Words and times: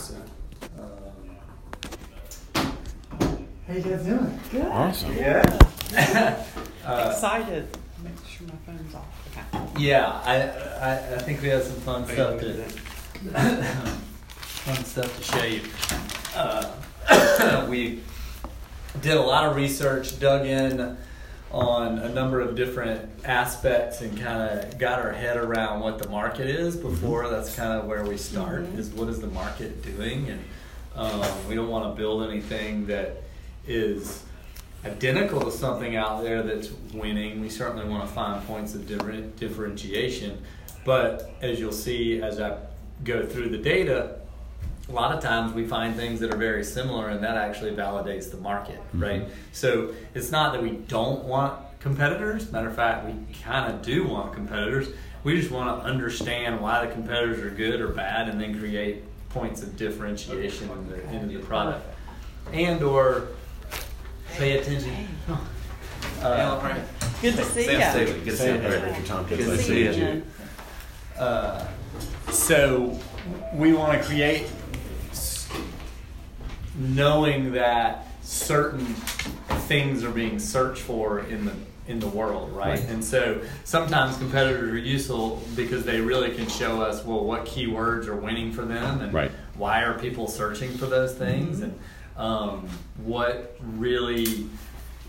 So, 0.00 0.14
um, 0.78 2.72
how 3.66 3.74
you 3.74 3.82
guys 3.82 4.02
doing? 4.02 4.40
Good. 4.50 4.64
Awesome. 4.64 5.14
Yeah. 5.14 5.42
uh, 6.86 7.10
Excited. 7.12 7.68
Make 8.02 8.12
sure 8.26 8.46
my 8.46 8.54
phone's 8.64 8.94
off. 8.94 9.04
Okay. 9.36 9.82
yeah, 9.82 10.22
I, 10.24 10.36
I 10.80 11.14
I 11.16 11.18
think 11.18 11.42
we 11.42 11.48
have 11.48 11.62
some 11.64 11.76
fun 11.80 12.06
stuff 12.06 12.40
to 12.40 12.64
fun 14.64 14.84
stuff 14.86 15.14
to 15.18 15.22
show 15.22 15.44
you. 15.44 15.60
Uh, 16.34 17.66
we 17.68 18.00
did 19.02 19.18
a 19.18 19.20
lot 19.20 19.50
of 19.50 19.54
research, 19.54 20.18
dug 20.18 20.46
in 20.46 20.96
on 21.50 21.98
a 21.98 22.08
number 22.08 22.40
of 22.40 22.54
different 22.54 23.10
aspects, 23.24 24.00
and 24.02 24.16
kind 24.20 24.40
of 24.60 24.78
got 24.78 25.00
our 25.00 25.12
head 25.12 25.36
around 25.36 25.80
what 25.80 25.98
the 25.98 26.08
market 26.08 26.46
is 26.46 26.76
before. 26.76 27.28
That's 27.28 27.54
kind 27.54 27.72
of 27.72 27.86
where 27.86 28.04
we 28.04 28.16
start. 28.16 28.64
Mhm. 28.64 28.78
Is 28.78 28.90
what 28.90 29.08
is 29.08 29.20
the 29.20 29.26
market 29.26 29.82
doing, 29.82 30.28
and 30.28 30.44
um, 30.94 31.22
we 31.48 31.54
don't 31.54 31.68
want 31.68 31.92
to 31.94 32.00
build 32.00 32.22
anything 32.28 32.86
that 32.86 33.22
is 33.66 34.22
identical 34.84 35.40
to 35.40 35.50
something 35.50 35.96
out 35.96 36.22
there 36.22 36.42
that's 36.42 36.70
winning. 36.94 37.40
We 37.40 37.48
certainly 37.50 37.86
want 37.86 38.06
to 38.08 38.14
find 38.14 38.46
points 38.46 38.74
of 38.74 38.86
different 38.86 39.36
differentiation. 39.36 40.38
But 40.84 41.34
as 41.42 41.60
you'll 41.60 41.72
see 41.72 42.22
as 42.22 42.40
I 42.40 42.56
go 43.04 43.26
through 43.26 43.50
the 43.50 43.58
data, 43.58 44.19
a 44.90 44.92
lot 44.92 45.12
of 45.14 45.22
times 45.22 45.52
we 45.54 45.64
find 45.66 45.94
things 45.94 46.20
that 46.20 46.32
are 46.34 46.36
very 46.36 46.64
similar 46.64 47.08
and 47.08 47.22
that 47.22 47.36
actually 47.36 47.70
validates 47.72 48.30
the 48.30 48.36
market, 48.38 48.80
right? 48.92 49.28
So 49.52 49.94
it's 50.14 50.30
not 50.32 50.52
that 50.52 50.62
we 50.62 50.70
don't 50.70 51.24
want 51.24 51.54
competitors. 51.80 52.50
Matter 52.50 52.68
of 52.68 52.74
fact, 52.76 53.06
we 53.06 53.14
kind 53.42 53.72
of 53.72 53.82
do 53.82 54.06
want 54.06 54.34
competitors. 54.34 54.88
We 55.22 55.38
just 55.38 55.50
want 55.50 55.80
to 55.80 55.86
understand 55.88 56.60
why 56.60 56.84
the 56.84 56.92
competitors 56.92 57.38
are 57.40 57.50
good 57.50 57.80
or 57.80 57.88
bad 57.88 58.28
and 58.28 58.40
then 58.40 58.58
create 58.58 59.04
points 59.28 59.62
of 59.62 59.76
differentiation 59.76 60.68
in 60.70 60.88
the, 60.88 61.02
into 61.12 61.38
the 61.38 61.44
product. 61.44 61.86
And 62.52 62.82
or 62.82 63.28
pay 64.36 64.58
attention. 64.58 65.08
Uh, 66.22 66.58
Good 67.22 67.34
to 67.36 67.44
see 67.44 67.64
Sam 67.64 67.80
you. 67.80 68.06
Staley, 68.06 68.20
Good 68.20 68.24
to 68.30 68.36
see 68.36 68.46
you. 68.46 68.52
hey, 68.60 68.82
Richard 68.90 69.06
Tompkins, 69.06 69.44
Good 69.44 69.58
to 69.58 69.62
see 69.64 69.78
you. 69.84 69.88
meet 69.90 69.96
you. 69.96 70.02
Jen. 70.02 70.24
Uh, 71.18 71.66
so 72.30 72.98
we 73.54 73.72
want 73.74 73.98
to 74.00 74.06
create 74.06 74.44
s- 74.44 74.52
knowing 76.80 77.52
that 77.52 78.06
certain 78.22 78.84
things 79.66 80.02
are 80.04 80.10
being 80.10 80.38
searched 80.38 80.82
for 80.82 81.20
in 81.20 81.44
the 81.44 81.52
in 81.88 81.98
the 81.98 82.08
world, 82.08 82.52
right? 82.52 82.78
Right. 82.78 82.88
And 82.88 83.04
so 83.04 83.40
sometimes 83.64 84.16
competitors 84.16 84.70
are 84.70 84.78
useful 84.78 85.42
because 85.56 85.84
they 85.84 86.00
really 86.00 86.30
can 86.36 86.48
show 86.48 86.80
us 86.80 87.04
well 87.04 87.24
what 87.24 87.46
keywords 87.46 88.06
are 88.06 88.14
winning 88.14 88.52
for 88.52 88.62
them 88.64 89.00
and 89.00 89.12
Right. 89.12 89.32
why 89.56 89.82
are 89.82 89.98
people 89.98 90.28
searching 90.28 90.70
for 90.78 90.86
those 90.86 91.14
things 91.14 91.60
and 91.62 91.76
um, 92.16 92.68
what 93.02 93.56
really 93.60 94.46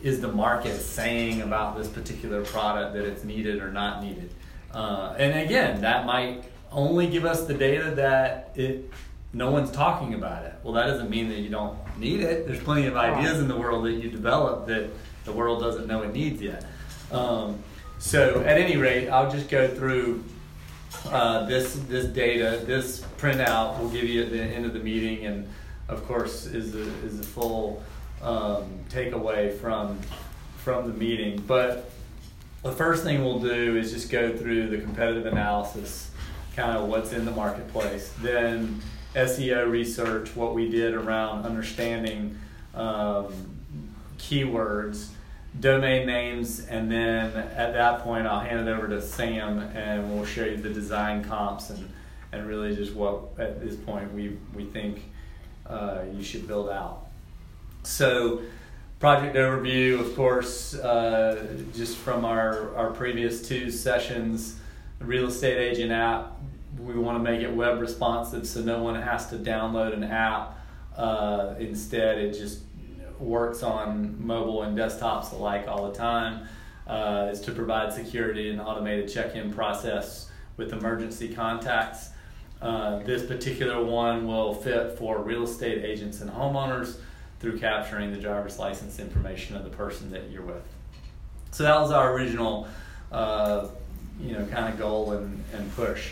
is 0.02 0.22
the 0.22 0.27
market 0.31 0.80
saying 0.81 1.42
about 1.42 1.77
this 1.77 1.88
particular 1.88 2.42
product 2.44 2.95
that 2.95 3.05
it's 3.05 3.23
needed 3.23 3.61
or 3.61 3.72
not 3.72 4.02
needed. 4.02 4.33
Uh, 4.73 5.14
and 5.19 5.38
again, 5.39 5.81
that 5.81 6.08
might 6.08 6.44
only 6.72 7.05
give 7.05 7.25
us 7.25 7.45
the 7.45 7.53
data 7.53 7.92
that 7.95 8.52
it 8.55 8.89
no 9.33 9.51
one's 9.51 9.71
talking 9.71 10.13
about 10.13 10.45
it. 10.45 10.53
Well, 10.63 10.73
that 10.73 10.87
doesn't 10.87 11.09
mean 11.09 11.29
that 11.29 11.39
you 11.39 11.49
don't 11.49 11.77
need 11.97 12.19
it. 12.19 12.47
There's 12.47 12.61
plenty 12.61 12.87
of 12.87 12.97
ideas 12.97 13.39
in 13.39 13.47
the 13.47 13.55
world 13.55 13.85
that 13.85 13.93
you 13.93 14.09
develop 14.09 14.67
that 14.67 14.89
the 15.23 15.31
world 15.31 15.61
doesn't 15.61 15.87
know 15.87 16.01
it 16.03 16.13
needs 16.13 16.41
yet. 16.41 16.65
Um, 17.11 17.59
so, 17.99 18.41
at 18.41 18.57
any 18.57 18.77
rate, 18.77 19.09
I'll 19.09 19.31
just 19.31 19.47
go 19.49 19.67
through 19.67 20.23
uh, 21.05 21.45
this 21.45 21.75
this 21.87 22.05
data. 22.05 22.61
This 22.65 23.02
printout 23.17 23.79
we'll 23.79 23.89
give 23.89 24.05
you 24.05 24.23
at 24.23 24.31
the 24.31 24.41
end 24.41 24.65
of 24.65 24.73
the 24.73 24.79
meeting, 24.79 25.25
and 25.25 25.47
of 25.87 26.05
course, 26.07 26.45
is 26.45 26.75
a, 26.75 26.81
is 27.05 27.19
a 27.19 27.23
full 27.23 27.83
um, 28.21 28.65
takeaway 28.89 29.55
from 29.59 29.99
from 30.57 30.87
the 30.87 30.93
meeting. 30.93 31.43
But 31.47 31.91
the 32.64 32.71
first 32.71 33.03
thing 33.03 33.23
we'll 33.23 33.39
do 33.39 33.77
is 33.77 33.91
just 33.91 34.09
go 34.09 34.36
through 34.36 34.70
the 34.70 34.80
competitive 34.80 35.25
analysis, 35.25 36.11
kind 36.55 36.77
of 36.77 36.87
what's 36.87 37.14
in 37.14 37.25
the 37.25 37.31
marketplace. 37.31 38.14
Then 38.21 38.81
SEO 39.16 39.70
research, 39.70 40.36
what 40.36 40.54
we 40.54 40.70
did 40.70 40.94
around 40.94 41.45
understanding 41.45 42.38
um, 42.73 43.33
keywords, 44.17 45.08
domain 45.60 46.08
names, 46.08 46.66
and 46.66 46.89
then 46.89 47.36
at 47.36 47.73
that 47.73 48.00
point 48.02 48.26
I'll 48.26 48.39
hand 48.39 48.67
it 48.67 48.71
over 48.71 48.88
to 48.88 49.02
Sam 49.02 49.60
and 49.60 50.14
we'll 50.14 50.26
show 50.26 50.45
you 50.45 50.58
the 50.58 50.70
design 50.70 51.23
comps 51.23 51.70
and, 51.70 51.92
and 52.32 52.48
really 52.48 52.76
just 52.76 52.94
what 52.94 53.23
at 53.38 53.60
this 53.60 53.76
point 53.76 54.14
we, 54.14 54.38
we 54.54 54.64
think 54.64 55.04
uh, 55.67 56.04
you 56.14 56.23
should 56.23 56.48
build 56.48 56.70
out. 56.70 57.08
So, 57.83 58.42
project 59.00 59.36
overview, 59.36 60.00
of 60.00 60.16
course, 60.16 60.76
uh, 60.76 61.58
just 61.76 61.98
from 61.98 62.23
our, 62.23 62.76
our 62.76 62.92
previous 62.92 63.42
two 63.42 63.71
sessions, 63.71 64.60
real 65.00 65.27
estate 65.27 65.58
agent 65.58 65.92
app, 65.92 66.38
we 66.86 66.93
want 66.93 67.17
to 67.17 67.23
make 67.23 67.42
it 67.42 67.53
web 67.53 67.80
responsive 67.80 68.47
so 68.47 68.61
no 68.61 68.81
one 68.81 68.99
has 69.02 69.30
to 69.30 69.37
download 69.37 69.93
an 69.93 70.03
app. 70.03 70.58
Uh, 70.95 71.55
instead, 71.59 72.17
it 72.17 72.33
just 72.33 72.61
works 73.19 73.64
on 73.64 74.15
mobile 74.25 74.64
and 74.64 74.77
desktops 74.77 75.31
alike 75.31 75.67
all 75.67 75.89
the 75.89 75.97
time. 75.97 76.47
Uh, 76.87 77.30
is 77.31 77.39
to 77.39 77.52
provide 77.52 77.93
security 77.93 78.49
and 78.49 78.59
automated 78.59 79.08
check-in 79.08 79.53
process 79.53 80.30
with 80.58 80.73
emergency 80.73 81.33
contacts. 81.33 82.09
Uh, 82.61 82.99
this 83.03 83.25
particular 83.25 83.83
one 83.83 84.27
will 84.27 84.53
fit 84.53 84.97
for 84.97 85.21
real 85.21 85.43
estate 85.43 85.86
agents 85.86 86.21
and 86.21 86.30
homeowners 86.30 86.97
through 87.39 87.58
capturing 87.58 88.11
the 88.11 88.20
driver's 88.20 88.59
license 88.59 88.99
information 88.99 89.55
of 89.55 89.64
the 89.64 89.70
person 89.70 90.11
that 90.11 90.30
you're 90.31 90.43
with. 90.43 90.64
So 91.52 91.64
that 91.64 91.80
was 91.80 91.91
our 91.91 92.14
original, 92.14 92.67
uh, 93.11 93.67
you 94.20 94.33
know, 94.33 94.45
kind 94.47 94.71
of 94.71 94.77
goal 94.77 95.14
and, 95.14 95.43
and 95.53 95.75
push. 95.75 96.11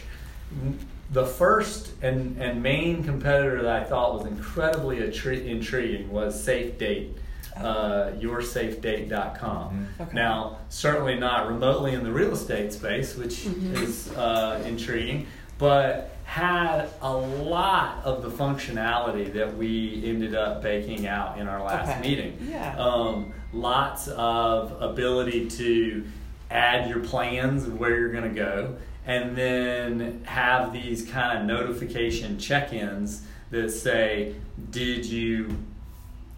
The 1.12 1.26
first 1.26 1.92
and, 2.02 2.38
and 2.42 2.62
main 2.62 3.04
competitor 3.04 3.64
that 3.64 3.82
I 3.82 3.84
thought 3.84 4.14
was 4.16 4.26
incredibly 4.28 4.98
attri- 4.98 5.46
intriguing 5.48 6.12
was 6.12 6.36
SafeDate, 6.46 7.14
uh, 7.58 8.12
yoursafedate.com. 8.20 9.88
Okay. 10.00 10.12
Now, 10.14 10.58
certainly 10.70 11.16
not 11.16 11.48
remotely 11.48 11.94
in 11.94 12.04
the 12.04 12.12
real 12.12 12.32
estate 12.34 12.74
space, 12.74 13.16
which 13.16 13.46
Mhm. 13.46 13.74
is 13.82 14.12
uh, 14.16 14.62
intriguing, 14.68 15.26
but 15.58 16.16
had 16.26 16.88
a 17.02 17.12
lot 17.12 18.02
of 18.06 18.22
the 18.22 18.30
functionality 18.30 19.34
that 19.34 19.58
we 19.58 20.04
ended 20.06 20.36
up 20.36 20.62
baking 20.62 21.08
out 21.08 21.40
in 21.40 21.48
our 21.48 21.64
last 21.64 21.90
Okay. 21.90 22.02
meeting. 22.08 22.38
Yeah. 22.48 22.76
Um, 22.78 23.34
lots 23.52 24.08
of 24.09 24.80
ability 24.80 25.48
to 25.50 26.04
add 26.52 26.88
your 26.88 27.00
plans 27.00 27.66
of 27.66 27.80
where 27.80 27.98
you're 27.98 28.12
going 28.12 28.30
to 28.32 28.40
go, 28.40 28.76
and 29.09 29.36
then 29.36 30.22
have 30.24 30.72
these 30.72 31.03
kind 31.03 31.40
of 31.40 31.46
notification 31.46 32.38
check-ins 32.38 33.24
that 33.50 33.72
say, 33.72 34.36
"Did 34.70 35.03
you, 35.03 35.58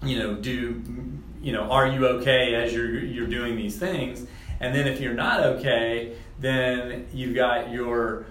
you 0.01 0.17
know, 0.17 0.35
do, 0.35 0.81
you 1.41 1.51
know, 1.51 1.63
are 1.63 1.85
you 1.85 2.07
okay 2.07 2.55
as 2.55 2.73
you're 2.73 2.97
you're 2.97 3.27
doing 3.27 3.57
these 3.57 3.77
things?" 3.77 4.25
And 4.61 4.73
then 4.73 4.87
if 4.87 5.01
you're 5.01 5.13
not 5.13 5.41
okay, 5.41 6.15
then 6.39 7.07
you've 7.13 7.35
got 7.35 7.71
your 7.71 8.25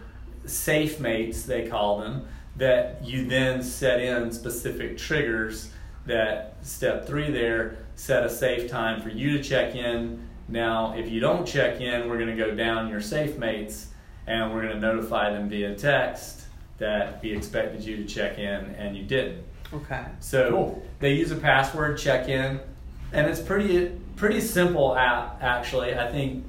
safe 0.46 0.98
mates 1.00 1.42
they 1.42 1.68
call 1.68 2.00
them 2.00 2.26
that 2.56 3.04
you 3.04 3.26
then 3.26 3.62
set 3.62 4.00
in 4.00 4.32
specific 4.32 4.96
triggers 4.96 5.70
that 6.06 6.56
step 6.62 7.06
three 7.06 7.30
there 7.30 7.76
set 7.94 8.24
a 8.24 8.28
safe 8.28 8.70
time 8.70 9.02
for 9.02 9.10
you 9.10 9.36
to 9.36 9.44
check 9.44 9.74
in 9.76 10.26
now 10.48 10.94
if 10.96 11.10
you 11.10 11.20
don't 11.20 11.46
check 11.46 11.80
in 11.80 12.08
we're 12.08 12.16
going 12.16 12.34
to 12.34 12.42
go 12.42 12.54
down 12.54 12.88
your 12.88 13.02
safe 13.02 13.36
mates 13.36 13.89
and 14.26 14.52
we're 14.52 14.62
going 14.62 14.74
to 14.74 14.80
notify 14.80 15.30
them 15.30 15.48
via 15.48 15.74
text 15.74 16.42
that 16.78 17.22
we 17.22 17.32
expected 17.32 17.84
you 17.84 17.96
to 17.96 18.04
check 18.04 18.38
in 18.38 18.64
and 18.76 18.96
you 18.96 19.02
didn't 19.04 19.44
Okay. 19.72 20.04
so 20.18 20.50
Cool. 20.50 20.82
they 20.98 21.14
use 21.14 21.30
a 21.30 21.36
password 21.36 21.96
check-in, 21.98 22.58
and 23.12 23.26
it's 23.28 23.40
pretty 23.40 23.92
pretty 24.16 24.40
simple 24.40 24.96
app 24.96 25.40
actually. 25.42 25.94
I 25.94 26.10
think 26.10 26.44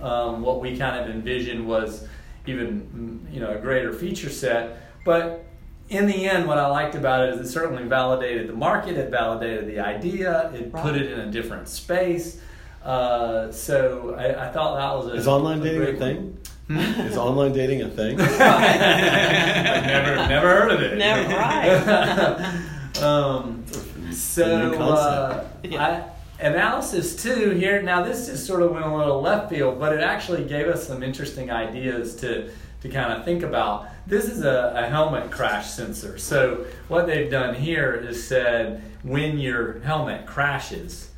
um, 0.00 0.42
what 0.42 0.60
we 0.60 0.76
kind 0.76 0.98
of 1.04 1.10
envisioned 1.14 1.66
was 1.66 2.06
even 2.46 3.26
you 3.32 3.40
know 3.40 3.50
a 3.50 3.58
greater 3.58 3.92
feature 3.92 4.30
set, 4.30 4.80
but 5.04 5.44
in 5.88 6.06
the 6.06 6.24
end, 6.26 6.46
what 6.46 6.56
I 6.58 6.66
liked 6.68 6.94
about 6.94 7.28
it 7.28 7.34
is 7.34 7.40
it 7.48 7.52
certainly 7.52 7.82
validated 7.84 8.48
the 8.48 8.52
market, 8.54 8.96
it 8.96 9.10
validated 9.10 9.66
the 9.66 9.80
idea, 9.80 10.50
it 10.54 10.72
put 10.72 10.94
it 10.94 11.10
in 11.10 11.18
a 11.20 11.30
different 11.30 11.68
space. 11.68 12.40
Uh, 12.82 13.50
so 13.52 14.14
I, 14.16 14.48
I 14.48 14.52
thought 14.52 14.76
that 14.76 15.04
was 15.04 15.14
a 15.14 15.16
Is 15.18 15.28
online 15.28 15.60
dating 15.60 15.78
great 15.78 15.94
a 15.96 15.98
thing? 15.98 16.38
One. 16.68 16.78
Hmm? 16.84 17.00
Is 17.02 17.16
online 17.16 17.52
dating 17.52 17.82
a 17.82 17.88
thing? 17.88 18.20
I've 18.20 19.86
never 19.86 20.16
never 20.28 20.48
heard 20.48 20.72
of 20.72 20.80
it. 20.80 20.98
Never, 20.98 21.28
right. 21.28 22.96
um, 23.02 23.64
so 24.12 24.72
uh. 24.74 25.48
Yeah. 25.62 25.84
I, 25.84 26.12
analysis 26.42 27.16
two 27.16 27.50
here. 27.50 27.82
Now 27.82 28.02
this 28.02 28.26
just 28.26 28.46
sort 28.46 28.62
of 28.62 28.72
went 28.72 28.84
a 28.84 28.94
little 28.94 29.20
left 29.20 29.50
field, 29.50 29.78
but 29.78 29.92
it 29.92 30.00
actually 30.00 30.44
gave 30.44 30.66
us 30.66 30.86
some 30.86 31.02
interesting 31.02 31.50
ideas 31.50 32.16
to 32.16 32.50
to 32.82 32.88
kind 32.88 33.12
of 33.12 33.24
think 33.24 33.42
about. 33.42 33.86
This 34.06 34.24
is 34.24 34.42
a, 34.42 34.72
a 34.76 34.88
helmet 34.88 35.30
crash 35.30 35.70
sensor. 35.70 36.18
So 36.18 36.66
what 36.88 37.06
they've 37.06 37.30
done 37.30 37.54
here 37.54 37.94
is 37.94 38.26
said 38.26 38.82
when 39.04 39.38
your 39.38 39.78
helmet 39.80 40.26
crashes, 40.26 41.10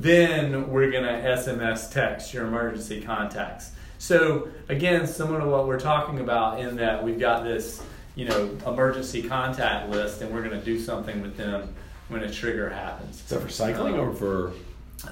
then 0.00 0.70
we're 0.70 0.90
going 0.90 1.04
to 1.04 1.28
SMS 1.28 1.92
text 1.92 2.32
your 2.32 2.46
emergency 2.46 3.02
contacts. 3.02 3.72
So 4.04 4.48
again, 4.70 5.06
similar 5.06 5.40
to 5.40 5.46
what 5.46 5.66
we're 5.68 5.78
talking 5.78 6.20
about 6.20 6.58
in 6.58 6.76
that 6.76 7.04
we've 7.04 7.20
got 7.20 7.44
this, 7.44 7.82
you 8.14 8.24
know, 8.24 8.56
emergency 8.66 9.22
contact 9.22 9.90
list, 9.90 10.22
and 10.22 10.32
we're 10.34 10.42
going 10.42 10.58
to 10.58 10.64
do 10.64 10.80
something 10.80 11.20
with 11.20 11.36
them 11.36 11.74
when 12.08 12.22
a 12.22 12.30
trigger 12.30 12.70
happens. 12.70 13.16
Is 13.16 13.28
that 13.28 13.40
for 13.42 13.50
cycling 13.50 13.98
or 13.98 14.14
for? 14.14 14.52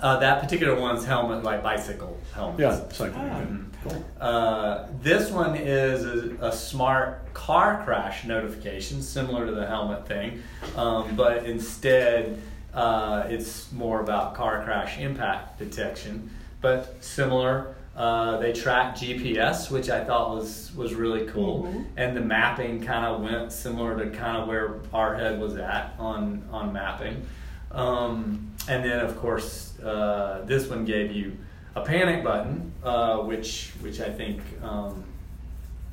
Uh, 0.00 0.19
that 0.20 0.40
particular 0.43 0.75
one's 0.75 1.05
helmet, 1.05 1.44
like 1.44 1.62
bicycle 1.62 2.19
helmet. 2.35 2.61
Yeah, 2.61 2.88
cycling. 2.88 3.29
Mhm. 3.29 3.64
Cool. 3.85 4.05
Uh, 4.20 4.87
this 5.02 5.31
one 5.31 5.55
is 5.55 6.05
a, 6.41 6.46
a 6.46 6.52
smart 6.52 7.32
car 7.34 7.82
crash 7.84 8.25
notification, 8.25 9.02
similar 9.02 9.44
to 9.46 9.52
the 9.52 9.67
helmet 9.67 10.08
thing, 10.08 10.43
um, 10.76 11.14
but 11.14 11.44
instead 11.44 12.41
uh, 12.73 13.25
it's 13.29 13.70
more 13.70 14.00
about 14.00 14.34
car 14.34 14.64
crash 14.64 14.99
impact 14.99 15.58
detection. 15.58 16.31
But 16.61 17.02
similar, 17.05 17.75
uh, 17.98 18.38
they 18.38 18.52
track 18.52 18.94
GPS, 18.96 19.70
which 19.72 19.90
I 19.90 20.04
thought 20.04 20.34
was 20.36 20.70
was 20.76 20.94
really 20.94 21.26
cool, 21.26 21.64
Mhm. 21.64 21.84
and 21.96 22.16
the 22.16 22.20
mapping 22.20 22.80
kind 22.80 23.04
of 23.04 23.20
went 23.20 23.50
similar 23.52 23.98
to 23.98 24.10
kind 24.16 24.36
of 24.36 24.46
where 24.46 24.76
our 24.94 25.16
head 25.16 25.40
was 25.40 25.56
at 25.56 25.94
on 25.98 26.42
on 26.52 26.72
mapping. 26.72 27.26
Um, 27.72 28.52
and 28.68 28.84
then, 28.84 29.00
of 29.04 29.16
course, 29.18 29.78
uh, 29.80 30.42
this 30.46 30.68
one 30.70 30.84
gave 30.84 31.10
you 31.12 31.32
a 31.74 31.80
panic 31.82 32.22
button, 32.24 32.72
uh, 32.84 33.18
which 33.18 33.72
which 33.82 34.00
I 34.00 34.10
think 34.10 34.40
um, 34.62 35.02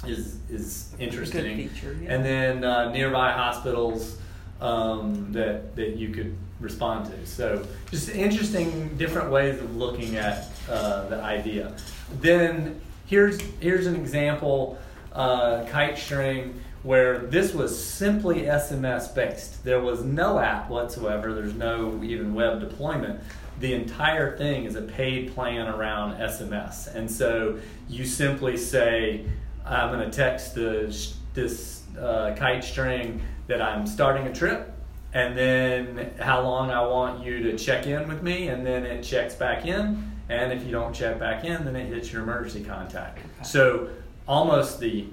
is 0.05 0.37
is 0.49 0.93
interesting. 0.99 1.57
feature, 1.69 1.95
yeah. 2.01 2.13
And 2.13 2.23
then 2.23 2.63
uh, 2.63 2.91
nearby 2.91 3.31
hospitals 3.31 4.17
um, 4.61 5.31
that 5.31 5.75
that 5.75 5.97
you 5.97 6.09
could 6.09 6.35
respond 6.61 7.05
to. 7.07 7.25
So 7.25 7.65
just 7.91 8.09
interesting, 8.09 8.95
different 8.97 9.29
ways 9.31 9.59
of 9.59 9.75
looking 9.75 10.15
at 10.17 10.47
uh, 10.69 11.07
the 11.09 11.21
idea. 11.21 11.73
Then 12.11 12.81
here's 13.05 13.39
here's 13.59 13.87
an 13.87 13.95
example, 13.95 14.77
uh, 15.13 15.65
Kitestring. 15.67 16.53
Where 16.83 17.17
this 17.17 17.51
was 17.51 17.83
simply 17.83 18.41
SMS 18.43 19.15
based. 19.15 19.63
There 19.63 19.81
was 19.81 20.03
no 20.03 20.37
app 20.37 20.69
whatsoever. 20.69 21.33
There's 21.33 21.55
no 21.55 21.99
even 22.03 22.35
web 22.35 22.59
deployment 22.59 23.21
the 23.59 23.73
entire 23.73 24.37
thing 24.37 24.65
is 24.65 24.75
a 24.75 24.81
paid 24.81 25.33
plan 25.33 25.67
around 25.67 26.17
SMS. 26.19 26.93
And 26.93 27.09
so 27.09 27.59
you 27.87 28.05
simply 28.05 28.57
say, 28.57 29.25
I'm 29.65 29.91
going 29.91 30.09
to 30.09 30.15
text 30.15 30.55
the, 30.55 30.93
this 31.33 31.83
uh, 31.97 32.35
Kitestring 32.37 33.21
that 33.47 33.61
I'm 33.61 33.87
starting 33.87 34.27
a 34.27 34.33
trip, 34.33 34.73
and 35.13 35.37
then 35.37 36.13
how 36.19 36.41
long 36.41 36.71
I 36.71 36.85
want 36.85 37.23
you 37.23 37.43
to 37.43 37.57
check 37.57 37.87
in 37.87 38.07
with 38.07 38.21
me, 38.21 38.49
and 38.49 38.65
then 38.65 38.85
it 38.85 39.03
checks 39.03 39.35
back 39.35 39.65
in. 39.65 40.11
And 40.29 40.51
if 40.51 40.65
you 40.65 40.71
don't 40.71 40.93
check 40.93 41.19
back 41.19 41.43
in, 41.45 41.65
then 41.65 41.75
it 41.75 41.85
hits 41.87 42.11
your 42.11 42.23
emergency 42.23 42.63
contact. 42.63 43.19
So 43.45 43.89
almost 44.27 44.79
the 44.79 45.07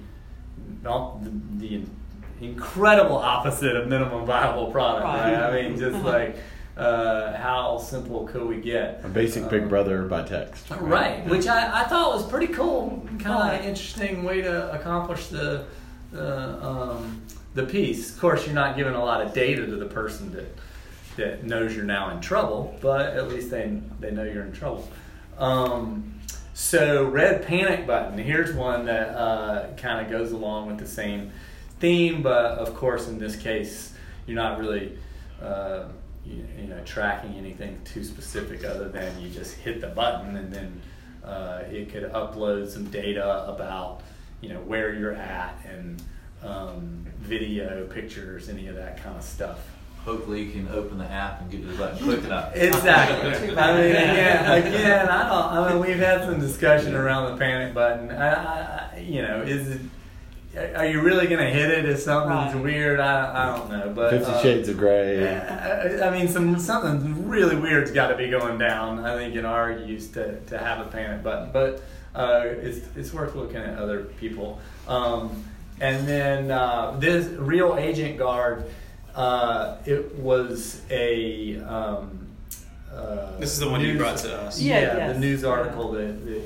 the, 0.81 1.19
the 1.57 1.81
incredible 2.41 3.17
opposite 3.17 3.75
of 3.75 3.87
minimum 3.87 4.25
viable 4.25 4.71
product, 4.71 5.05
right? 5.05 5.33
Right. 5.33 5.43
I 5.43 5.61
mean, 5.69 5.77
just 5.77 6.03
like 6.03 6.37
uh, 6.77 7.35
how 7.37 7.77
simple 7.77 8.25
could 8.27 8.45
we 8.47 8.57
get? 8.57 9.01
A 9.03 9.07
basic 9.07 9.49
Big 9.49 9.63
Um, 9.63 9.69
Brother 9.69 10.03
by 10.03 10.23
text. 10.23 10.69
Right, 10.71 11.23
which 11.27 11.47
I, 11.47 11.81
I 11.81 11.83
thought 11.83 12.15
was 12.15 12.27
pretty 12.27 12.51
cool, 12.53 13.07
kind 13.19 13.25
Right. 13.35 13.59
of 13.59 13.65
interesting 13.65 14.23
way 14.23 14.41
to 14.41 14.71
accomplish 14.73 15.27
the 15.27 15.65
the 16.11 16.63
um, 16.65 17.21
the 17.53 17.63
piece. 17.63 18.13
Of 18.15 18.19
course, 18.19 18.45
you're 18.45 18.55
not 18.55 18.75
giving 18.75 18.93
a 18.95 19.03
lot 19.03 19.21
of 19.21 19.33
data 19.33 19.65
to 19.65 19.75
the 19.75 19.85
person 19.85 20.31
that 20.33 20.57
that 21.17 21.43
knows 21.43 21.75
you're 21.75 21.85
now 21.85 22.09
in 22.09 22.19
trouble, 22.21 22.75
but 22.81 23.15
at 23.15 23.29
least 23.29 23.51
they 23.51 23.79
they 23.99 24.11
know 24.11 24.23
you're 24.23 24.45
in 24.45 24.53
trouble. 24.53 24.87
Um, 25.37 26.19
so, 26.53 27.05
red 27.05 27.45
panic 27.45 27.87
button. 27.87 28.17
Here's 28.17 28.53
one 28.53 28.85
that 28.85 29.09
uh, 29.09 29.73
kind 29.75 30.05
of 30.05 30.11
goes 30.11 30.31
along 30.31 30.67
with 30.67 30.77
the 30.77 30.87
same 30.87 31.31
theme, 31.79 32.21
but 32.21 32.57
of 32.57 32.75
course, 32.75 33.07
in 33.07 33.17
this 33.19 33.35
case, 33.35 33.93
you're 34.27 34.35
not 34.35 34.59
really. 34.59 34.97
Uh, 35.41 35.85
you, 36.25 36.47
you 36.57 36.67
know, 36.67 36.79
tracking 36.85 37.33
anything 37.35 37.79
too 37.83 38.03
specific 38.03 38.63
other 38.63 38.87
than 38.87 39.19
you 39.19 39.29
just 39.29 39.55
hit 39.55 39.81
the 39.81 39.87
button 39.87 40.37
and 40.37 40.53
then 40.53 40.81
uh, 41.23 41.63
it 41.69 41.91
could 41.91 42.03
upload 42.11 42.69
some 42.69 42.85
data 42.85 43.45
about, 43.47 44.01
you 44.41 44.49
know, 44.49 44.59
where 44.59 44.93
you're 44.93 45.13
at 45.13 45.57
and 45.65 46.01
um, 46.43 47.05
video, 47.19 47.85
pictures, 47.87 48.49
any 48.49 48.67
of 48.67 48.75
that 48.75 49.01
kind 49.01 49.15
of 49.17 49.23
stuff. 49.23 49.59
Hopefully, 50.05 50.43
you 50.43 50.51
can 50.51 50.67
open 50.69 50.97
the 50.97 51.05
app 51.05 51.39
and 51.41 51.49
get 51.49 51.61
to 51.61 51.67
the 51.67 51.77
button 51.77 52.03
quick 52.03 52.23
enough. 52.25 52.53
Exactly. 52.55 53.29
I 53.55 53.73
mean, 53.77 53.85
again, 53.91 54.65
again, 54.67 55.07
I 55.07 55.29
don't. 55.29 55.45
I 55.65 55.69
mean, 55.73 55.79
we've 55.81 55.97
had 55.97 56.25
some 56.25 56.39
discussion 56.41 56.93
around 56.93 57.31
the 57.31 57.37
panic 57.37 57.73
button. 57.73 58.11
I, 58.11 58.95
I, 58.95 58.97
you 58.99 59.21
know, 59.21 59.41
is 59.41 59.69
it? 59.69 59.81
Are 60.75 60.85
you 60.85 61.01
really 61.01 61.25
going 61.25 61.39
to 61.39 61.49
hit 61.49 61.71
it 61.71 61.85
if 61.89 61.99
something's 62.01 62.53
Right. 62.53 62.63
weird? 62.63 62.99
I, 62.99 63.53
I 63.53 63.57
don't 63.57 63.71
know, 63.71 63.91
but 63.95 64.11
Fifty 64.11 64.31
uh, 64.31 64.41
Shades 64.41 64.69
of 64.69 64.77
Grey. 64.77 65.25
I, 65.35 66.07
I 66.07 66.11
mean, 66.11 66.27
some 66.27 66.59
something 66.59 67.27
really 67.27 67.55
weird's 67.55 67.89
got 67.91 68.09
to 68.09 68.15
be 68.17 68.29
going 68.29 68.59
down. 68.59 68.99
I 69.03 69.15
think 69.17 69.35
in 69.35 69.45
our 69.45 69.71
use 69.71 70.09
to, 70.09 70.39
to 70.41 70.57
have 70.59 70.85
a 70.85 70.89
panic 70.91 71.23
button, 71.23 71.49
but 71.51 71.81
uh, 72.13 72.41
it's 72.45 72.85
it's 72.95 73.11
worth 73.13 73.33
looking 73.35 73.55
at 73.57 73.79
other 73.79 74.03
people. 74.19 74.59
Um, 74.87 75.43
and 75.81 76.07
then 76.07 76.51
uh, 76.51 76.97
this 76.99 77.25
real 77.39 77.75
agent 77.79 78.17
guard, 78.19 78.65
uh, 79.15 79.77
it 79.85 80.15
was 80.15 80.81
a. 80.89 81.59
Um, 81.61 82.27
uh, 82.91 83.37
This 83.37 83.51
is 83.53 83.59
the 83.59 83.69
one 83.69 83.81
you 83.81 83.97
brought 83.97 84.17
to 84.19 84.35
us. 84.41 84.59
Yeah, 84.61 84.79
Yeah, 84.79 84.97
yes. 84.97 85.13
the 85.13 85.19
news 85.19 85.43
article 85.43 85.91
that, 85.93 86.25
that 86.25 86.43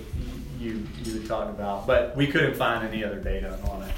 you 0.60 0.86
you 1.04 1.14
would 1.14 1.28
talk 1.28 1.50
about, 1.50 1.86
but 1.88 2.16
we 2.16 2.28
couldn't 2.28 2.56
find 2.56 2.88
any 2.88 3.04
other 3.04 3.19
data 3.19 3.58
on 3.69 3.84
it. 3.84 3.94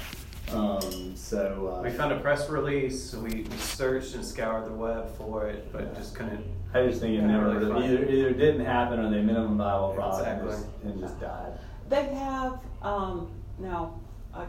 Um, 0.54 1.14
so 1.14 1.76
uh, 1.78 1.82
We 1.82 1.90
found 1.90 2.12
a 2.12 2.18
press 2.18 2.48
release, 2.50 3.14
we 3.14 3.42
we 3.42 3.56
searched 3.58 4.14
and 4.16 4.24
scoured 4.24 4.66
the 4.66 4.72
web 4.74 5.14
for 5.16 5.46
it, 5.48 5.72
but 5.72 5.94
just 5.94 6.14
couldn't. 6.16 6.44
I 6.74 6.86
just 6.86 7.00
think 7.00 7.18
it 7.18 7.22
never 7.22 7.50
really 7.50 7.66
really, 7.72 7.84
either, 7.86 8.04
either 8.08 8.32
didn't 8.32 8.64
happen 8.64 8.98
or 9.00 9.10
they 9.10 9.20
minimum 9.22 9.58
viable 9.58 9.92
product 9.94 10.26
and, 10.28 10.42
Exactly. 10.42 10.50
just, 10.82 10.84
and 10.84 11.00
just 11.00 11.20
died. 11.20 11.52
They 11.88 12.04
have, 12.14 12.58
um, 12.82 13.30
now, 13.58 13.98
I, 14.32 14.44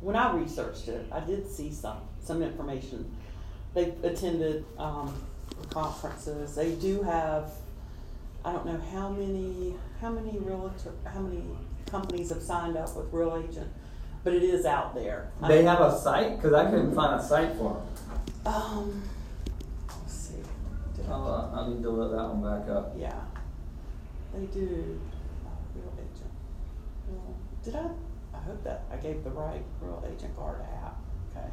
when 0.00 0.14
I 0.16 0.34
researched 0.34 0.88
it, 0.88 1.06
I 1.10 1.20
did 1.20 1.50
see 1.50 1.72
some, 1.72 1.98
some 2.22 2.42
information. 2.42 3.10
They've 3.74 3.94
attended, 4.04 4.64
um, 4.78 5.14
conferences, 5.70 6.54
they 6.54 6.72
do 6.74 7.02
have, 7.02 7.50
I 8.44 8.52
don't 8.52 8.66
know 8.66 8.78
how 8.92 9.08
many, 9.08 9.74
how 10.00 10.10
many 10.10 10.38
realtor, 10.38 10.92
how 11.04 11.20
many 11.20 11.42
companies 11.86 12.28
have 12.30 12.42
signed 12.42 12.76
up 12.76 12.94
with 12.94 13.10
Real 13.12 13.36
Agent, 13.48 13.70
but 14.24 14.34
it 14.34 14.42
is 14.42 14.66
out 14.66 14.94
there. 14.94 15.30
They 15.48 15.62
have 15.64 15.80
a 15.80 15.98
site 15.98 16.36
because 16.36 16.52
I 16.52 16.70
couldn't 16.70 16.94
find 16.94 17.18
a 17.18 17.22
site 17.24 17.54
for 17.56 17.82
them. 18.44 18.54
Um, 18.54 19.02
let's 19.88 20.12
see. 20.12 20.34
Did 20.96 21.06
I- 21.08 21.12
I'll, 21.12 21.26
uh, 21.54 21.60
I 21.62 21.68
need 21.68 21.82
to 21.82 21.90
look 21.90 22.10
that 22.12 22.28
one 22.28 22.42
back 22.42 22.68
up. 22.68 22.92
Yeah, 22.98 23.18
they 24.34 24.44
do. 24.46 25.00
Uh, 25.46 25.48
Real 25.74 25.92
agent. 25.94 26.30
Real, 27.08 27.34
did 27.64 27.76
I? 27.76 27.88
I 28.36 28.40
hope 28.42 28.62
that 28.64 28.84
I 28.92 28.96
gave 28.96 29.22
the 29.24 29.30
right 29.30 29.62
Real 29.80 30.04
Agent 30.06 30.36
Guard 30.36 30.60
app. 30.82 30.96
Okay. 31.36 31.48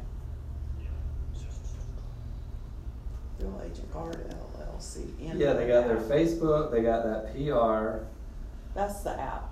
Real 3.40 3.60
Agent 3.64 3.92
Guard 3.92 4.34
LLC. 4.58 5.06
Yeah, 5.18 5.52
they 5.54 5.66
got 5.66 5.86
their 5.86 5.96
app. 5.98 6.02
Facebook, 6.04 6.70
they 6.70 6.82
got 6.82 7.04
that 7.04 7.34
PR, 7.34 8.04
That's 8.74 9.00
the 9.00 9.18
app. 9.18 9.48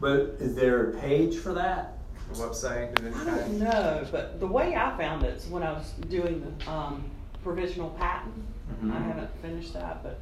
but 0.00 0.36
is 0.40 0.54
there 0.54 0.90
a 0.90 0.94
page 0.98 1.36
for 1.36 1.52
that? 1.54 1.98
The 2.32 2.38
website, 2.40 2.94
did 2.96 3.06
it 3.08 3.14
I 3.16 3.24
don't 3.24 3.38
of? 3.38 3.52
know, 3.60 4.06
but 4.10 4.40
the 4.40 4.46
way 4.46 4.74
I 4.74 4.96
found 4.96 5.22
it 5.24 5.36
is 5.36 5.46
when 5.46 5.62
I 5.62 5.72
was 5.72 5.90
doing 6.08 6.40
the 6.58 6.70
um, 6.70 7.10
provisional 7.42 7.90
patent. 7.90 8.34
I 8.82 8.86
Mhm. 8.86 9.02
haven't 9.06 9.30
finished 9.42 9.74
that, 9.74 10.02
but 10.02 10.18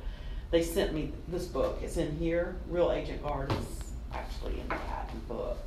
they 0.51 0.63
sent 0.63 0.93
me 0.93 1.13
this 1.29 1.47
book. 1.47 1.79
It's 1.81 1.97
in 1.97 2.17
here. 2.17 2.57
Real 2.69 2.91
Agent 2.91 3.23
Guard 3.23 3.53
is 3.53 3.93
actually 4.13 4.59
in 4.61 4.69
the 4.69 4.75
patent 4.75 5.29
book. 5.29 5.59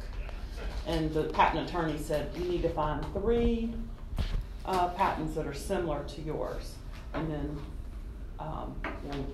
And 0.86 1.12
the 1.14 1.24
patent 1.26 1.70
attorney 1.70 1.98
said 1.98 2.30
you 2.38 2.44
need 2.46 2.62
to 2.64 2.70
find 2.70 3.04
three 3.14 3.74
uh, 4.66 4.90
patents 4.90 5.36
that 5.36 5.48
are 5.48 5.54
similar 5.54 6.04
to 6.04 6.22
yours, 6.22 6.76
and 7.14 7.32
then 7.32 7.58
um, 8.40 8.76
we'll 9.04 9.26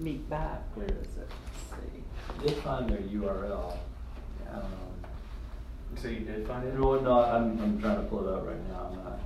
meet 0.00 0.28
back. 0.30 0.62
Where 0.74 0.86
is 0.86 1.16
it? 1.16 1.30
Let's 1.70 1.82
see. 1.82 2.46
Did 2.54 2.62
find 2.62 2.88
their 2.88 2.98
URL. 2.98 3.76
Um, 4.52 4.62
So 5.96 6.08
you 6.08 6.20
did 6.20 6.46
find 6.46 6.66
it? 6.66 6.78
well, 6.78 7.00
no, 7.00 7.20
I'm, 7.24 7.58
I'm 7.62 7.80
trying 7.80 7.96
to 7.96 8.02
pull 8.02 8.26
it 8.28 8.34
up 8.34 8.46
right 8.46 8.68
now. 8.68 8.90
I'm 8.90 8.96
not. 9.04 9.20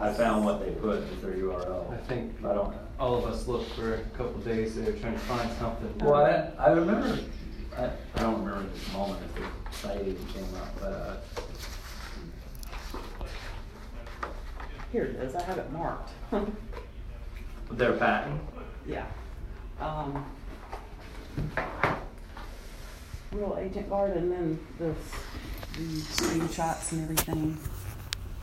I 0.00 0.12
found 0.12 0.44
what 0.44 0.60
they 0.64 0.70
put 0.72 1.02
as 1.02 1.20
their 1.22 1.32
URL. 1.32 1.92
I 1.92 1.96
think 2.06 2.32
I 2.44 2.52
don't. 2.54 2.74
all 3.00 3.16
of 3.16 3.24
us 3.24 3.46
looked 3.48 3.70
for 3.72 3.94
a 3.94 4.00
couple 4.16 4.38
days 4.40 4.76
there 4.76 4.92
trying 4.92 5.14
to 5.14 5.18
find 5.20 5.50
something. 5.58 5.98
Well, 5.98 6.14
I, 6.26 6.52
I 6.62 6.70
remember 6.72 7.18
I, 7.76 7.90
I 8.14 8.20
don't 8.20 8.44
remember 8.44 8.68
this 8.72 8.92
moment 8.92 9.20
if 9.24 9.42
the 9.42 9.76
site 9.88 10.00
even 10.02 10.24
came 10.26 10.54
up, 10.56 10.68
but 10.80 10.92
uh, 10.92 11.16
Here 14.94 15.06
it 15.06 15.16
is, 15.16 15.34
I 15.34 15.42
have 15.42 15.58
it 15.58 15.72
marked. 15.72 16.12
their 17.72 17.94
patent. 17.94 18.40
Yeah. 18.86 19.04
Um, 19.80 20.24
Real 23.32 23.58
Agent 23.60 23.90
Guard 23.90 24.16
and 24.16 24.30
then 24.30 24.60
the, 24.78 24.94
the 25.76 25.82
screenshots 25.82 26.92
and 26.92 27.02
everything. 27.02 27.58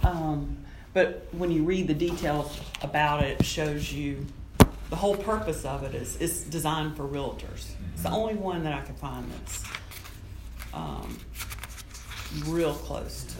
Um, 0.03 0.57
but 0.93 1.25
when 1.31 1.51
you 1.51 1.63
read 1.63 1.87
the 1.87 1.93
details 1.93 2.59
about 2.81 3.23
it, 3.23 3.39
it 3.39 3.45
shows 3.45 3.93
you 3.93 4.25
the 4.89 4.97
whole 4.97 5.15
purpose 5.15 5.63
of 5.63 5.83
it 5.83 5.95
is 5.95 6.17
it's 6.17 6.41
designed 6.41 6.97
for 6.97 7.03
realtors. 7.03 7.71
It's 7.93 8.03
the 8.03 8.11
only 8.11 8.35
one 8.35 8.65
that 8.65 8.73
I 8.73 8.81
can 8.81 8.95
find 8.95 9.25
that's 9.31 9.63
um, 10.73 11.17
real 12.45 12.73
close 12.73 13.23
to. 13.23 13.35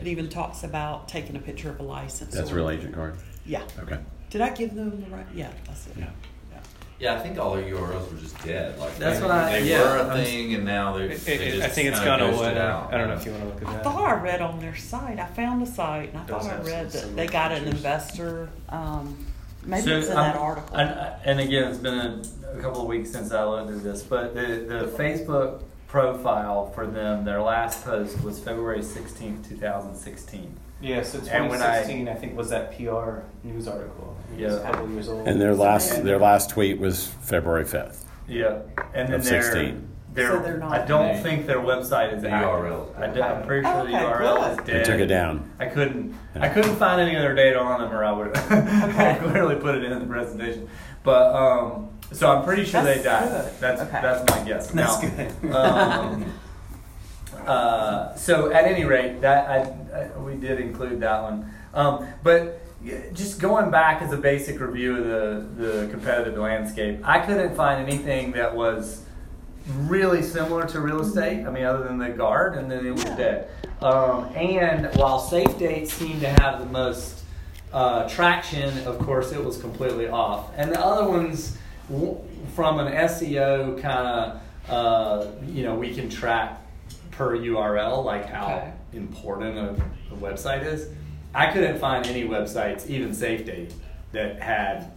It 0.00 0.06
even 0.06 0.28
talks 0.28 0.64
about 0.64 1.08
taking 1.08 1.36
a 1.36 1.40
picture 1.40 1.70
of 1.70 1.80
a 1.80 1.82
license. 1.82 2.34
That's 2.34 2.50
or- 2.50 2.56
Real 2.56 2.70
Agent 2.70 2.94
Guard. 2.94 3.16
Yeah. 3.46 3.62
Okay. 3.80 3.98
Did 4.30 4.40
I 4.40 4.50
give 4.50 4.74
them 4.74 5.04
the 5.04 5.10
right? 5.16 5.26
Yeah, 5.34 5.50
that's 5.66 5.86
it. 5.86 5.94
Yeah. 5.98 6.04
Yeah. 6.52 6.58
Yeah, 6.98 7.14
I 7.14 7.18
think 7.20 7.38
all 7.38 7.54
their 7.54 7.62
URLs 7.64 8.10
were 8.12 8.18
just 8.18 8.42
dead. 8.44 8.78
Like 8.78 8.96
That's 8.98 9.18
they, 9.18 9.22
what 9.26 9.30
I- 9.30 9.60
they 9.60 9.68
yeah, 9.70 9.80
were 9.82 9.96
a 9.98 10.06
I'm- 10.14 10.24
thing, 10.24 10.54
and 10.54 10.64
now 10.64 10.96
they're. 10.96 11.10
It- 11.10 11.20
they 11.24 11.34
it- 11.34 11.50
just 11.56 11.62
I 11.64 11.68
think 11.68 11.88
it's 11.88 11.98
kinda 11.98 12.18
gone 12.18 12.30
ghosted 12.30 12.52
away. 12.56 12.60
out. 12.60 12.92
I 12.94 12.98
don't 12.98 13.08
know 13.08 13.14
if 13.14 13.24
you 13.26 13.32
want 13.32 13.44
to 13.44 13.48
look 13.50 13.62
at 13.62 13.68
I 13.68 13.72
that. 13.74 13.84
thought 13.84 14.04
I 14.04 14.20
read 14.20 14.40
on 14.42 14.60
their 14.60 14.76
site. 14.76 15.18
I 15.18 15.26
found 15.26 15.62
the 15.66 15.70
site 15.70 16.10
and 16.10 16.18
I 16.18 16.26
Does 16.26 16.46
thought 16.46 16.60
I 16.60 16.62
read 16.62 16.90
that 16.90 17.16
they 17.16 17.26
got 17.26 17.52
an 17.52 17.64
investor. 17.66 18.48
Um, 18.70 19.26
maybe 19.64 19.82
So, 19.86 19.98
it's 19.98 20.06
in 20.08 20.16
um, 20.16 20.24
that 20.24 20.36
article. 20.36 20.76
And, 20.76 20.90
and 21.24 21.40
again, 21.40 21.64
it's 21.68 21.78
been 21.78 21.94
a, 21.98 22.22
a 22.58 22.60
couple 22.62 22.82
of 22.82 22.86
weeks 22.86 23.10
since 23.12 23.30
I 23.32 23.44
looked 23.44 23.70
at 23.70 23.82
this, 23.82 24.02
but 24.02 24.34
the, 24.34 24.40
the 24.68 24.92
Facebook 24.98 25.62
profile 25.98 26.66
for 26.72 26.88
them, 26.88 27.24
their 27.24 27.40
last 27.40 27.84
post 27.84 28.20
was 28.24 28.40
February 28.40 28.82
sixteenth, 28.82 29.48
two 29.48 29.54
thousand 29.56 29.94
sixteen. 29.94 30.56
Yeah, 30.80 31.04
so 31.04 31.18
And 31.30 31.48
when 31.48 31.62
I- 31.62 31.82
2016, 31.84 32.08
I, 32.08 32.14
think, 32.14 32.36
was 32.36 32.50
that 32.50 32.76
PR 32.76 33.20
news 33.46 33.68
article. 33.68 34.16
Yeah. 34.36 34.54
a 34.54 34.60
couple 34.62 34.90
years 34.90 35.08
old. 35.08 35.28
And 35.28 35.40
their 35.40 35.54
last 35.54 36.02
their 36.02 36.18
last 36.18 36.50
tweet 36.50 36.80
was 36.80 37.06
February 37.06 37.64
fifth. 37.64 38.04
Yeah, 38.26 38.58
and 38.92 39.08
then 39.08 39.20
Of 39.20 39.24
their, 39.24 39.42
16. 39.42 39.88
their, 40.14 40.32
So 40.32 40.38
they're 40.40 40.56
not- 40.58 40.72
I 40.72 40.84
don't 40.84 41.14
They- 41.14 41.22
think 41.22 41.46
their 41.46 41.58
website 41.60 42.12
is 42.16 42.22
The 42.22 42.30
active. 42.30 42.50
URL. 42.50 42.86
I 42.98 43.04
am 43.04 43.46
pretty 43.46 43.64
sure 43.64 43.72
oh, 43.80 43.86
the 43.86 43.94
Okay, 43.94 44.04
URL 44.04 44.50
is 44.50 44.56
good. 44.56 44.66
dead. 44.66 44.80
They 44.84 44.90
took 44.90 45.00
it 45.00 45.06
down. 45.06 45.48
I 45.60 45.66
couldn't. 45.66 46.14
I 46.34 46.48
couldn't 46.48 46.74
find 46.74 47.00
any 47.00 47.16
other 47.16 47.34
data 47.34 47.60
on 47.60 47.80
them, 47.80 47.92
or 47.94 48.02
I 48.04 48.10
would 48.10 48.36
have 48.36 49.22
clearly 49.30 49.54
put 49.56 49.76
it 49.76 49.84
in 49.84 49.96
the 50.00 50.06
presentation. 50.06 50.68
But 51.04 51.34
um, 51.34 51.90
so 52.10 52.28
I'm 52.34 52.42
pretty 52.44 52.64
sure 52.64 52.82
they 52.82 53.00
died. 53.02 53.28
good. 53.28 53.52
That's 53.60 53.80
Okay. 53.82 54.00
that's 54.02 54.30
my 54.30 54.42
guess. 54.48 54.66
That's 54.68 55.02
Now, 55.02 55.10
good. 55.42 55.54
um, 55.54 56.32
uh, 57.46 58.14
so 58.16 58.50
at 58.50 58.64
any 58.64 58.84
rate, 58.84 59.20
that 59.20 59.48
I, 59.48 59.58
I, 60.00 60.18
we 60.18 60.34
did 60.36 60.60
include 60.60 61.00
that 61.00 61.22
one. 61.22 61.52
Um, 61.74 62.06
but 62.22 62.60
just 63.14 63.40
going 63.40 63.70
back 63.70 64.02
as 64.02 64.12
a 64.12 64.16
basic 64.16 64.60
review 64.60 64.96
of 64.96 65.04
the 65.04 65.62
the 65.62 65.88
competitive 65.90 66.36
landscape, 66.38 67.00
I 67.04 67.20
couldn't 67.20 67.54
find 67.54 67.86
anything 67.86 68.32
that 68.32 68.54
was 68.54 69.02
really 69.66 70.22
similar 70.22 70.66
to 70.68 70.80
real 70.80 71.00
estate. 71.00 71.46
I 71.46 71.50
mean, 71.50 71.64
other 71.64 71.84
than 71.84 71.98
the 71.98 72.10
guard, 72.10 72.56
and 72.56 72.70
then 72.70 72.84
it 72.86 72.90
was 72.92 73.04
Yeah. 73.04 73.16
dead. 73.16 73.48
Um, 73.82 74.24
and 74.34 74.86
while 74.96 75.18
Safe 75.18 75.58
dates 75.58 75.92
seemed 75.92 76.20
to 76.22 76.28
have 76.40 76.60
the 76.60 76.66
most 76.66 77.23
uh, 77.74 78.08
traction, 78.08 78.86
of 78.86 78.98
course, 79.00 79.32
it 79.32 79.44
was 79.44 79.58
completely 79.58 80.08
off. 80.08 80.50
And 80.56 80.70
the 80.70 80.80
other 80.80 81.08
ones, 81.08 81.58
w- 81.90 82.16
from 82.54 82.78
an 82.78 82.92
SEO 82.92 83.80
kind 83.82 84.06
of, 84.06 84.70
uh, 84.70 85.26
you 85.46 85.64
know, 85.64 85.74
we 85.74 85.92
can 85.92 86.08
track 86.08 86.60
per 87.10 87.36
URL, 87.36 88.04
like 88.04 88.26
how 88.26 88.46
Okay. 88.56 88.72
important 88.94 89.58
a, 89.58 89.70
a 90.14 90.16
website 90.16 90.64
is. 90.64 90.88
I 91.34 91.50
couldn't 91.52 91.78
find 91.80 92.06
any 92.06 92.22
websites, 92.22 92.86
even 92.88 93.12
Safe 93.12 93.44
Date, 93.44 93.74
that 94.12 94.40
had 94.40 94.92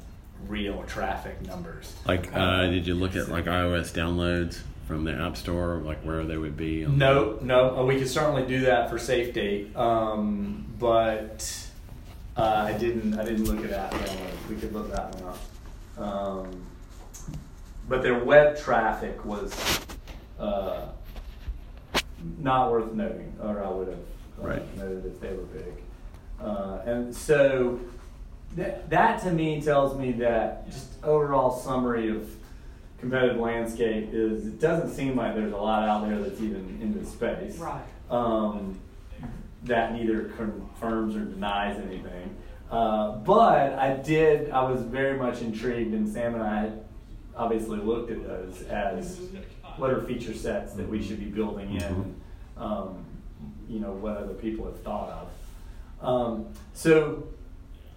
real 0.47 0.83
traffic 0.83 1.41
numbers. 1.47 1.95
Like, 2.05 2.29
uh, 2.35 2.67
did 2.67 2.85
you 2.85 2.93
look 2.93 3.15
at 3.15 3.27
like 3.29 3.45
iOS 3.45 3.91
downloads 3.91 4.59
from 4.87 5.03
the 5.03 5.13
App 5.13 5.35
Store, 5.35 5.77
like 5.83 5.99
where 6.03 6.23
they 6.25 6.37
would 6.37 6.55
be? 6.55 6.85
on- 6.85 6.99
No, 6.99 7.39
no, 7.41 7.75
uh, 7.79 7.83
we 7.83 7.97
could 7.97 8.07
certainly 8.07 8.45
do 8.45 8.61
that 8.61 8.87
for 8.91 8.99
safe 8.99 9.33
date, 9.33 9.75
um, 9.75 10.65
but 10.79 11.66
uh, 12.37 12.65
I 12.67 12.77
didn't. 12.77 13.19
I 13.19 13.23
didn't 13.25 13.45
look 13.45 13.63
at 13.63 13.69
that. 13.71 13.93
one. 13.93 14.27
We 14.49 14.55
could 14.55 14.73
look 14.73 14.91
that 14.91 15.15
one 15.15 15.33
up. 15.33 16.03
Um, 16.07 16.65
but 17.89 18.03
their 18.03 18.23
web 18.23 18.57
traffic 18.57 19.23
was 19.25 19.79
uh, 20.39 20.87
not 22.39 22.71
worth 22.71 22.93
noting, 22.93 23.33
or 23.41 23.63
I 23.63 23.69
would 23.69 23.87
have 23.87 23.97
uh, 23.97 24.47
Right. 24.47 24.77
noted 24.77 25.05
if 25.05 25.19
they 25.19 25.29
were 25.29 25.43
big. 25.43 25.73
Uh, 26.39 26.79
and 26.85 27.15
so 27.15 27.79
th- 28.55 28.75
that 28.89 29.21
to 29.23 29.31
me 29.31 29.59
tells 29.61 29.97
me 29.97 30.11
that 30.13 30.69
just 30.69 31.03
overall 31.03 31.49
summary 31.57 32.09
of 32.09 32.29
competitive 32.99 33.37
landscape 33.37 34.09
is 34.11 34.45
it 34.45 34.59
doesn't 34.59 34.93
seem 34.93 35.15
like 35.15 35.33
there's 35.33 35.53
a 35.53 35.57
lot 35.57 35.87
out 35.87 36.07
there 36.07 36.19
that's 36.19 36.39
even 36.41 36.77
in 36.81 36.93
this 36.99 37.11
space. 37.11 37.57
Right. 37.57 37.81
Um, 38.11 38.77
that 39.67 39.93
neither 39.93 40.25
confirms 40.37 41.15
or 41.15 41.25
denies 41.25 41.79
anything. 41.79 42.35
Uh, 42.69 43.17
but 43.17 43.73
I 43.73 43.95
did, 43.95 44.49
I 44.51 44.69
was 44.69 44.81
very 44.81 45.17
much 45.17 45.41
intrigued, 45.41 45.93
and 45.93 46.07
Sam 46.07 46.35
and 46.35 46.43
I 46.43 46.71
obviously 47.35 47.77
looked 47.79 48.11
at 48.11 48.23
those 48.23 48.63
as 48.63 49.21
what 49.77 49.91
are 49.91 50.01
feature 50.01 50.33
sets 50.33 50.73
that 50.73 50.87
we 50.89 51.01
should 51.01 51.19
be 51.19 51.25
building 51.25 51.75
in, 51.75 52.15
um, 52.57 53.05
you 53.69 53.79
know, 53.79 53.91
what 53.91 54.17
other 54.17 54.33
people 54.33 54.65
have 54.65 54.81
thought 54.81 55.09
of. 55.09 56.07
Um, 56.07 56.47
so 56.73 57.27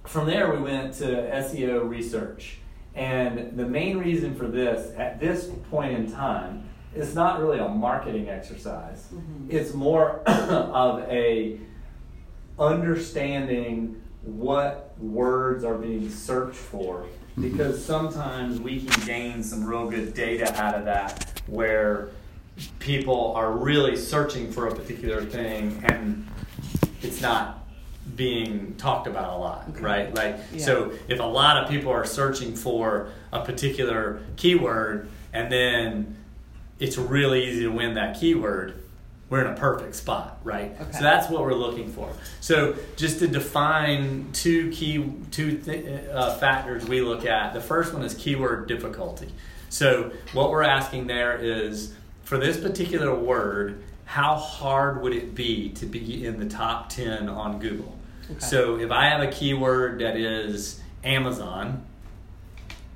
from 0.04 0.26
there, 0.26 0.54
we 0.54 0.60
went 0.60 0.94
to 0.94 1.04
SEO 1.04 1.88
research. 1.88 2.58
And 2.94 3.56
the 3.56 3.66
main 3.66 3.98
reason 3.98 4.34
for 4.34 4.46
this, 4.46 4.92
at 4.98 5.20
this 5.20 5.48
point 5.70 5.92
in 5.92 6.12
time, 6.12 6.68
it's 6.94 7.14
not 7.14 7.40
really 7.40 7.58
a 7.58 7.68
marketing 7.68 8.28
exercise. 8.28 9.08
Mm-hmm. 9.14 9.46
It's 9.50 9.72
more 9.74 10.16
of 10.26 11.00
a 11.08 11.58
understanding 12.58 14.00
what 14.22 14.94
words 14.98 15.64
are 15.64 15.78
being 15.78 16.10
searched 16.10 16.58
for 16.58 17.06
because 17.40 17.82
sometimes 17.82 18.60
we 18.60 18.80
can 18.84 19.06
gain 19.06 19.42
some 19.42 19.64
real 19.64 19.88
good 19.88 20.12
data 20.12 20.54
out 20.62 20.74
of 20.74 20.84
that 20.84 21.40
where 21.46 22.10
people 22.78 23.32
are 23.34 23.52
really 23.52 23.96
searching 23.96 24.52
for 24.52 24.66
a 24.68 24.74
particular 24.74 25.24
thing 25.24 25.80
and 25.84 26.26
it's 27.00 27.22
not 27.22 27.66
being 28.14 28.74
talked 28.76 29.06
about 29.06 29.32
a 29.32 29.36
lot, 29.36 29.64
Okay. 29.70 29.80
right? 29.82 30.14
Like, 30.14 30.36
Yeah. 30.52 30.64
so 30.64 30.92
if 31.08 31.20
a 31.20 31.24
lot 31.24 31.56
of 31.56 31.70
people 31.70 31.90
are 31.92 32.04
searching 32.04 32.54
for 32.54 33.08
a 33.32 33.42
particular 33.42 34.20
keyword 34.36 35.08
and 35.32 35.50
then 35.50 36.16
it's 36.80 36.98
really 36.98 37.46
easy 37.46 37.62
to 37.62 37.68
win 37.68 37.94
that 37.94 38.18
keyword, 38.18 38.74
we're 39.28 39.42
in 39.42 39.46
a 39.46 39.54
perfect 39.54 39.94
spot, 39.94 40.40
right? 40.42 40.74
Okay. 40.80 40.92
So 40.92 41.00
that's 41.00 41.30
what 41.30 41.42
we're 41.42 41.54
looking 41.54 41.88
for. 41.92 42.12
So 42.40 42.74
just 42.96 43.20
to 43.20 43.28
define 43.28 44.32
two 44.32 44.70
key 44.72 45.12
two 45.30 45.58
th- 45.58 46.08
uh, 46.08 46.34
factors 46.36 46.84
we 46.86 47.00
look 47.00 47.24
at. 47.24 47.54
The 47.54 47.60
first 47.60 47.94
one 47.94 48.02
is 48.02 48.14
keyword 48.14 48.66
difficulty. 48.66 49.28
So 49.68 50.10
what 50.32 50.50
we're 50.50 50.64
asking 50.64 51.06
there 51.06 51.36
is 51.36 51.94
for 52.24 52.38
this 52.38 52.58
particular 52.58 53.14
word, 53.14 53.84
how 54.04 54.34
hard 54.34 55.00
would 55.02 55.14
it 55.14 55.36
be 55.36 55.68
to 55.70 55.86
be 55.86 56.26
in 56.26 56.40
the 56.40 56.48
top 56.48 56.88
10 56.88 57.28
on 57.28 57.60
Google? 57.60 57.96
Okay. 58.28 58.40
So 58.40 58.80
if 58.80 58.90
I 58.90 59.08
have 59.10 59.20
a 59.20 59.30
keyword 59.30 60.00
that 60.00 60.16
is 60.16 60.80
Amazon, 61.04 61.84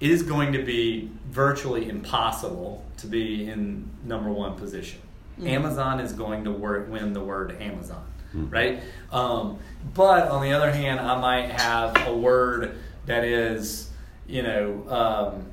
it 0.01 0.11
is 0.11 0.25
going 0.25 0.53
to 0.55 0.65
be 0.65 1.11
virtually 1.35 1.89
impossible 1.89 2.85
to 2.97 3.07
be 3.09 3.49
in 3.51 3.91
number 4.05 4.31
one 4.31 4.55
position. 4.57 5.01
Amazon 5.45 5.99
is 5.99 6.13
going 6.13 6.45
to 6.45 6.53
work, 6.53 6.89
win 6.89 7.13
the 7.13 7.21
word 7.21 7.61
Amazon, 7.61 8.05
right? 8.33 8.81
Um, 9.13 9.59
but 9.95 10.29
on 10.29 10.43
the 10.43 10.53
other 10.53 10.71
hand, 10.73 11.01
I 11.01 11.21
might 11.21 11.51
have 11.51 12.07
a 12.07 12.17
word 12.17 12.79
that 13.07 13.25
is, 13.25 13.91
you 14.29 14.43
know, 14.43 14.85
um, 14.89 15.47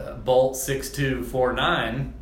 uh, 0.00 0.14
Bolt 0.16 0.56
six 0.56 0.90
two 0.90 1.22
four 1.24 1.52
nine 1.52 2.13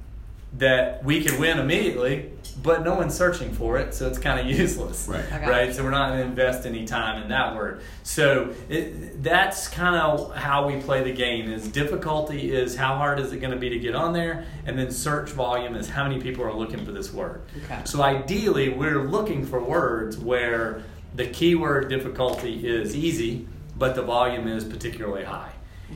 that 0.59 1.03
we 1.03 1.25
could 1.25 1.39
win 1.39 1.59
immediately, 1.59 2.31
but 2.63 2.85
no 2.85 2.95
one's 2.95 3.15
searching 3.15 3.53
for 3.53 3.79
it, 3.79 3.95
so 3.95 4.07
it's 4.07 4.19
kind 4.19 4.39
of 4.39 4.47
useless, 4.59 5.09
Right. 5.09 5.25
I 5.33 5.39
got 5.41 5.49
right? 5.49 5.75
So 5.75 5.83
we're 5.83 5.91
not 5.91 6.11
going 6.11 6.21
to 6.21 6.27
invest 6.27 6.67
any 6.67 6.85
time 6.85 7.23
in 7.23 7.29
that 7.31 7.57
word. 7.57 7.81
So 8.03 8.55
it, 8.69 9.23
that's 9.23 9.69
kind 9.69 9.97
of 9.97 10.35
how 10.37 10.67
we 10.67 10.81
play 10.81 11.03
the 11.03 11.13
game. 11.13 11.51
Is 11.51 11.69
difficulty 11.69 12.55
is 12.55 12.77
how 12.77 12.97
hard 12.97 13.19
is 13.19 13.33
it 13.33 13.39
going 13.39 13.53
to 13.53 13.59
be 13.59 13.71
to 13.71 13.79
get 13.79 13.95
on 13.95 14.13
there, 14.13 14.45
and 14.67 14.79
then 14.79 14.91
search 14.91 15.31
volume 15.31 15.75
is 15.75 15.89
how 15.89 16.07
many 16.07 16.21
people 16.21 16.45
are 16.45 16.55
looking 16.55 16.85
for 16.85 16.93
this 16.93 17.13
word. 17.13 17.43
Okay. 17.65 17.81
So 17.85 18.03
ideally, 18.03 18.69
we're 18.69 19.09
looking 19.09 19.47
for 19.47 19.63
words 19.63 20.19
where 20.19 20.83
the 21.15 21.27
keyword 21.27 21.89
difficulty 21.89 22.67
is 22.67 22.95
easy, 22.95 23.47
but 23.77 23.95
the 23.95 24.03
volume 24.03 24.47
is 24.49 24.65
particularly 24.65 25.25
high. 25.25 25.52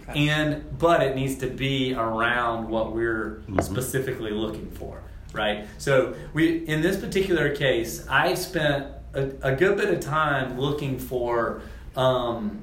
Okay. 0.08 0.28
and 0.28 0.78
but 0.78 1.02
it 1.02 1.14
needs 1.16 1.36
to 1.36 1.46
be 1.46 1.94
around 1.94 2.68
what 2.68 2.94
we're 2.94 3.42
Mhm. 3.48 3.62
specifically 3.62 4.30
looking 4.32 4.70
for, 4.70 5.00
right? 5.32 5.66
So 5.78 6.14
we 6.34 6.58
in 6.66 6.80
this 6.82 6.96
particular 6.96 7.54
case, 7.54 8.06
I 8.08 8.34
spent 8.34 8.86
a, 9.14 9.30
a 9.42 9.54
good 9.56 9.76
bit 9.76 9.92
of 9.92 10.00
time 10.00 10.58
looking 10.58 10.98
for. 10.98 11.62
Um, 11.96 12.60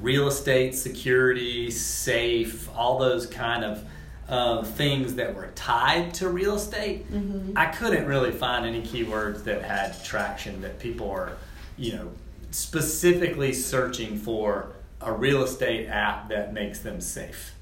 real 0.00 0.26
estate 0.26 0.74
security, 0.74 1.70
safe, 1.70 2.68
all 2.76 2.98
those 2.98 3.24
kind 3.26 3.64
of 3.64 3.84
uh, 4.28 4.62
things 4.64 5.14
that 5.14 5.32
were 5.34 5.48
tied 5.54 6.12
to 6.14 6.28
real 6.28 6.56
estate. 6.56 7.08
Mhm. 7.12 7.52
I 7.54 7.66
couldn't 7.66 8.06
really 8.06 8.32
find 8.32 8.66
any 8.66 8.82
keywords 8.82 9.44
that 9.44 9.62
had 9.62 10.02
traction 10.02 10.60
that 10.62 10.80
people 10.80 11.08
are, 11.10 11.32
you 11.78 11.92
know, 11.94 12.08
specifically 12.50 13.52
searching 13.52 14.16
for 14.16 14.72
a 15.04 15.12
real 15.12 15.42
estate 15.42 15.88
app 15.88 16.28
that 16.28 16.52
makes 16.52 16.80
them 16.80 17.00
safe. 17.00 17.54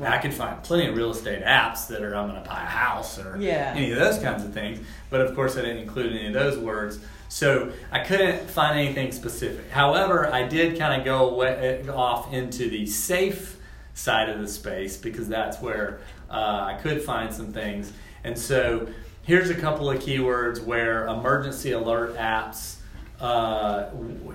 I 0.00 0.04
Right. 0.04 0.22
could 0.22 0.34
find 0.34 0.62
plenty 0.62 0.86
of 0.86 0.96
real 0.96 1.10
estate 1.10 1.44
apps 1.44 1.88
that 1.88 2.02
are 2.02 2.14
I'm 2.14 2.28
going 2.30 2.40
to 2.40 2.48
buy 2.48 2.62
a 2.62 2.66
house 2.66 3.18
or 3.18 3.36
Yeah. 3.38 3.72
any 3.74 3.90
of 3.90 3.98
those 3.98 4.18
kinds 4.18 4.44
of 4.44 4.52
things, 4.52 4.78
but 5.10 5.20
of 5.20 5.34
course 5.34 5.56
I 5.56 5.62
didn't 5.62 5.78
include 5.78 6.12
any 6.12 6.28
of 6.28 6.34
those 6.34 6.56
words. 6.56 7.00
So 7.28 7.70
I 7.90 7.98
couldn't 8.00 8.48
find 8.48 8.78
anything 8.78 9.10
specific. 9.12 9.70
However, 9.70 10.32
I 10.32 10.44
did 10.44 10.78
kind 10.78 10.98
of 11.00 11.04
go 11.04 11.28
away, 11.30 11.84
off 11.88 12.32
into 12.32 12.70
the 12.70 12.86
safe 12.86 13.56
side 13.94 14.28
of 14.28 14.40
the 14.40 14.46
space 14.48 14.96
because 14.96 15.28
that's 15.28 15.60
where 15.60 15.98
uh, 16.30 16.72
I 16.74 16.78
could 16.80 17.02
find 17.02 17.32
some 17.34 17.52
things. 17.52 17.92
And 18.22 18.38
so 18.38 18.86
here's 19.24 19.50
a 19.50 19.54
couple 19.54 19.90
of 19.90 19.98
keywords 19.98 20.62
where 20.64 21.06
emergency 21.06 21.72
alert 21.72 22.16
apps 22.16 22.76
uh, 23.20 23.86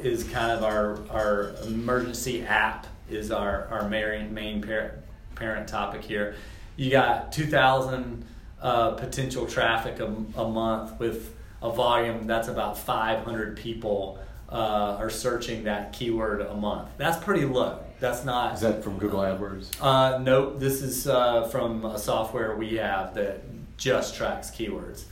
is 0.01 0.23
kind 0.25 0.51
of 0.51 0.63
our, 0.63 0.99
our 1.09 1.53
emergency 1.65 2.43
app 2.43 2.87
is 3.09 3.31
our, 3.31 3.67
our 3.71 3.87
main, 3.87 4.33
main 4.33 4.61
parent, 4.61 4.93
parent 5.35 5.67
topic 5.67 6.03
here. 6.03 6.35
You 6.75 6.91
got 6.91 7.31
2,000 7.31 8.25
uh, 8.61 8.91
potential 8.91 9.45
traffic 9.45 9.99
a, 9.99 10.05
a 10.05 10.47
month 10.47 10.99
with 10.99 11.35
a 11.61 11.71
volume 11.71 12.27
that's 12.27 12.47
about 12.49 12.77
500 12.77 13.57
people 13.57 14.19
uh, 14.49 14.97
are 14.99 15.09
searching 15.09 15.63
that 15.63 15.93
keyword 15.93 16.41
a 16.41 16.53
month. 16.53 16.89
That's 16.97 17.23
pretty 17.23 17.45
low. 17.45 17.79
That's 17.99 18.25
not. 18.25 18.55
Is 18.55 18.61
that 18.61 18.83
from 18.83 18.97
Google 18.97 19.21
AdWords? 19.21 19.77
Uh, 19.81 20.17
nope. 20.19 20.59
This 20.59 20.81
is 20.81 21.07
uh, 21.07 21.47
from 21.47 21.85
a 21.85 21.97
software 21.97 22.55
we 22.55 22.75
have 22.75 23.15
that 23.15 23.41
just 23.77 24.15
tracks 24.15 24.51
keywords. 24.51 25.05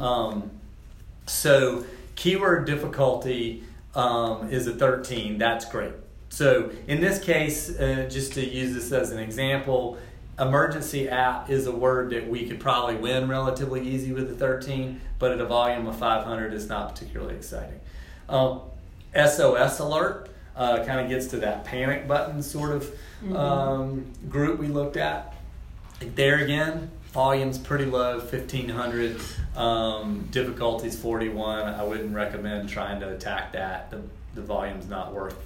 Um, 0.00 0.50
so 1.26 1.84
keyword 2.18 2.66
difficulty 2.66 3.62
um, 3.94 4.50
is 4.50 4.66
a 4.66 4.74
13. 4.74 5.38
That's 5.38 5.64
great. 5.64 5.92
So 6.30 6.72
in 6.88 7.00
this 7.00 7.22
case, 7.22 7.70
uh, 7.70 8.08
just 8.10 8.32
to 8.34 8.44
use 8.44 8.74
this 8.74 8.90
as 8.90 9.12
an 9.12 9.20
example, 9.20 9.98
emergency 10.38 11.08
app 11.08 11.48
is 11.48 11.68
a 11.68 11.72
word 11.72 12.10
that 12.10 12.28
we 12.28 12.46
could 12.48 12.58
probably 12.58 12.96
win 12.96 13.28
relatively 13.28 13.88
easy 13.88 14.12
with 14.12 14.30
a 14.32 14.34
13, 14.34 15.00
but 15.20 15.30
at 15.30 15.40
a 15.40 15.46
volume 15.46 15.86
of 15.86 15.96
500, 15.96 16.52
it's 16.52 16.66
not 16.66 16.92
particularly 16.92 17.36
exciting. 17.36 17.78
Um, 18.28 18.62
SOS 19.14 19.78
alert 19.78 20.28
uh, 20.56 20.84
kind 20.84 21.00
of 21.00 21.08
gets 21.08 21.28
to 21.28 21.36
that 21.38 21.64
panic 21.64 22.08
button 22.08 22.42
sort 22.42 22.72
of 22.72 22.92
um, 23.34 24.06
group 24.28 24.58
we 24.58 24.66
looked 24.66 24.96
at. 24.96 25.34
There 26.00 26.38
again, 26.38 26.90
volume's 27.12 27.58
pretty 27.58 27.86
low, 27.86 28.18
1500. 28.18 29.20
Um, 29.56 30.28
difficulty's 30.30 30.98
41. 30.98 31.66
I 31.66 31.82
wouldn't 31.82 32.14
recommend 32.14 32.68
trying 32.68 33.00
to 33.00 33.10
attack 33.14 33.52
that. 33.52 33.90
The, 33.90 34.02
the 34.34 34.42
volume's 34.42 34.88
not 34.88 35.12
worth 35.12 35.36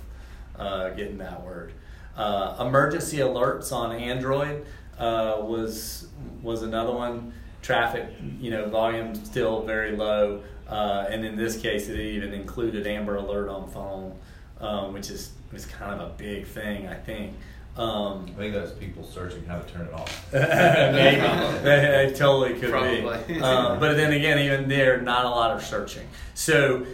uh, 0.59 0.91
getting 0.91 1.19
that 1.19 1.45
word. 1.45 1.73
Uh, 2.17 2.57
emergency 2.61 3.19
alerts 3.19 3.73
on 3.73 3.97
Android 3.97 4.67
uh, 4.99 5.39
was 5.41 6.09
was 6.43 6.63
another 6.63 6.93
one. 6.93 7.33
Traffic, 7.63 8.09
you 8.41 8.51
know, 8.51 8.69
volume 8.69 9.15
still 9.15 9.63
very 9.63 9.97
low, 9.97 10.43
uh, 10.69 11.07
and 11.09 11.25
in 11.25 11.37
this 11.37 11.57
case, 11.57 11.89
it 11.89 11.99
even 11.99 12.35
included 12.35 12.87
Amber 12.87 13.17
Alert 13.17 13.49
on 13.49 13.71
phone, 13.71 14.19
um, 14.61 14.93
which 14.93 15.11
is 15.11 15.31
is 15.55 15.65
kind 15.65 16.01
of 16.01 16.11
a 16.11 16.13
big 16.15 16.47
thing, 16.47 16.89
I 16.89 16.95
think. 16.95 17.35
Um, 17.77 18.27
I 18.37 18.39
think 18.39 18.55
that's 18.55 18.73
people 18.73 19.03
searching 19.03 19.47
how 19.47 19.59
to 19.59 19.67
turn 19.73 19.87
it 19.87 19.95
off. 19.95 20.27
Maybe 20.33 21.21
it, 21.21 22.11
it 22.11 22.17
totally 22.17 22.61
could 22.61 22.71
Probably. 22.71 23.01
be. 23.27 23.41
Uh, 23.41 23.77
but 23.77 23.97
then 23.97 24.13
again, 24.13 24.39
even 24.41 24.69
there, 24.69 25.01
not 25.01 25.25
a 25.25 25.29
lot 25.31 25.53
of 25.53 25.63
searching. 25.65 26.07
So, 26.35 26.85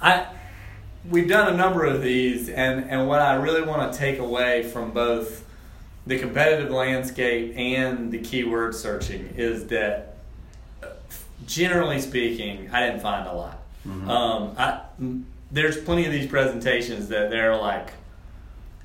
I 0.00 0.26
we've 1.08 1.28
done 1.28 1.52
a 1.54 1.56
number 1.56 1.84
of 1.84 2.02
these, 2.02 2.48
and 2.50 2.90
and 2.90 3.08
what 3.08 3.20
I 3.20 3.36
really 3.36 3.62
want 3.62 3.90
to 3.92 3.98
take 3.98 4.18
away 4.18 4.62
from 4.64 4.90
both 4.90 5.44
the 6.06 6.18
competitive 6.18 6.70
landscape 6.70 7.54
and 7.56 8.12
the 8.12 8.18
keyword 8.18 8.74
searching 8.74 9.32
is 9.36 9.66
that, 9.68 10.16
uh, 10.82 10.88
generally 11.46 11.98
speaking, 12.00 12.70
I 12.72 12.86
didn't 12.86 13.00
find 13.00 13.26
a 13.26 13.32
lot. 13.32 13.58
Um, 13.86 14.54
I, 14.58 14.80
m- 15.00 15.26
there's 15.50 15.76
plenty 15.78 16.04
of 16.06 16.12
these 16.12 16.26
presentations 16.28 17.08
that 17.08 17.30
they're 17.30 17.56
like 17.56 17.90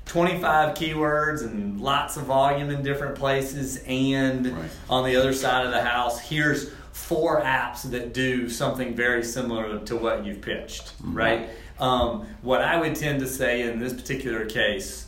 25 0.06 0.74
keywords 0.74 1.42
and 1.42 1.80
lots 1.80 2.16
of 2.16 2.24
volume 2.24 2.70
in 2.70 2.82
different 2.82 3.14
places 3.16 3.82
and 3.86 4.46
Right. 4.46 4.70
on 4.90 5.04
the 5.04 5.16
other 5.16 5.32
side 5.32 5.64
of 5.64 5.70
the 5.72 5.82
house 5.82 6.20
here's 6.20 6.70
four 6.92 7.40
apps 7.40 7.88
that 7.90 8.12
do 8.12 8.48
something 8.48 8.94
very 8.94 9.22
similar 9.24 9.78
to 9.78 9.96
what 9.96 10.24
you've 10.26 10.42
pitched 10.42 10.92
right 11.00 11.48
um, 11.78 12.26
what 12.42 12.60
i 12.60 12.76
would 12.78 12.94
tend 12.94 13.20
to 13.20 13.26
say 13.26 13.62
in 13.62 13.78
this 13.78 13.92
particular 13.94 14.44
case 14.44 15.06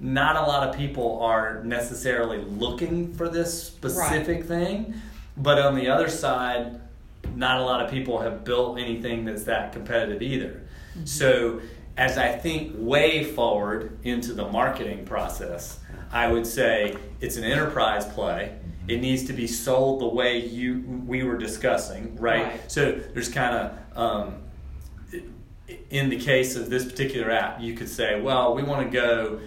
not 0.00 0.34
a 0.36 0.40
lot 0.40 0.66
of 0.68 0.74
people 0.74 1.20
are 1.22 1.62
necessarily 1.62 2.38
looking 2.38 3.12
for 3.14 3.28
this 3.28 3.62
specific 3.62 4.44
thing 4.46 4.94
but 5.36 5.58
on 5.58 5.74
the 5.76 5.88
other 5.88 6.08
side 6.08 6.80
not 7.36 7.60
a 7.60 7.62
lot 7.64 7.80
of 7.84 7.90
people 7.90 8.18
have 8.20 8.42
built 8.44 8.78
anything 8.78 9.24
that's 9.24 9.44
that 9.44 9.72
competitive 9.72 10.20
either. 10.22 10.62
So, 11.04 11.60
as 12.00 12.16
I 12.16 12.32
think 12.32 12.72
way 12.78 13.22
forward 13.22 13.98
into 14.04 14.32
the 14.32 14.48
marketing 14.48 15.04
process, 15.04 15.78
I 16.10 16.32
would 16.32 16.46
say 16.46 16.96
it's 17.20 17.36
an 17.36 17.44
enterprise 17.44 18.06
play. 18.06 18.56
It 18.88 19.02
needs 19.02 19.24
to 19.24 19.34
be 19.34 19.46
sold 19.46 20.00
the 20.00 20.08
way 20.08 20.38
you 20.38 20.82
we 21.06 21.24
were 21.24 21.36
discussing, 21.36 22.16
right? 22.16 22.44
Right. 22.44 22.72
So 22.72 22.92
there's 22.92 23.28
kind 23.28 23.54
of 23.54 23.98
um, 23.98 24.34
in 25.90 26.08
the 26.08 26.18
case 26.18 26.56
of 26.56 26.70
this 26.70 26.86
particular 26.86 27.30
app, 27.30 27.60
you 27.60 27.74
could 27.74 27.88
say, 27.88 28.18
well, 28.18 28.54
we 28.54 28.62
want 28.62 28.90
to 28.90 28.90
go 28.90 29.38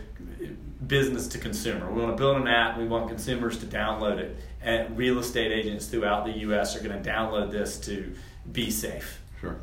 business 0.85 1.27
to 1.29 1.39
consumer. 1.39 1.91
We 1.91 2.03
want 2.03 2.15
to 2.15 2.21
build 2.21 2.37
an 2.37 2.47
app. 2.47 2.77
We 2.77 2.85
want 2.85 3.07
consumers 3.07 3.57
to 3.59 3.65
download 3.65 4.19
it. 4.19 4.37
And 4.61 4.95
real 4.95 5.17
estate 5.17 5.51
agents 5.51 5.87
throughout 5.87 6.25
the 6.25 6.37
U.S. 6.39 6.75
are 6.75 6.83
going 6.87 7.01
to 7.01 7.09
download 7.09 7.51
this 7.51 7.79
to 7.81 8.13
be 8.51 8.69
safe. 8.69 9.21
Sure. 9.41 9.57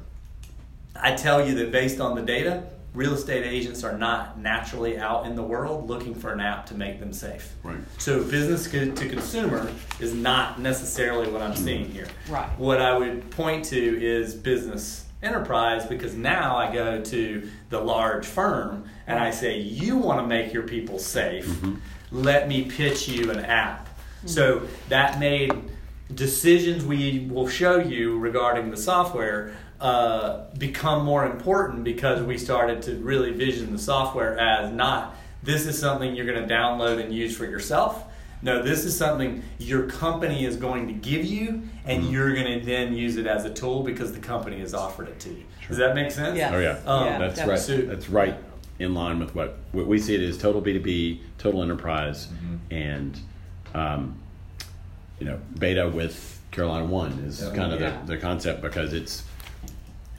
I 0.97 1.15
tell 1.15 1.47
you 1.47 1.55
that 1.55 1.71
based 1.71 2.01
on 2.01 2.17
the 2.17 2.23
data, 2.23 2.65
real 2.95 3.15
estate 3.15 3.45
agents 3.45 3.85
are 3.85 3.97
not 3.97 4.39
naturally 4.39 4.99
out 4.99 5.27
in 5.27 5.37
the 5.37 5.43
world 5.43 5.89
looking 5.89 6.15
for 6.15 6.33
an 6.33 6.41
app 6.41 6.67
to 6.67 6.75
make 6.75 6.99
them 6.99 7.13
safe. 7.13 7.55
Right. 7.63 7.79
So 7.99 8.23
business 8.25 8.71
to 8.71 8.93
to 8.93 9.09
consumer 9.09 9.71
is 10.01 10.13
not 10.15 10.61
necessarily 10.61 11.31
what 11.31 11.43
I'm 11.43 11.53
mm-hmm. 11.53 11.65
seeing 11.65 11.91
here. 11.91 12.09
Right. 12.29 12.49
What 12.59 12.81
I 12.81 12.97
would 12.97 13.31
point 13.31 13.65
to 13.67 14.05
is 14.05 14.35
business 14.35 15.05
enterprise 15.23 15.87
because 15.87 16.15
now 16.15 16.57
I 16.57 16.73
go 16.73 17.03
to 17.03 17.51
the 17.69 17.81
large 17.81 18.27
firm 18.27 18.89
and 19.07 19.19
I 19.19 19.31
say, 19.31 19.61
you 19.61 19.97
want 19.97 20.21
to 20.21 20.27
make 20.27 20.53
your 20.53 20.63
people 20.63 20.99
safe. 20.99 21.47
Mm-hmm. 21.47 21.75
Let 22.11 22.49
me 22.49 22.65
pitch 22.65 23.09
you 23.09 23.31
an 23.31 23.41
app. 23.41 23.87
Hmm. 24.23 24.27
So 24.27 24.69
that 24.89 25.21
made 25.21 25.53
decisions 26.15 26.85
we 26.85 27.29
will 27.31 27.49
show 27.49 27.79
you 27.79 28.19
regarding 28.19 28.71
the 28.71 28.77
software 28.77 29.55
uh, 29.81 30.45
become 30.59 31.05
more 31.05 31.25
important 31.27 31.85
because 31.85 32.23
we 32.23 32.37
started 32.37 32.83
to 32.83 32.97
really 32.97 33.33
vision 33.33 33.73
the 33.73 33.79
software 33.79 34.39
as 34.39 34.71
not 34.73 35.17
this 35.43 35.67
is 35.67 35.79
something 35.79 36.15
you're 36.15 36.27
going 36.27 36.47
to 36.47 36.53
download 36.55 37.03
and 37.03 37.15
use 37.15 37.35
for 37.35 37.47
yourself. 37.47 38.05
No, 38.43 38.63
this 38.63 38.85
is 38.85 38.97
something 38.97 39.43
your 39.59 39.85
company 39.85 40.45
is 40.45 40.57
going 40.57 40.87
to 40.89 40.93
give 40.95 41.25
you, 41.27 41.63
and 41.87 42.11
you're 42.11 42.35
going 42.35 42.59
to 42.61 42.65
then 42.65 42.95
use 42.95 43.17
it 43.17 43.27
as 43.27 43.45
a 43.47 43.51
tool 43.53 43.83
because 43.83 44.13
the 44.13 44.19
company 44.19 44.61
has 44.61 44.73
offered 44.75 45.09
it 45.09 45.19
to 45.21 45.31
you. 45.31 45.45
Does 45.69 45.77
that 45.79 45.95
make 45.95 46.11
sense? 46.11 46.37
Yeah. 46.39 46.51
Oh 46.55 46.59
yeah, 46.59 46.79
Um, 46.87 47.05
Yeah, 47.07 47.19
that's 47.19 47.37
definitely. 47.37 47.77
right. 47.77 47.89
That's 47.89 48.09
right 48.11 48.35
in 48.79 48.95
line 48.95 49.19
with 49.19 49.35
what 49.35 49.57
what 49.73 49.87
we 49.87 49.99
see 49.99 50.15
it 50.15 50.21
as 50.23 50.37
total 50.39 50.61
B 50.63 50.73
two 50.75 50.81
B, 50.81 51.21
total 51.39 51.63
enterprise, 51.63 52.29
and 52.71 53.19
um, 53.75 54.17
you 55.19 55.27
know 55.27 55.39
beta 55.59 55.89
with 55.89 56.39
Carolina 56.51 56.85
One 56.87 57.13
is 57.27 57.43
Yeah. 57.43 57.55
kind 57.55 57.73
of 57.73 57.81
Yeah. 57.81 57.99
the, 58.07 58.15
the 58.15 58.19
concept 58.19 58.61
because 58.63 58.93
it's 58.95 59.23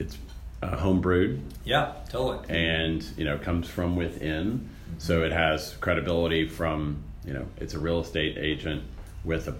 it's 0.02 0.18
uh, 0.62 0.76
home 0.76 1.00
brewed 1.00 1.40
Yeah, 1.64 1.92
totally. 2.10 2.38
and 2.48 3.02
you 3.16 3.24
know 3.24 3.38
comes 3.38 3.68
from 3.68 3.96
within, 3.96 4.68
so 4.98 5.22
it 5.22 5.32
has 5.32 5.76
credibility 5.80 6.48
from 6.48 7.02
you 7.24 7.32
know 7.32 7.46
it's 7.58 7.74
a 7.74 7.78
real 7.78 8.00
estate 8.00 8.36
agent 8.38 8.82
with 9.24 9.48
a 9.48 9.54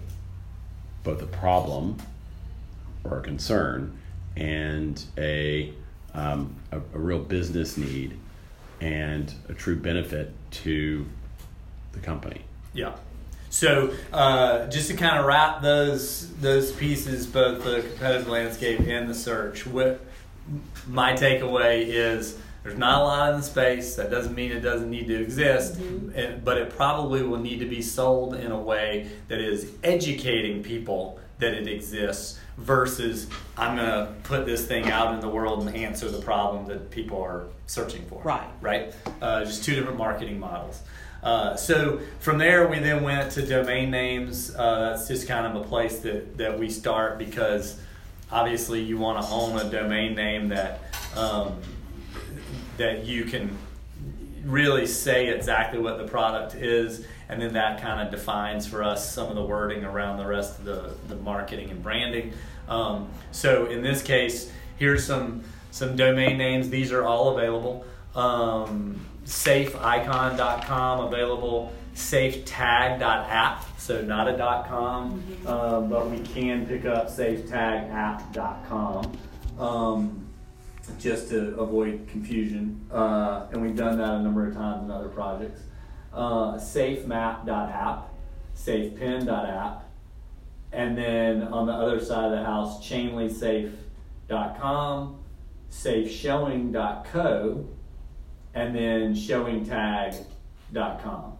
both 1.03 1.21
a 1.21 1.25
problem 1.27 1.97
or 3.03 3.19
a 3.19 3.21
concern 3.21 3.97
and 4.37 5.03
a 5.17 5.73
um, 6.13 6.55
a, 6.71 6.77
a 6.77 6.99
real 6.99 7.19
business 7.19 7.77
need 7.77 8.17
and 8.79 9.33
a 9.49 9.53
true 9.53 9.75
benefit 9.75 10.31
to 10.51 11.05
the 11.93 11.99
company. 11.99 12.41
Yeah. 12.73 12.95
So 13.49 13.93
uh, 14.11 14.67
just 14.67 14.87
to 14.89 14.95
kind 14.95 15.19
of 15.19 15.25
wrap 15.25 15.61
those 15.61 16.33
those 16.37 16.71
pieces, 16.71 17.27
both 17.27 17.63
the 17.63 17.81
competitive 17.81 18.27
landscape 18.27 18.79
and 18.79 19.07
the 19.09 19.13
search, 19.13 19.67
what 19.67 20.03
my 20.87 21.13
takeaway 21.13 21.85
is 21.85 22.37
there's 22.63 22.77
not 22.77 23.01
a 23.01 23.03
lot 23.03 23.33
in 23.33 23.37
the 23.37 23.43
space. 23.43 23.95
That 23.95 24.09
doesn't 24.09 24.33
mean 24.33 24.51
it 24.51 24.61
doesn't 24.61 24.89
need 24.89 25.07
to 25.07 25.21
exist, 25.21 25.77
and, 25.79 26.43
but 26.43 26.57
it 26.57 26.69
probably 26.69 27.21
will 27.21 27.39
need 27.39 27.59
to 27.59 27.65
be 27.65 27.81
sold 27.81 28.35
in 28.35 28.51
a 28.51 28.59
way 28.59 29.09
that 29.27 29.39
is 29.39 29.73
educating 29.83 30.63
people 30.63 31.19
that 31.39 31.53
it 31.53 31.67
exists 31.67 32.39
versus 32.57 33.27
I'm 33.57 33.75
going 33.75 33.87
to 33.87 34.13
put 34.23 34.45
this 34.45 34.65
thing 34.65 34.89
out 34.89 35.13
in 35.13 35.19
the 35.19 35.27
world 35.27 35.67
and 35.67 35.75
answer 35.75 36.09
the 36.09 36.21
problem 36.21 36.67
that 36.67 36.89
people 36.89 37.21
are 37.21 37.47
searching 37.67 38.05
for. 38.05 38.21
Right. 38.23 38.47
Right. 38.61 38.93
Uh, 39.21 39.43
just 39.43 39.63
two 39.63 39.75
different 39.75 39.97
marketing 39.97 40.39
models. 40.39 40.81
Uh, 41.21 41.55
so 41.55 41.99
from 42.19 42.37
there, 42.37 42.67
we 42.67 42.79
then 42.79 43.01
went 43.03 43.31
to 43.31 43.45
domain 43.45 43.89
names. 43.89 44.53
Uh, 44.55 44.91
that's 44.91 45.07
just 45.07 45.27
kind 45.27 45.47
of 45.47 45.61
a 45.61 45.65
place 45.65 45.99
that, 45.99 46.37
that 46.37 46.57
we 46.57 46.69
start 46.69 47.17
because 47.17 47.79
obviously 48.33 48.81
you 48.81 48.97
want 48.97 49.23
to 49.23 49.31
own 49.31 49.57
a 49.59 49.69
domain 49.69 50.15
name 50.15 50.49
that 50.49 50.81
um, 51.15 51.55
that 52.77 53.05
you 53.05 53.25
can 53.25 53.55
really 54.43 54.87
say 54.87 55.29
exactly 55.29 55.79
what 55.79 55.97
the 55.97 56.05
product 56.05 56.55
is, 56.55 57.05
and 57.29 57.41
then 57.41 57.53
that 57.53 57.79
kind 57.81 58.01
of 58.01 58.11
defines 58.11 58.67
for 58.67 58.83
us 58.83 59.13
some 59.13 59.29
of 59.29 59.35
the 59.35 59.43
wording 59.43 59.85
around 59.85 60.17
the 60.17 60.25
rest 60.25 60.59
of 60.59 60.65
the, 60.65 60.95
the 61.07 61.15
marketing 61.17 61.69
and 61.69 61.81
branding. 61.83 62.33
Um, 62.67 63.09
so 63.31 63.67
in 63.67 63.83
this 63.83 64.01
case, 64.01 64.51
here's 64.77 65.05
some 65.05 65.43
some 65.71 65.95
domain 65.95 66.37
names. 66.37 66.69
These 66.69 66.91
are 66.91 67.03
all 67.03 67.37
available. 67.37 67.85
Um, 68.15 69.05
safeicon.com 69.25 70.99
available. 71.07 71.73
Safetag.app, 71.93 73.79
so 73.79 74.01
not 74.01 74.27
a 74.27 74.35
.com, 74.67 75.23
uh, 75.45 75.79
but 75.81 76.09
we 76.09 76.19
can 76.19 76.65
pick 76.65 76.85
up 76.85 77.07
safetagapp.com. 77.07 79.17
Um, 79.59 80.23
just 80.99 81.29
to 81.29 81.55
avoid 81.59 82.07
confusion. 82.07 82.87
Uh, 82.91 83.47
and 83.51 83.61
we've 83.61 83.75
done 83.75 83.97
that 83.97 84.13
a 84.15 84.21
number 84.21 84.47
of 84.47 84.53
times 84.53 84.83
in 84.83 84.91
other 84.91 85.09
projects. 85.09 85.61
Uh, 86.11 86.55
safemap.app, 86.55 88.09
safepin.app, 88.55 89.89
and 90.71 90.97
then 90.97 91.43
on 91.43 91.67
the 91.67 91.73
other 91.73 91.99
side 91.99 92.25
of 92.25 92.31
the 92.31 92.43
house, 92.43 92.83
chainlysafe.com, 92.87 95.19
safeshowing.co, 95.69 97.67
and 98.53 98.75
then 98.75 99.15
showingtag.com. 99.15 101.32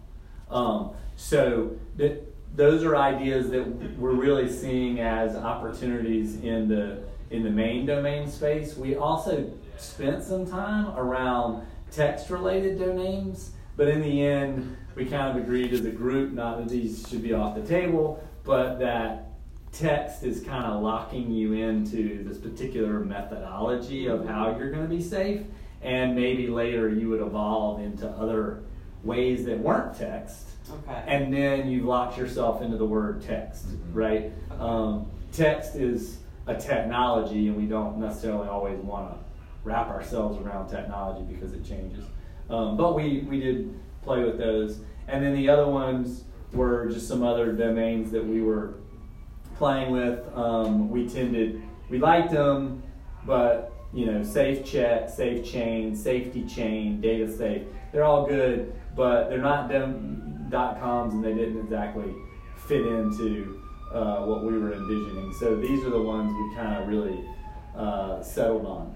Um, 0.50 0.92
so 1.16 1.78
th- 1.98 2.20
those 2.56 2.84
are 2.84 2.96
ideas 2.96 3.50
that 3.50 3.98
we're 3.98 4.14
really 4.14 4.52
seeing 4.52 5.00
as 5.00 5.36
opportunities 5.36 6.36
in 6.36 6.68
the 6.68 7.04
in 7.32 7.44
the 7.44 7.50
main 7.50 7.86
domain 7.86 8.30
space. 8.30 8.78
We 8.78 8.96
also 8.96 9.52
spent 9.78 10.24
some 10.24 10.46
time 10.46 10.96
around 10.96 11.66
text 11.92 12.30
related 12.30 12.78
domains, 12.78 13.52
but 13.76 13.88
in 13.88 14.02
the 14.02 14.22
end, 14.22 14.78
we 14.96 15.06
kind 15.06 15.36
of 15.36 15.44
agreed 15.44 15.74
as 15.74 15.84
a 15.86 15.90
group 15.90 16.32
not 16.32 16.60
that 16.60 16.70
these 16.70 17.08
should 17.10 17.24
be 17.24 17.34
off 17.34 17.56
the 17.56 17.64
table, 17.64 18.24
but 18.44 18.78
that 18.80 19.32
text 19.72 20.24
is 20.24 20.42
kind 20.42 20.66
of 20.66 20.84
locking 20.84 21.32
you 21.32 21.54
into 21.54 22.24
this 22.24 22.38
particular 22.38 23.00
methodology 23.00 24.06
of 24.06 24.28
how 24.28 24.56
you're 24.56 24.70
going 24.70 24.88
to 24.88 24.96
be 24.96 25.02
safe, 25.02 25.42
and 25.82 26.16
maybe 26.16 26.48
later 26.48 26.90
you 26.90 27.10
would 27.10 27.22
evolve 27.22 27.80
into 27.80 28.08
other 28.08 28.64
ways 29.04 29.46
that 29.46 29.60
weren't 29.60 29.96
text 29.98 30.50
Okay. 30.72 31.04
and 31.08 31.34
then 31.34 31.70
you've 31.70 31.84
locked 31.86 32.18
yourself 32.18 32.62
into 32.62 32.78
the 32.78 32.86
word 32.86 33.22
text, 33.22 33.66
right? 33.92 34.32
Um, 34.60 35.08
text 35.34 35.76
is 35.76 36.20
a 36.48 36.56
technology, 36.56 37.50
and 37.50 37.58
we 37.58 37.66
don't 37.66 37.98
necessarily 37.98 38.48
always 38.48 38.80
want 38.80 39.12
to 39.12 39.18
wrap 39.66 39.90
ourselves 39.90 40.38
around 40.42 40.70
technology 40.70 41.24
because 41.26 41.54
it 41.54 41.66
changes. 41.66 42.06
Um, 42.50 42.78
but 42.78 42.96
we, 42.96 43.26
we 43.30 43.40
did 43.42 43.78
play 44.04 44.24
with 44.24 44.38
those. 44.38 44.80
And 45.10 45.24
then 45.24 45.34
the 45.36 45.50
other 45.50 45.68
ones 45.68 46.24
were 46.54 46.90
just 46.90 47.08
some 47.10 47.24
other 47.24 47.52
domains 47.52 48.10
that 48.12 48.26
we 48.26 48.42
were 48.42 48.76
playing 49.58 49.92
with. 49.92 50.20
Um, 50.34 50.90
we 50.90 51.08
tended, 51.10 51.62
we 51.90 51.98
liked 52.00 52.32
them, 52.32 52.84
but 53.26 53.74
you 53.94 54.06
know, 54.06 54.24
safe 54.24 54.66
check, 54.66 55.10
safe 55.10 55.46
chain, 55.46 55.94
safety 55.96 56.46
chain, 56.46 57.00
data 57.02 57.32
safe, 57.32 57.64
they're 57.92 58.04
all 58.06 58.26
good, 58.26 58.74
but 58.96 59.30
they're 59.30 59.38
not 59.42 59.70
dom- 59.72 60.48
dot 60.50 60.80
coms 60.80 61.14
and 61.14 61.24
they 61.24 61.34
didn't 61.34 61.60
exactly 61.60 62.14
fit 62.68 62.86
into 62.86 63.62
uh, 63.92 64.24
what 64.26 64.44
we 64.44 64.58
were 64.58 64.74
envisioning. 64.74 65.34
So 65.40 65.56
these 65.56 65.84
are 65.84 65.90
the 65.90 66.02
ones 66.02 66.32
we 66.32 66.56
kind 66.56 66.82
of 66.82 66.88
really 66.88 67.24
uh, 67.76 68.22
settled 68.22 68.66
on. 68.66 68.96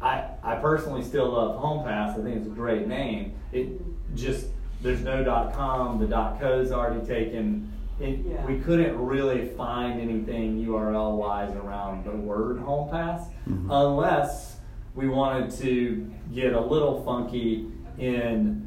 I, 0.00 0.28
I 0.42 0.56
personally 0.56 1.02
still 1.02 1.30
love 1.30 1.60
HomePass. 1.62 2.18
I 2.18 2.22
think 2.22 2.36
it's 2.38 2.46
a 2.46 2.50
great 2.50 2.86
name. 2.88 3.34
It 3.52 3.80
just 4.14 4.46
there's 4.82 5.00
no 5.02 5.22
dot 5.22 5.52
com. 5.54 6.00
The 6.00 6.06
dot 6.06 6.40
co's 6.40 6.72
already 6.72 7.06
taken. 7.06 7.72
It, 8.00 8.18
Yeah. 8.26 8.44
We 8.46 8.58
couldn't 8.58 8.98
really 8.98 9.48
find 9.50 10.00
anything 10.00 10.64
URL 10.66 11.16
wise 11.16 11.54
around 11.54 12.04
the 12.04 12.10
word 12.10 12.56
HomePass 12.58 13.30
unless 13.46 14.56
we 14.94 15.08
wanted 15.08 15.50
to 15.60 16.10
get 16.34 16.52
a 16.54 16.60
little 16.60 17.02
funky 17.04 17.68
in 17.98 18.61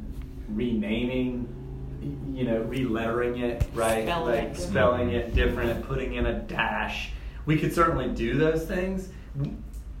renaming, 0.48 1.48
you 2.34 2.44
know, 2.44 2.62
relettering 2.64 3.40
it, 3.42 3.64
right? 3.74 4.04
Spelling 4.04 4.26
like 4.34 4.38
it 4.44 4.48
different. 4.52 4.70
spelling 4.70 5.10
it 5.10 5.34
different, 5.34 5.86
putting 5.86 6.14
in 6.14 6.26
a 6.26 6.38
dash. 6.40 7.10
We 7.46 7.58
could 7.58 7.72
certainly 7.72 8.08
do 8.08 8.36
those 8.36 8.64
things. 8.66 9.08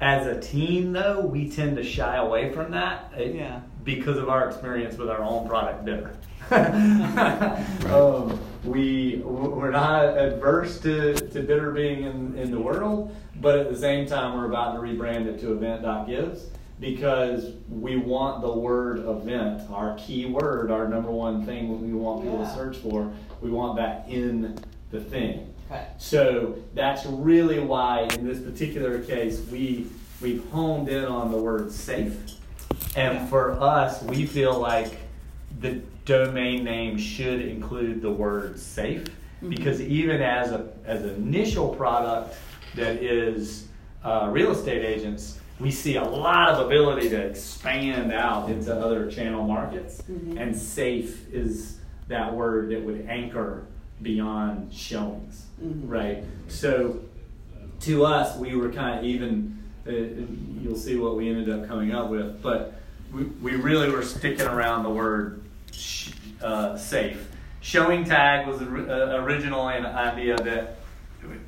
As 0.00 0.26
a 0.26 0.38
team, 0.40 0.92
though, 0.92 1.20
we 1.24 1.48
tend 1.48 1.76
to 1.76 1.82
shy 1.82 2.16
away 2.16 2.52
from 2.52 2.70
that 2.72 3.12
uh, 3.16 3.22
Yeah. 3.22 3.60
because 3.82 4.18
of 4.18 4.28
our 4.28 4.46
experience 4.46 4.98
with 4.98 5.08
our 5.08 5.22
own 5.22 5.48
product 5.48 5.84
Bidr. 5.86 6.12
um, 7.92 8.38
we 8.64 9.16
we're 9.24 9.70
not 9.70 10.16
adverse 10.18 10.78
to, 10.80 11.14
to 11.14 11.42
Bidr 11.42 11.74
being 11.74 12.02
in, 12.04 12.38
in 12.38 12.50
the 12.50 12.60
world, 12.60 13.14
but 13.40 13.58
at 13.58 13.70
the 13.70 13.76
same 13.78 14.06
time 14.06 14.36
we're 14.36 14.46
about 14.46 14.74
to 14.74 14.80
rebrand 14.80 15.26
it 15.26 15.40
to 15.40 15.52
event.gives 15.52 16.46
because 16.80 17.52
we 17.70 17.96
want 17.96 18.42
the 18.42 18.52
word 18.52 18.98
event, 18.98 19.62
our 19.70 19.96
key 19.96 20.26
word, 20.26 20.70
our 20.70 20.88
number 20.88 21.10
one 21.10 21.44
thing 21.46 21.80
we 21.80 21.92
want 21.92 22.22
people 22.22 22.38
to 22.38 22.54
search 22.54 22.76
for. 22.78 23.10
We 23.40 23.50
want 23.50 23.76
that 23.76 24.06
in 24.08 24.58
the 24.90 25.00
thing. 25.00 25.52
Okay. 25.70 25.86
So 25.98 26.56
that's 26.74 27.06
really 27.06 27.58
why 27.60 28.02
in 28.12 28.26
this 28.26 28.40
particular 28.40 29.00
case 29.02 29.40
we 29.50 29.86
we've 30.20 30.48
honed 30.50 30.88
in 30.88 31.04
on 31.04 31.30
the 31.32 31.38
word 31.38 31.72
safe. 31.72 32.16
And 32.94 33.14
Yeah. 33.18 33.26
for 33.26 33.52
us, 33.52 34.02
we 34.02 34.26
feel 34.26 34.58
like 34.58 34.96
the 35.60 35.80
domain 36.04 36.62
name 36.64 36.96
should 36.98 37.40
include 37.40 38.00
the 38.00 38.10
word 38.10 38.58
safe 38.58 39.04
because 39.48 39.80
even 39.80 40.22
as 40.22 40.52
a 40.52 40.68
as 40.84 41.02
an 41.02 41.10
initial 41.16 41.74
product 41.74 42.36
that 42.74 43.02
is 43.02 43.66
uh, 44.04 44.28
real 44.30 44.52
estate 44.52 44.84
agents, 44.84 45.40
we 45.58 45.70
see 45.70 45.96
a 45.96 46.04
lot 46.04 46.50
of 46.50 46.66
ability 46.66 47.08
to 47.10 47.16
expand 47.16 48.12
out 48.12 48.50
into 48.50 48.74
other 48.74 49.10
channel 49.10 49.44
markets, 49.46 50.02
and 50.08 50.54
safe 50.56 51.32
is 51.32 51.78
that 52.08 52.34
word 52.34 52.70
that 52.70 52.82
would 52.84 53.06
anchor 53.08 53.64
beyond 54.02 54.72
showings, 54.72 55.46
Mhm. 55.62 55.82
right? 55.88 56.24
So 56.48 56.98
to 57.80 58.04
us, 58.04 58.36
we 58.38 58.54
were 58.56 58.70
kind 58.70 58.98
of 58.98 59.04
even. 59.04 59.58
Uh, 59.88 59.92
you'll 60.62 60.76
see 60.76 60.96
what 60.98 61.16
we 61.16 61.28
ended 61.28 61.48
up 61.48 61.66
coming 61.68 61.92
up 61.92 62.10
with, 62.10 62.42
but 62.42 62.74
we, 63.14 63.22
we 63.40 63.52
really 63.54 63.88
were 63.88 64.02
sticking 64.02 64.46
around 64.46 64.82
the 64.82 64.90
word 64.90 65.40
sh- 65.72 66.10
uh, 66.42 66.76
safe. 66.76 67.30
Showing 67.60 68.04
tag 68.04 68.48
was 68.48 68.60
or- 68.62 68.90
uh, 68.90 69.22
originally 69.24 69.76
an 69.76 69.86
idea 69.86 70.36
that 70.38 70.76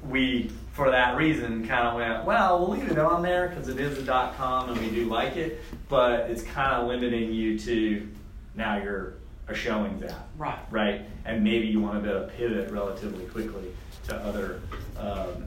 we, 0.09 0.53
for 0.79 0.93
that 0.93 1.17
reason, 1.17 1.67
kind 1.67 1.89
of 1.89 1.95
went, 1.97 2.25
well, 2.25 2.61
we'll 2.61 2.79
leave 2.79 2.89
it 2.89 3.01
on 3.01 3.21
there 3.21 3.49
because 3.49 3.67
it 3.67 3.81
is 3.81 3.99
a 3.99 4.03
dot 4.03 4.37
com 4.37 4.71
and 4.71 4.81
we 4.81 4.89
do 4.91 5.07
like 5.07 5.35
it, 5.37 5.61
but 5.89 6.31
it's 6.31 6.43
kind 6.43 6.73
of 6.73 6.87
limiting 6.87 7.33
you 7.33 7.59
to 7.59 8.09
now 8.55 8.77
you're 8.81 9.15
a 9.49 9.55
showings 9.57 10.05
app 10.05 10.29
Right. 10.37 10.59
right? 10.71 11.01
And 11.25 11.43
maybe 11.43 11.67
you 11.67 11.81
want 11.81 11.97
to 11.97 12.01
be 12.01 12.09
able 12.15 12.27
to 12.29 12.33
pivot 12.33 12.71
relatively 12.71 13.25
quickly 13.25 13.73
to 14.07 14.15
other 14.19 14.61
um, 14.97 15.47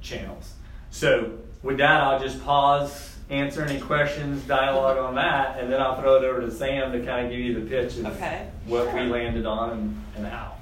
channels. 0.00 0.54
So 0.90 1.34
with 1.62 1.76
that, 1.76 2.00
I'll 2.00 2.18
just 2.18 2.42
pause, 2.42 3.18
answer 3.28 3.62
any 3.62 3.78
questions, 3.82 4.42
dialogue 4.44 4.96
on 4.96 5.14
that, 5.16 5.58
and 5.60 5.70
then 5.70 5.82
I'll 5.82 6.00
throw 6.00 6.16
it 6.16 6.24
over 6.24 6.40
to 6.40 6.50
Sam 6.50 6.90
to 6.92 7.04
kind 7.04 7.26
of 7.26 7.30
give 7.32 7.40
you 7.40 7.60
the 7.60 7.68
pitch 7.68 7.98
of 7.98 8.06
Okay. 8.06 8.48
what 8.64 8.94
we 8.94 9.02
landed 9.02 9.44
on 9.44 9.70
and, 9.72 10.04
and 10.16 10.26
how. 10.26 10.54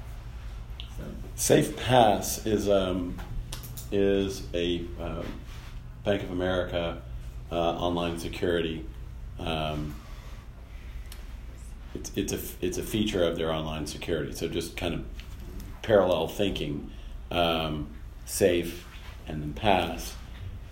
So, 0.97 1.03
Safe 1.35 1.77
Pass 1.77 2.45
is 2.45 2.67
um, 2.67 3.17
is 3.91 4.43
a 4.53 4.85
um, 4.99 5.25
Bank 6.03 6.23
of 6.23 6.31
America 6.31 7.01
uh, 7.51 7.55
online 7.55 8.19
security 8.19 8.85
um, 9.39 9.95
it's 11.95 12.11
it's 12.15 12.33
a 12.33 12.39
it's 12.65 12.77
a 12.77 12.83
feature 12.83 13.23
of 13.23 13.37
their 13.37 13.51
online 13.51 13.87
security. 13.87 14.33
So 14.33 14.47
just 14.47 14.77
kind 14.77 14.93
of 14.93 15.05
parallel 15.81 16.27
thinking, 16.27 16.91
um, 17.31 17.87
safe, 18.25 18.85
and 19.27 19.41
then 19.41 19.53
pass. 19.53 20.15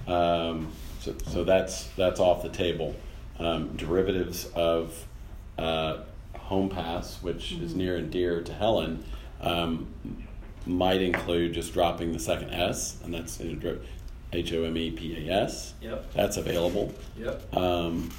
Um, 0.07 0.71
so 0.99 1.15
so 1.27 1.43
that's 1.43 1.87
that's 1.95 2.19
off 2.19 2.43
the 2.43 2.49
table. 2.49 2.95
Um, 3.39 3.75
derivatives 3.75 4.45
of 4.55 5.05
uh, 5.57 5.99
home 6.35 6.69
pass, 6.69 7.21
which 7.21 7.51
is 7.53 7.75
near 7.75 7.95
and 7.95 8.11
dear 8.11 8.41
to 8.41 8.53
Helen, 8.53 9.03
um, 9.41 9.87
might 10.67 11.01
include 11.01 11.53
just 11.53 11.73
dropping 11.73 12.13
the 12.13 12.19
second 12.19 12.51
S, 12.51 12.97
and 13.03 13.13
that's 13.13 13.39
H 13.41 14.53
O 14.53 14.63
M 14.63 14.77
E 14.77 14.91
P 14.91 15.29
A 15.29 15.33
S. 15.33 15.73
Yep. 15.81 16.13
That's 16.13 16.37
available. 16.37 16.93
Yep. 17.17 17.55
Um, 17.55 18.11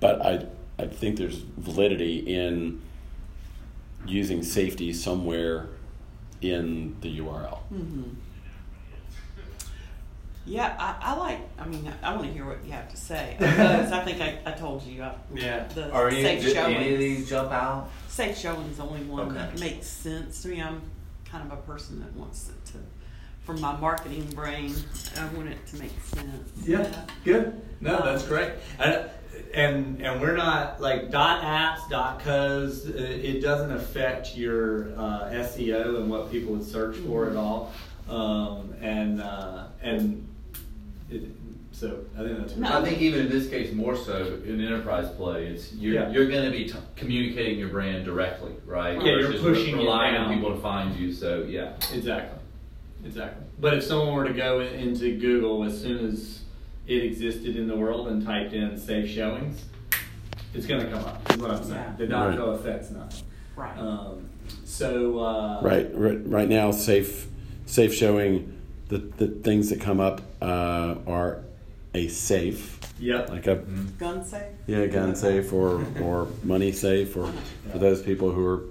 but 0.00 0.24
I, 0.24 0.46
I 0.78 0.86
think 0.86 1.16
there's 1.16 1.38
validity 1.38 2.18
in 2.18 2.80
using 4.06 4.42
safety 4.42 4.92
somewhere 4.92 5.68
in 6.40 6.96
the 7.00 7.18
URL. 7.18 7.58
Mm-hmm. 7.72 8.02
Yeah, 10.46 10.74
I, 10.78 11.12
I 11.12 11.16
like. 11.16 11.40
I 11.58 11.66
mean, 11.66 11.92
I, 12.02 12.14
want 12.14 12.26
to 12.26 12.32
hear 12.32 12.46
what 12.46 12.64
you 12.64 12.72
have 12.72 12.88
to 12.88 12.96
say 12.96 13.36
because 13.38 13.92
I 13.92 14.02
think 14.02 14.20
I, 14.22 14.38
I 14.46 14.52
told 14.52 14.82
you. 14.82 15.02
I, 15.02 15.14
Yeah. 15.34 15.64
The 15.74 15.92
Are 15.92 16.10
you, 16.10 16.22
safe 16.22 16.42
did 16.42 16.54
showings. 16.54 16.76
any 16.76 16.94
of 16.94 16.98
these 16.98 17.28
jump 17.28 17.52
out? 17.52 17.90
Safe 18.08 18.36
showing 18.36 18.66
is 18.68 18.78
the 18.78 18.84
only 18.84 19.02
one 19.02 19.34
that 19.34 19.58
makes 19.60 19.86
sense 19.86 20.42
to 20.42 20.48
me. 20.48 20.62
I'm 20.62 20.80
kind 21.30 21.50
of 21.50 21.58
a 21.58 21.62
person 21.62 22.00
that 22.00 22.12
wants 22.14 22.48
it 22.48 22.64
to, 22.72 22.78
from 23.44 23.60
my 23.60 23.76
marketing 23.78 24.26
brain, 24.34 24.74
I 25.18 25.26
want 25.34 25.48
it 25.48 25.66
to 25.68 25.76
make 25.78 25.92
sense. 26.04 26.50
Yeah, 26.64 27.04
good. 27.24 27.60
No, 27.80 27.96
Um, 27.98 28.04
that's 28.04 28.26
great. 28.26 28.52
And 28.78 29.10
and 29.54 30.02
and 30.02 30.20
we're 30.20 30.36
not 30.36 30.80
like 30.80 31.10
dot 31.10 31.42
apps, 31.42 31.88
dot 31.88 32.20
co's. 32.20 32.86
uh, 32.88 32.92
It 32.96 33.40
doesn't 33.40 33.70
affect 33.72 34.36
your 34.36 34.88
uh, 34.98 35.30
SEO 35.30 35.98
and 36.00 36.10
what 36.10 36.30
people 36.30 36.52
would 36.54 36.64
search 36.66 36.96
for 36.96 37.30
at 37.30 37.36
all. 37.36 37.72
Um, 38.08 38.74
and 38.80 39.20
uh, 39.22 39.66
and 39.82 40.26
it, 41.10 41.22
so 41.78 41.98
I 42.18 42.22
think 42.24 42.38
that's. 42.38 42.56
No. 42.56 42.78
I 42.78 42.82
think 42.84 43.00
even 43.00 43.20
in 43.26 43.28
this 43.30 43.48
case, 43.48 43.72
more 43.72 43.94
so 43.96 44.40
in 44.44 44.60
enterprise 44.60 45.08
play, 45.10 45.46
it's 45.46 45.72
you're 45.74 45.94
Yeah. 45.94 46.10
you're 46.10 46.28
going 46.28 46.44
to 46.44 46.50
be 46.50 46.64
t- 46.66 46.74
communicating 46.96 47.58
your 47.58 47.68
brand 47.68 48.04
directly, 48.04 48.52
right? 48.66 48.94
Yeah, 49.00 49.18
you're 49.18 49.32
pushing 49.34 49.74
it 49.74 49.78
relying 49.78 50.16
on 50.16 50.34
people 50.34 50.54
to 50.54 50.60
find 50.60 50.94
you. 50.96 51.12
So 51.12 51.44
yeah, 51.48 51.72
Exactly. 51.94 52.38
Exactly. 53.04 53.44
But 53.60 53.74
if 53.74 53.84
someone 53.84 54.12
were 54.14 54.24
to 54.26 54.32
go 54.34 54.58
in, 54.60 54.74
into 54.74 55.16
Google 55.18 55.62
as 55.62 55.80
soon 55.80 56.04
as 56.04 56.40
it 56.88 57.04
existed 57.04 57.54
in 57.56 57.68
the 57.68 57.76
world 57.76 58.08
and 58.08 58.24
typed 58.24 58.52
in 58.54 58.76
safe 58.76 59.08
showings, 59.08 59.64
it's 60.52 60.66
going 60.66 60.84
to 60.84 60.90
come 60.90 61.04
up. 61.04 61.30
Is 61.30 61.36
what 61.36 61.52
I'm 61.52 61.62
saying. 61.62 61.74
Yeah. 61.74 61.94
The 61.96 62.06
dot 62.08 62.28
Right. 62.30 62.38
co 62.38 62.50
affects 62.50 62.90
nothing. 62.90 63.24
Right. 63.54 63.78
Um, 63.78 64.28
so 64.64 65.18
uh, 65.20 65.60
Right, 65.62 65.88
right, 65.94 66.18
right 66.26 66.48
now, 66.48 66.72
safe, 66.72 67.26
safe 67.66 67.94
showing. 67.94 68.54
The, 68.88 68.96
the 68.98 69.28
things 69.28 69.68
that 69.68 69.82
come 69.82 70.00
up 70.00 70.22
uh, 70.40 70.94
are 71.06 71.42
a 71.94 72.08
safe, 72.08 72.78
Yep. 73.00 73.30
like 73.30 73.46
a 73.46 73.56
Gun 73.98 74.24
safe. 74.24 74.42
yeah 74.66 74.86
gun 74.86 75.14
safe 75.16 75.52
or 75.52 75.84
or 76.02 76.28
money 76.44 76.72
safe, 76.72 77.16
or 77.16 77.30
for 77.72 77.78
those 77.78 78.02
people 78.02 78.30
who 78.30 78.44
are 78.46 78.62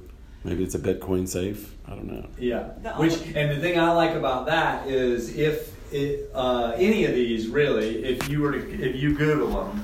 maybe 0.44 0.64
it's 0.64 0.76
a 0.76 0.80
Bitcoin 0.80 1.28
safe. 1.28 1.74
I 1.88 1.92
don't 1.92 2.06
know. 2.12 2.26
Yeah. 2.38 2.70
The 2.84 2.90
Which 2.92 3.14
only- 3.14 3.36
and 3.36 3.52
the 3.52 3.60
thing 3.62 3.80
I 3.80 3.92
like 3.94 4.14
about 4.16 4.46
that 4.48 4.88
is 4.88 5.36
if 5.38 5.74
it, 5.94 6.30
uh, 6.34 6.74
any 6.76 7.06
of 7.06 7.14
these 7.14 7.48
really, 7.48 8.04
if 8.04 8.28
you 8.30 8.42
were 8.42 8.52
to 8.52 8.60
if 8.90 8.96
you 8.98 9.16
Google 9.16 9.48
them, 9.66 9.84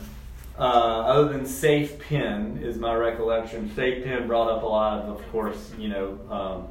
uh, 0.60 0.62
other 0.62 1.30
than 1.30 1.46
Safe 1.46 1.98
Pin 2.00 2.60
is 2.62 2.78
my 2.78 2.94
recollection. 2.94 3.72
Safe 3.74 4.04
Pin 4.04 4.28
brought 4.28 4.50
up 4.50 4.64
a 4.64 4.66
lot 4.66 5.00
of, 5.04 5.10
of 5.20 5.32
course, 5.32 5.72
you 5.80 5.88
know, 5.90 6.20
um, 6.30 6.68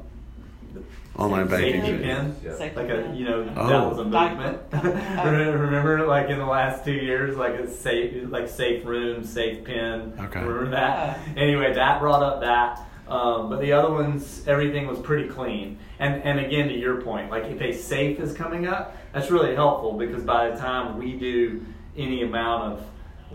Online 1.17 1.47
banking. 1.47 1.81
safety 1.81 1.97
pin. 2.03 2.35
Yeah. 2.43 2.55
Safety 2.55 2.75
Like 2.81 2.89
a, 2.89 3.13
you 3.15 3.25
know, 3.25 3.43
that 3.43 3.57
Oh. 3.57 3.89
was 3.89 3.99
a 3.99 4.05
Diaper. 4.05 4.35
movement. 4.71 5.03
remember, 5.25 5.57
remember, 5.65 6.07
like 6.07 6.29
in 6.29 6.39
the 6.39 6.45
last 6.45 6.83
two 6.83 6.93
years, 6.93 7.37
like 7.37 7.53
a 7.53 7.67
safe, 7.69 8.29
like 8.29 8.47
safe 8.47 8.83
room, 8.85 9.23
safe 9.23 9.63
pin. 9.63 10.13
Okay. 10.19 10.39
Remember 10.41 10.69
that? 10.71 11.19
Anyway, 11.37 11.73
that 11.73 11.99
brought 11.99 12.23
up 12.23 12.41
that. 12.41 12.81
Um, 13.07 13.49
but 13.49 13.59
the 13.61 13.73
other 13.73 13.91
ones, 13.93 14.43
everything 14.47 14.87
was 14.87 14.97
pretty 14.97 15.27
clean. 15.29 15.77
And 15.99 16.23
and 16.23 16.39
again, 16.39 16.67
to 16.69 16.73
your 16.73 17.01
point, 17.01 17.29
like 17.29 17.43
if 17.45 17.61
a 17.61 17.73
safe 17.73 18.19
is 18.19 18.33
coming 18.33 18.65
up, 18.65 18.95
that's 19.11 19.29
really 19.29 19.53
helpful 19.55 19.93
because 19.97 20.23
by 20.23 20.49
the 20.49 20.57
time 20.57 20.97
we 20.97 21.13
do 21.13 21.63
any 21.97 22.23
amount 22.23 22.73
of 22.73 22.85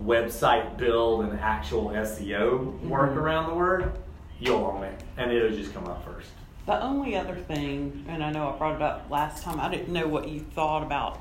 website 0.05 0.77
build 0.79 1.25
and 1.27 1.39
actual 1.39 1.91
SEO 1.91 2.81
work 2.89 3.13
Mhm. 3.13 3.17
around 3.19 3.49
the 3.51 3.55
word, 3.55 3.93
you'll 4.41 4.65
own 4.65 4.85
it, 4.85 5.01
and 5.17 5.31
it'll 5.33 5.57
just 5.57 5.75
come 5.75 5.87
up 5.87 6.05
first. 6.05 6.31
The 6.69 6.83
only 6.83 7.17
other 7.17 7.35
thing, 7.35 8.05
and 8.11 8.23
I 8.23 8.31
know 8.31 8.53
I 8.53 8.59
brought 8.59 8.77
it 8.77 8.83
up 8.83 9.07
last 9.09 9.43
time, 9.43 9.59
I 9.59 9.71
didn't 9.71 9.91
know 9.91 10.07
what 10.07 10.29
you 10.29 10.41
thought 10.41 10.83
about 10.83 11.19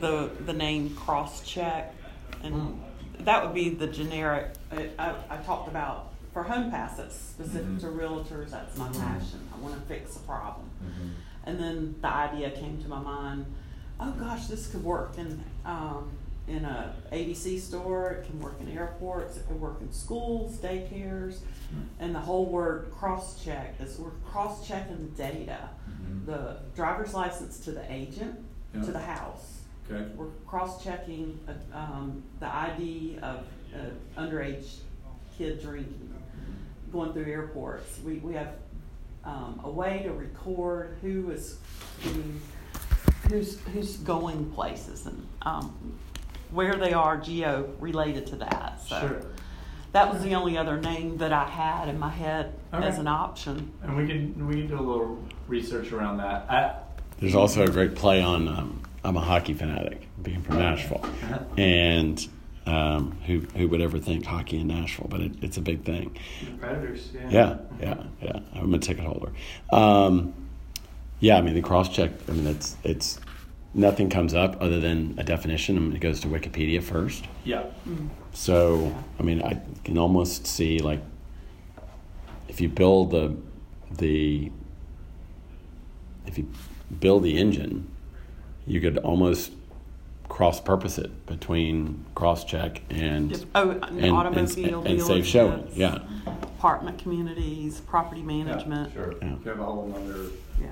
the 0.00 0.30
the 0.46 0.54
name 0.54 0.96
cross 0.96 1.42
check, 1.46 1.94
and 2.42 2.82
that 3.18 3.44
would 3.44 3.52
be 3.54 3.68
the 3.68 3.86
generic. 3.86 4.54
I, 4.72 4.88
I, 4.98 5.14
I 5.28 5.36
talked 5.38 5.68
about 5.68 6.14
for 6.32 6.42
home 6.42 6.70
pass, 6.70 6.96
that's 6.96 7.14
specific 7.14 7.66
Mhm. 7.66 7.80
to 7.80 7.86
realtors. 7.88 8.48
That's 8.50 8.78
my 8.78 8.88
passion. 8.88 9.46
I 9.54 9.58
want 9.60 9.74
to 9.74 9.80
fix 9.82 10.16
a 10.16 10.20
problem. 10.20 10.70
Mm-hmm. 10.82 11.08
And 11.44 11.58
then 11.60 11.94
the 12.00 12.08
idea 12.08 12.50
came 12.50 12.80
to 12.82 12.88
my 12.88 12.98
mind, 13.00 13.44
oh 13.98 14.12
gosh, 14.12 14.46
this 14.46 14.68
could 14.68 14.82
work 14.82 15.18
And 15.18 15.44
um, 15.66 16.08
in 16.50 16.64
a 16.64 16.94
ABC 17.12 17.58
store. 17.60 18.10
It 18.12 18.26
can 18.26 18.40
work 18.40 18.60
in 18.60 18.68
airports. 18.76 19.36
It 19.36 19.46
can 19.46 19.60
work 19.60 19.80
in 19.80 19.92
schools, 19.92 20.56
daycares, 20.58 21.38
and 22.00 22.14
the 22.14 22.18
whole 22.20 22.46
word 22.46 22.90
cross 22.90 23.42
check 23.44 23.76
is 23.80 23.98
we're 23.98 24.10
cross 24.30 24.66
checking 24.66 24.96
the 25.10 25.16
data, 25.22 25.68
Mhm. 25.88 26.26
the 26.26 26.56
driver's 26.74 27.14
license 27.14 27.60
to 27.60 27.72
the 27.72 27.90
agent 27.92 28.36
Yeah. 28.74 28.82
to 28.82 28.92
the 28.92 28.98
house. 29.00 29.60
Okay. 29.90 30.10
We're 30.16 30.26
cross 30.46 30.82
checking 30.82 31.38
um, 31.72 32.22
the 32.40 32.46
ID 32.54 33.18
of 33.22 33.46
uh, 33.74 34.20
underage 34.20 34.78
kid 35.38 35.62
drinking 35.62 36.12
going 36.92 37.12
through 37.12 37.26
airports. 37.26 37.98
We, 38.04 38.14
we 38.18 38.34
have 38.34 38.54
um, 39.24 39.60
a 39.64 39.70
way 39.70 40.02
to 40.04 40.12
record 40.12 40.96
who 41.02 41.30
is 41.30 41.58
who's 43.28 43.58
who's 43.72 43.96
going 43.98 44.50
places 44.52 45.06
and 45.06 45.26
um, 45.42 45.98
where 46.50 46.76
they 46.76 46.92
are 46.92 47.16
geo 47.16 47.72
related 47.80 48.26
to 48.28 48.36
that. 48.36 48.80
So 48.86 48.98
Sure. 49.00 49.22
that 49.92 50.12
was 50.12 50.22
the 50.22 50.34
only 50.34 50.56
other 50.58 50.80
name 50.80 51.16
that 51.18 51.32
I 51.32 51.46
had 51.46 51.88
in 51.88 51.98
my 51.98 52.10
head 52.10 52.54
Okay. 52.72 52.86
as 52.86 52.98
an 52.98 53.06
option. 53.08 53.70
And 53.82 53.96
we 53.96 54.06
can 54.06 54.46
we 54.48 54.54
can 54.54 54.66
do 54.68 54.78
a 54.78 54.80
little 54.80 55.18
research 55.48 55.92
around 55.92 56.18
that. 56.18 56.46
I, 56.50 56.74
There's 57.20 57.34
also 57.34 57.64
a 57.64 57.70
great 57.70 57.94
play 57.94 58.22
on. 58.22 58.48
Um, 58.48 58.82
I'm 59.04 59.16
a 59.16 59.20
hockey 59.20 59.54
fanatic, 59.54 60.06
being 60.22 60.42
from 60.42 60.58
Nashville, 60.58 61.04
and 61.56 62.26
um, 62.66 63.16
who 63.26 63.40
who 63.56 63.66
would 63.68 63.80
ever 63.80 63.98
think 63.98 64.26
hockey 64.26 64.58
in 64.60 64.66
Nashville? 64.68 65.06
But 65.08 65.20
it, 65.20 65.32
it's 65.42 65.56
a 65.56 65.62
big 65.62 65.84
thing. 65.84 66.16
Predators, 66.60 67.08
yeah. 67.14 67.28
Yeah, 67.30 67.56
yeah, 67.80 68.02
yeah. 68.22 68.40
I'm 68.54 68.74
a 68.74 68.78
ticket 68.78 69.04
holder. 69.04 69.32
Um, 69.72 70.34
yeah, 71.18 71.38
I 71.38 71.40
mean 71.40 71.54
the 71.54 71.62
cross 71.62 71.88
check. 71.88 72.10
I 72.28 72.32
mean 72.32 72.46
it's 72.46 72.76
it's 72.84 73.18
nothing 73.74 74.10
comes 74.10 74.34
up 74.34 74.56
other 74.60 74.80
than 74.80 75.14
a 75.18 75.24
definition, 75.24 75.76
and 75.76 75.94
it 75.94 76.00
goes 76.00 76.20
to 76.20 76.28
Wikipedia 76.28 76.82
first. 76.82 77.26
yeah. 77.44 77.64
So 78.32 78.94
I 79.18 79.22
mean 79.22 79.42
I 79.42 79.60
can 79.84 79.98
almost 79.98 80.46
see 80.46 80.78
like 80.78 81.00
if 82.48 82.60
you 82.60 82.68
build 82.68 83.10
the 83.10 83.36
the 83.90 84.50
if 86.26 86.38
you 86.38 86.48
build 87.00 87.22
the 87.24 87.36
engine, 87.38 87.88
you 88.66 88.80
could 88.80 88.98
almost 88.98 89.52
cross 90.28 90.60
purpose 90.60 90.96
it 90.96 91.26
between 91.26 92.04
cross 92.14 92.44
check 92.44 92.82
and 92.88 93.32
If- 93.32 93.46
oh, 93.56 93.70
and, 93.70 93.84
and 93.84 94.00
and, 94.04 94.12
automobile 94.16 94.84
and 94.86 95.02
safe 95.02 95.26
showing. 95.26 95.68
Yeah, 95.74 95.98
apartment 96.26 96.98
communities, 96.98 97.80
property 97.80 98.22
management. 98.22 98.92
Sure. 98.92 99.14
yeah. 99.20 99.28
You 99.44 99.50
have 99.50 99.58
a 99.60 99.64
whole 99.64 99.92
other. 99.96 100.26
Yeah. 100.60 100.68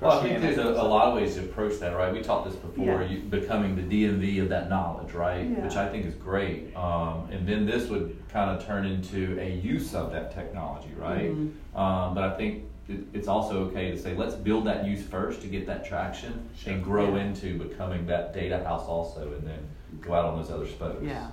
Well, 0.00 0.18
I 0.18 0.22
think 0.22 0.40
there's 0.40 0.56
a, 0.58 0.62
a 0.62 0.82
lot 0.88 1.08
of 1.08 1.14
ways 1.14 1.34
to 1.34 1.40
approach 1.42 1.78
that, 1.80 1.94
right? 1.94 2.12
We 2.12 2.22
talked 2.22 2.46
this 2.46 2.56
before, 2.56 3.02
Yeah. 3.02 3.08
you, 3.08 3.18
becoming 3.20 3.76
the 3.76 3.82
DMV 3.82 4.42
of 4.42 4.48
that 4.48 4.70
knowledge, 4.70 5.12
right? 5.12 5.44
Yeah. 5.46 5.64
Which 5.64 5.76
I 5.76 5.88
think 5.88 6.06
is 6.06 6.14
great. 6.14 6.74
Um, 6.74 7.28
and 7.30 7.46
then 7.46 7.66
this 7.66 7.88
would 7.90 8.16
kind 8.32 8.50
of 8.50 8.64
turn 8.66 8.86
into 8.86 9.38
a 9.38 9.50
use 9.56 9.94
of 9.94 10.10
that 10.12 10.34
technology, 10.34 10.90
right? 10.98 11.30
Mhm. 11.30 11.50
Um, 11.78 12.14
but 12.14 12.24
I 12.24 12.30
think 12.36 12.64
it, 12.88 13.00
it's 13.12 13.28
also 13.28 13.64
okay 13.66 13.90
to 13.90 13.98
say, 13.98 14.14
let's 14.14 14.34
build 14.34 14.64
that 14.66 14.86
use 14.86 15.02
first 15.02 15.42
to 15.42 15.48
get 15.48 15.66
that 15.66 15.84
traction 15.84 16.48
and 16.66 16.82
grow 16.82 17.14
Yeah. 17.16 17.22
into 17.24 17.58
becoming 17.58 18.06
that 18.06 18.32
data 18.32 18.64
house 18.64 18.86
also, 18.86 19.32
and 19.34 19.46
then 19.46 19.58
go 20.00 20.14
out 20.14 20.24
on 20.24 20.40
those 20.40 20.50
other 20.50 20.66
spokes. 20.66 21.02
Yeah. 21.04 21.30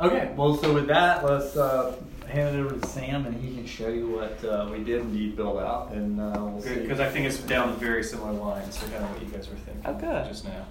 Okay, 0.00 0.32
well, 0.36 0.56
so 0.56 0.74
with 0.74 0.88
that, 0.88 1.24
let's 1.24 1.56
uh, 1.56 1.94
hand 2.28 2.56
it 2.56 2.60
over 2.60 2.76
to 2.78 2.86
Sam, 2.88 3.26
and 3.26 3.34
he 3.42 3.54
can 3.54 3.66
show 3.66 3.88
you 3.88 4.08
what 4.08 4.44
uh, 4.44 4.68
we 4.70 4.82
did 4.84 5.00
indeed 5.02 5.36
build 5.36 5.58
out, 5.58 5.92
and 5.92 6.20
uh, 6.20 6.32
we'll 6.38 6.60
see. 6.62 6.74
Because 6.76 7.00
I 7.00 7.08
think 7.08 7.26
it's 7.26 7.38
down 7.38 7.76
very 7.76 8.02
similar 8.02 8.32
lines 8.32 8.76
to 8.78 8.84
kind 8.86 9.04
of 9.04 9.10
what 9.12 9.22
you 9.22 9.28
guys 9.28 9.48
were 9.48 9.56
thinking. 9.56 9.82
Oh, 9.86 9.94
good. 9.94 10.26
Just 10.26 10.44
now. 10.44 10.64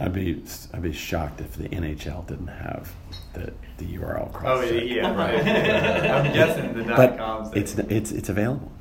I'd 0.00 0.12
be 0.14 0.42
I'd 0.72 0.82
be 0.82 0.92
shocked 0.92 1.40
if 1.40 1.52
the 1.56 1.68
NHL 1.68 2.26
didn't 2.26 2.46
have 2.48 2.92
the 3.34 3.52
the 3.76 3.84
URL 3.98 4.32
cross. 4.32 4.58
Oh 4.58 4.68
cross. 4.68 4.82
yeah, 4.82 5.14
right. 5.14 5.34
I'm 6.26 6.32
guessing 6.32 6.72
the 6.74 6.84
dot 6.84 6.96
But 6.96 7.16
coms. 7.18 7.52
it's 7.54 7.74
it's 7.78 8.10
it's 8.10 8.28
available 8.30 8.72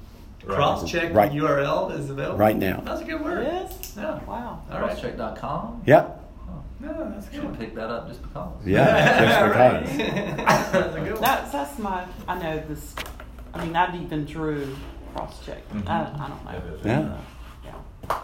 cross 0.48 0.90
check 0.90 1.14
Right. 1.14 1.32
URL 1.32 1.98
is 2.00 2.10
available 2.10 2.38
right 2.40 2.56
now. 2.58 2.82
That's 2.86 3.02
a 3.02 3.04
good 3.04 3.22
word. 3.22 3.46
is? 3.46 3.96
Yeah. 3.96 4.24
Wow. 4.24 4.64
All 4.72 4.80
right. 4.82 4.98
Crosscheck.com. 4.98 5.84
Yep. 5.86 6.21
No, 6.82 7.12
that's 7.12 7.32
Should 7.32 7.42
good. 7.44 7.60
pick 7.60 7.76
that 7.76 7.90
up 7.90 8.08
just 8.08 8.22
because. 8.24 8.66
Yeah, 8.66 9.86
just 9.86 9.98
because. 9.98 9.98
that's 10.72 10.96
a 10.96 11.00
good 11.00 11.14
one. 11.14 11.22
That's, 11.22 11.52
that's 11.52 11.80
my, 11.80 12.06
I 12.28 12.40
know 12.40 12.64
this, 12.68 12.96
I 13.54 13.64
mean, 13.66 13.76
I 13.76 13.96
even 14.04 14.26
drew 14.26 14.76
cross-check. 15.14 15.70
Mhm. 15.70 15.88
I, 15.88 16.02
I 16.02 16.28
don't 16.28 16.46
know. 16.46 16.80
Yeah. 16.84 17.18
Yeah. 18.10 18.20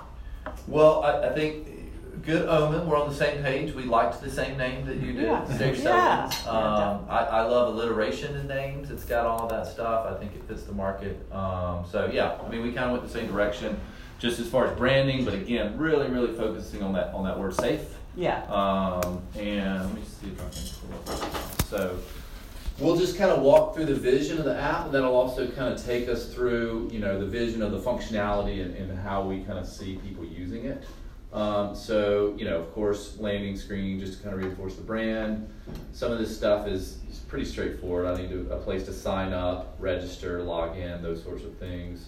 Well, 0.68 1.04
I, 1.04 1.28
I 1.28 1.34
think 1.34 1.68
good 2.24 2.48
omen. 2.50 2.88
We're 2.90 2.98
on 3.00 3.10
the 3.10 3.16
same 3.16 3.44
page. 3.44 3.74
We 3.76 3.84
liked 3.84 4.22
the 4.22 4.30
same 4.32 4.58
name 4.58 4.86
that 4.88 4.98
you 4.98 5.14
did, 5.14 5.24
Yeah. 5.24 5.46
Six 5.58 5.80
Yeah. 5.84 6.28
Sevens. 6.30 6.46
Yeah, 6.46 6.52
Um, 6.52 7.06
I, 7.10 7.18
I 7.20 7.42
love 7.44 7.74
alliteration 7.76 8.36
in 8.36 8.48
names. 8.48 8.90
It's 8.90 9.06
got 9.06 9.26
all 9.26 9.44
of 9.44 9.50
that 9.50 9.68
stuff. 9.68 10.08
I 10.08 10.16
think 10.18 10.34
it 10.36 10.44
fits 10.48 10.64
the 10.64 10.74
market. 10.74 11.26
Um, 11.32 11.86
so 11.90 12.10
yeah, 12.12 12.38
I 12.44 12.50
mean, 12.50 12.64
we 12.64 12.72
kind 12.72 12.86
of 12.88 12.92
went 12.94 13.04
the 13.04 13.10
same 13.10 13.28
direction, 13.28 13.80
just 14.20 14.40
as 14.40 14.48
far 14.50 14.66
as 14.68 14.76
branding. 14.78 15.24
But 15.26 15.36
again, 15.36 15.78
really, 15.78 16.10
really 16.10 16.34
focusing 16.36 16.82
on 16.84 16.94
that 16.94 17.14
on 17.14 17.24
that 17.26 17.38
word 17.40 17.54
safe. 17.54 17.82
Yeah. 18.18 18.44
Um, 18.46 19.22
and 19.38 19.86
let 19.86 19.94
me 19.94 20.02
see 20.04 20.28
if 20.28 20.42
I 20.42 20.50
can 20.50 21.06
pull 21.06 21.14
up. 21.14 21.62
So 21.68 22.00
we'll 22.80 22.98
just 22.98 23.16
kind 23.16 23.30
of 23.30 23.44
walk 23.44 23.76
through 23.76 23.86
the 23.86 23.96
vision 23.96 24.40
of 24.40 24.46
the 24.46 24.60
app, 24.60 24.86
and 24.86 24.94
that'll 24.94 25.16
also 25.16 25.48
kind 25.48 25.72
of 25.72 25.86
take 25.86 26.10
us 26.10 26.34
through, 26.34 26.90
you 26.92 27.00
know, 27.00 27.20
the 27.20 27.28
vision 27.28 27.62
of 27.62 27.72
the 27.72 27.80
functionality 27.80 28.64
and, 28.64 28.76
and 28.76 29.00
how 29.00 29.22
we 29.22 29.44
kind 29.44 29.60
of 29.60 29.68
see 29.68 29.98
people 29.98 30.26
using 30.26 30.66
it. 30.66 30.84
Um, 31.32 31.76
so, 31.76 32.34
you 32.38 32.46
know, 32.46 32.58
of 32.58 32.74
course, 32.74 33.18
landing 33.20 33.56
screen 33.56 34.00
just 34.00 34.18
to 34.18 34.24
kind 34.24 34.34
of 34.34 34.42
reinforce 34.42 34.76
the 34.76 34.82
brand. 34.82 35.48
Some 35.92 36.12
of 36.12 36.18
this 36.18 36.36
stuff 36.36 36.68
is, 36.68 36.98
is 37.12 37.20
pretty 37.28 37.46
straightforward. 37.46 38.08
I 38.08 38.20
need 38.20 38.30
to, 38.30 38.50
a 38.52 38.58
place 38.58 38.84
to 38.86 38.94
sign 38.94 39.34
up, 39.34 39.76
register, 39.78 40.42
log 40.42 40.78
in, 40.78 41.04
those 41.04 41.22
sorts 41.22 41.44
of 41.44 41.56
things. 41.58 42.08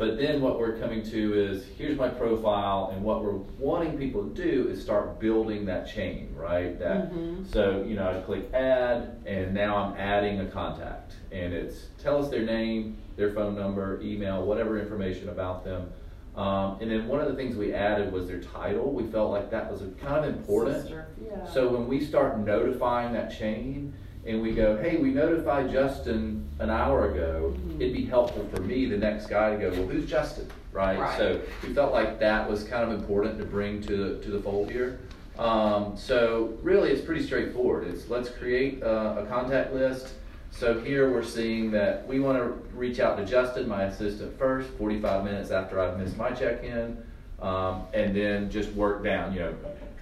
But 0.00 0.16
then 0.16 0.40
what 0.40 0.58
we're 0.58 0.78
coming 0.78 1.02
to 1.10 1.34
is 1.34 1.66
here's 1.76 1.98
my 1.98 2.08
profile, 2.08 2.90
and 2.94 3.04
what 3.04 3.22
we're 3.22 3.36
wanting 3.58 3.98
people 3.98 4.24
to 4.24 4.30
do 4.30 4.68
is 4.70 4.80
start 4.80 5.20
building 5.20 5.66
that 5.66 5.86
chain, 5.86 6.34
right? 6.34 6.78
That 6.78 7.12
Mhm. 7.12 7.46
so 7.46 7.84
you 7.86 7.96
know 7.96 8.08
I 8.08 8.22
click 8.22 8.50
add, 8.54 9.18
and 9.26 9.52
now 9.52 9.76
I'm 9.76 9.94
adding 9.98 10.40
a 10.40 10.46
contact, 10.46 11.16
and 11.30 11.52
it's 11.52 11.88
tell 11.98 12.16
us 12.16 12.30
their 12.30 12.46
name, 12.46 12.96
their 13.16 13.32
phone 13.32 13.54
number, 13.54 14.00
email, 14.00 14.42
whatever 14.46 14.80
information 14.80 15.28
about 15.28 15.64
them. 15.64 15.90
Um, 16.34 16.78
and 16.80 16.90
then 16.90 17.06
one 17.06 17.20
of 17.20 17.28
the 17.28 17.34
things 17.34 17.54
we 17.56 17.74
added 17.74 18.10
was 18.10 18.26
their 18.26 18.40
title. 18.40 18.92
We 18.92 19.02
felt 19.02 19.30
like 19.30 19.50
that 19.50 19.70
was 19.70 19.82
kind 20.02 20.24
of 20.24 20.34
important. 20.34 20.88
Yeah. 21.22 21.44
So 21.44 21.68
when 21.68 21.86
we 21.86 22.00
start 22.00 22.38
notifying 22.38 23.12
that 23.12 23.32
chain 23.32 23.92
and 24.30 24.40
we 24.42 24.52
go, 24.52 24.76
hey, 24.76 24.96
we 24.96 25.10
notified 25.10 25.70
Justin 25.70 26.48
an 26.58 26.70
hour 26.70 27.10
ago, 27.10 27.54
Mhm. 27.56 27.80
it'd 27.80 27.92
be 27.92 28.04
helpful 28.04 28.46
for 28.54 28.60
me, 28.62 28.86
the 28.86 28.96
next 28.96 29.26
guy, 29.26 29.50
to 29.50 29.56
go, 29.56 29.70
well, 29.70 29.86
who's 29.86 30.08
Justin? 30.08 30.46
Right? 30.72 30.98
Right. 30.98 31.18
So 31.18 31.40
we 31.66 31.74
felt 31.74 31.92
like 31.92 32.20
that 32.20 32.48
was 32.48 32.64
kind 32.64 32.90
of 32.90 32.98
important 32.98 33.38
to 33.38 33.44
bring 33.44 33.80
to, 33.82 34.20
to 34.20 34.30
the 34.30 34.40
fold 34.40 34.70
here. 34.70 35.00
Um, 35.38 35.96
so 35.96 36.56
really, 36.62 36.90
it's 36.90 37.04
pretty 37.04 37.24
straightforward. 37.24 37.88
It's 37.88 38.08
let's 38.08 38.28
create 38.28 38.82
a, 38.82 39.22
a 39.22 39.26
contact 39.26 39.72
list. 39.74 40.08
So 40.52 40.78
here 40.80 41.10
we're 41.10 41.22
seeing 41.22 41.70
that 41.72 42.06
we 42.06 42.20
want 42.20 42.38
to 42.38 42.44
reach 42.76 43.00
out 43.00 43.16
to 43.16 43.24
Justin, 43.24 43.68
my 43.68 43.84
assistant, 43.84 44.38
first, 44.38 44.68
45 44.70 45.24
minutes 45.24 45.50
after 45.50 45.80
I've 45.80 45.98
missed 45.98 46.16
my 46.16 46.30
check-in, 46.30 47.02
um, 47.40 47.84
and 47.94 48.14
then 48.14 48.50
just 48.50 48.70
work 48.72 49.02
down. 49.02 49.32
You 49.32 49.40
know, 49.40 49.54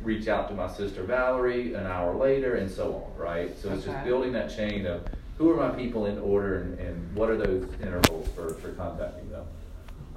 reach 0.02 0.28
out 0.28 0.48
to 0.48 0.54
my 0.54 0.68
sister 0.68 1.02
Valerie 1.02 1.74
an 1.74 1.86
hour 1.86 2.14
later, 2.14 2.56
and 2.56 2.70
so 2.70 2.94
on. 2.94 3.20
Right. 3.20 3.58
So 3.58 3.72
it's 3.72 3.84
just 3.84 4.04
building 4.04 4.32
that 4.32 4.54
chain 4.54 4.86
of 4.86 5.06
who 5.36 5.50
are 5.50 5.56
my 5.56 5.74
people 5.74 6.06
in 6.06 6.18
order, 6.18 6.60
and, 6.60 6.78
and 6.78 7.14
what 7.14 7.30
are 7.30 7.36
those 7.36 7.68
intervals 7.80 8.28
for, 8.34 8.54
for 8.54 8.72
contacting 8.72 9.30
them. 9.30 9.46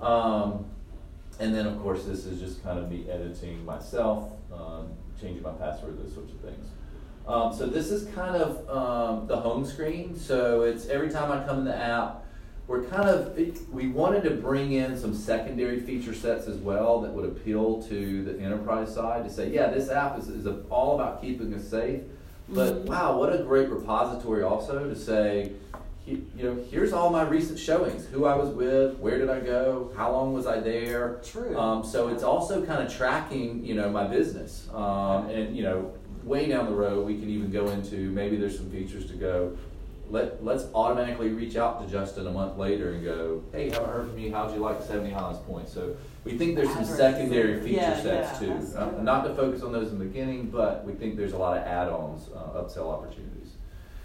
Um, 0.01 0.65
and 1.39 1.53
then, 1.55 1.65
of 1.67 1.79
course, 1.81 2.05
this 2.05 2.25
is 2.25 2.39
just 2.39 2.63
kind 2.63 2.79
of 2.79 2.89
me 2.91 3.09
editing 3.09 3.63
myself, 3.65 4.31
um, 4.53 4.89
changing 5.19 5.43
my 5.43 5.51
password, 5.53 6.03
those 6.03 6.13
sorts 6.13 6.31
of 6.31 6.39
things. 6.39 6.67
Um, 7.27 7.53
so 7.53 7.67
this 7.67 7.91
is 7.91 8.11
kind 8.13 8.35
of 8.35 8.67
um, 8.69 9.27
the 9.27 9.37
home 9.37 9.65
screen. 9.65 10.17
So 10.17 10.63
it's 10.63 10.87
every 10.87 11.09
time 11.09 11.31
I 11.31 11.45
come 11.45 11.59
in 11.59 11.65
the 11.65 11.75
app, 11.75 12.20
we're 12.71 12.85
kind 12.85 13.09
of 13.09 13.37
we 13.69 13.89
wanted 13.89 14.23
to 14.23 14.29
bring 14.31 14.71
in 14.71 14.97
some 14.97 15.13
secondary 15.13 15.81
feature 15.81 16.13
sets 16.13 16.47
as 16.47 16.55
well 16.55 17.01
that 17.01 17.11
would 17.11 17.25
appeal 17.25 17.83
to 17.83 18.23
the 18.23 18.39
enterprise 18.39 18.93
side 18.93 19.25
to 19.25 19.29
say, 19.29 19.49
yeah, 19.49 19.69
this 19.69 19.89
app 19.89 20.17
is, 20.17 20.29
is 20.29 20.47
all 20.69 20.95
about 20.95 21.21
keeping 21.21 21.53
us 21.53 21.67
safe. 21.67 22.01
But 22.47 22.85
Mhm. 22.85 22.85
wow, 22.85 23.19
what 23.19 23.33
a 23.37 23.43
great 23.43 23.69
repository 23.69 24.43
also 24.43 24.87
to 24.87 24.95
say, 24.95 25.51
you 26.05 26.23
know, 26.35 26.57
here's 26.71 26.93
all 26.93 27.09
my 27.09 27.23
recent 27.23 27.59
showings, 27.59 28.05
who 28.07 28.23
I 28.23 28.35
was 28.35 28.49
with, 28.49 28.97
where 28.99 29.17
did 29.19 29.29
I 29.29 29.41
go, 29.41 29.91
how 29.97 30.13
long 30.13 30.33
was 30.33 30.47
I 30.47 30.61
there. 30.61 31.19
True. 31.23 31.55
Um, 31.57 31.83
so 31.83 32.07
it's 32.07 32.23
also 32.23 32.65
kind 32.65 32.81
of 32.81 32.91
tracking, 32.91 33.65
you 33.65 33.75
know, 33.75 33.89
my 33.89 34.05
business. 34.07 34.69
Um, 34.73 35.29
and 35.29 35.55
you 35.55 35.63
know, 35.63 35.91
way 36.23 36.47
down 36.47 36.67
the 36.67 36.75
road, 36.75 37.05
we 37.05 37.19
can 37.19 37.29
even 37.29 37.51
go 37.51 37.67
into 37.67 37.95
maybe 38.11 38.37
there's 38.37 38.55
some 38.57 38.69
features 38.69 39.05
to 39.07 39.13
go. 39.13 39.57
Let 40.11 40.43
let's 40.43 40.65
automatically 40.75 41.29
reach 41.29 41.55
out 41.55 41.81
to 41.81 41.89
Justin 41.89 42.27
a 42.27 42.31
month 42.31 42.57
later 42.57 42.91
and 42.91 43.03
go, 43.03 43.43
hey, 43.53 43.69
haven't 43.69 43.89
heard 43.89 44.09
from 44.09 44.19
you. 44.19 44.31
How'd 44.33 44.53
you 44.53 44.59
like 44.59 44.81
70 44.83 45.09
Highlands 45.09 45.39
Points? 45.47 45.71
So 45.71 45.95
we 46.25 46.37
think 46.37 46.55
there's 46.55 46.71
some 46.73 46.83
secondary 46.83 47.61
feature 47.61 47.75
Yeah, 47.75 48.01
sets 48.01 48.41
yeah, 48.41 48.59
too. 48.59 48.77
Uh, 48.77 49.01
not 49.01 49.23
to 49.23 49.33
focus 49.33 49.63
on 49.63 49.71
those 49.71 49.91
in 49.91 49.99
the 49.99 50.05
beginning, 50.05 50.49
but 50.49 50.85
we 50.85 50.93
think 50.93 51.15
there's 51.15 51.31
a 51.31 51.37
lot 51.37 51.57
of 51.57 51.63
add-ons, 51.65 52.27
uh, 52.35 52.61
upsell 52.61 52.91
opportunities. 52.91 53.53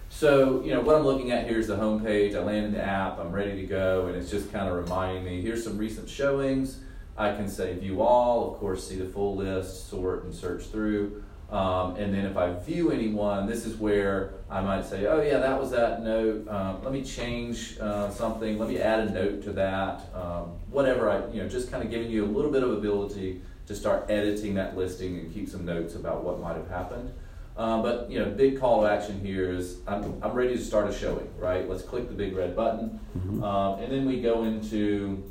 So, 0.09 0.63
you 0.65 0.73
know, 0.73 0.81
what 0.81 0.95
I'm 0.95 1.03
looking 1.03 1.33
at 1.33 1.49
here 1.49 1.59
is 1.59 1.67
the 1.67 1.77
homepage. 1.77 2.37
I 2.37 2.39
landed 2.39 2.75
the 2.75 2.83
app, 2.83 3.19
I'm 3.19 3.33
ready 3.33 3.61
to 3.61 3.67
go, 3.67 4.07
and 4.07 4.17
it's 4.17 4.31
just 4.31 4.53
kind 4.53 4.69
of 4.69 4.77
reminding 4.77 5.25
me 5.25 5.43
here's 5.43 5.65
some 5.65 5.77
recent 5.77 6.09
showings. 6.09 6.79
I 7.19 7.33
can 7.33 7.49
say 7.49 7.75
view 7.75 8.01
all, 8.01 8.53
of 8.53 8.59
course, 8.59 8.87
see 8.89 8.97
the 8.97 9.07
full 9.07 9.37
list, 9.37 9.91
sort 9.91 10.25
and 10.25 10.33
search 10.33 10.67
through. 10.67 11.25
Um, 11.51 11.95
and 11.95 12.13
then 12.13 12.27
if 12.27 12.37
I 12.37 12.53
view 12.55 12.91
anyone, 12.91 13.47
this 13.47 13.67
is 13.67 13.77
where 13.77 14.35
I 14.51 14.61
might 14.61 14.85
say, 14.85 15.07
oh, 15.07 15.23
yeah, 15.23 15.39
that 15.39 15.61
was 15.61 15.71
that 15.71 16.03
note. 16.03 16.49
Um, 16.49 16.83
let 16.83 16.93
me 16.93 17.05
change 17.05 17.79
uh, 17.79 18.11
something. 18.11 18.59
Let 18.59 18.69
me 18.69 18.81
add 18.81 19.09
a 19.09 19.11
note 19.13 19.45
to 19.45 19.53
that. 19.53 20.03
Um, 20.13 20.59
whatever 20.71 21.09
I, 21.09 21.25
you 21.33 21.43
know, 21.43 21.49
just 21.49 21.71
kind 21.71 21.85
of 21.85 21.91
giving 21.91 22.11
you 22.11 22.25
a 22.25 22.27
little 22.27 22.51
bit 22.51 22.65
of 22.65 22.73
ability 22.73 23.43
to 23.67 23.75
start 23.75 24.11
editing 24.11 24.55
that 24.55 24.77
listing 24.77 25.19
and 25.19 25.33
keep 25.33 25.49
some 25.49 25.65
notes 25.65 25.95
about 25.95 26.25
what 26.25 26.41
might 26.41 26.57
have 26.57 26.69
happened. 26.69 27.13
Um, 27.57 27.83
but 27.83 28.11
you 28.11 28.19
know, 28.19 28.27
big 28.27 28.61
call 28.61 28.83
to 28.83 28.91
action 28.91 29.19
here 29.25 29.51
is 29.51 29.79
I'm, 29.87 30.21
I'm 30.23 30.33
ready 30.33 30.57
to 30.57 30.63
start 30.63 30.91
a 30.91 30.93
showing, 30.93 31.29
right? 31.39 31.67
Let's 31.69 31.83
click 31.83 32.09
the 32.09 32.15
big 32.15 32.37
red 32.37 32.55
button, 32.55 33.01
um, 33.43 33.79
and 33.81 33.91
then 33.91 34.05
we 34.05 34.21
go 34.21 34.45
into 34.45 35.25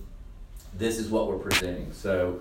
this 0.75 0.97
is 0.97 1.10
what 1.10 1.28
we're 1.28 1.38
presenting. 1.38 1.93
So 1.93 2.39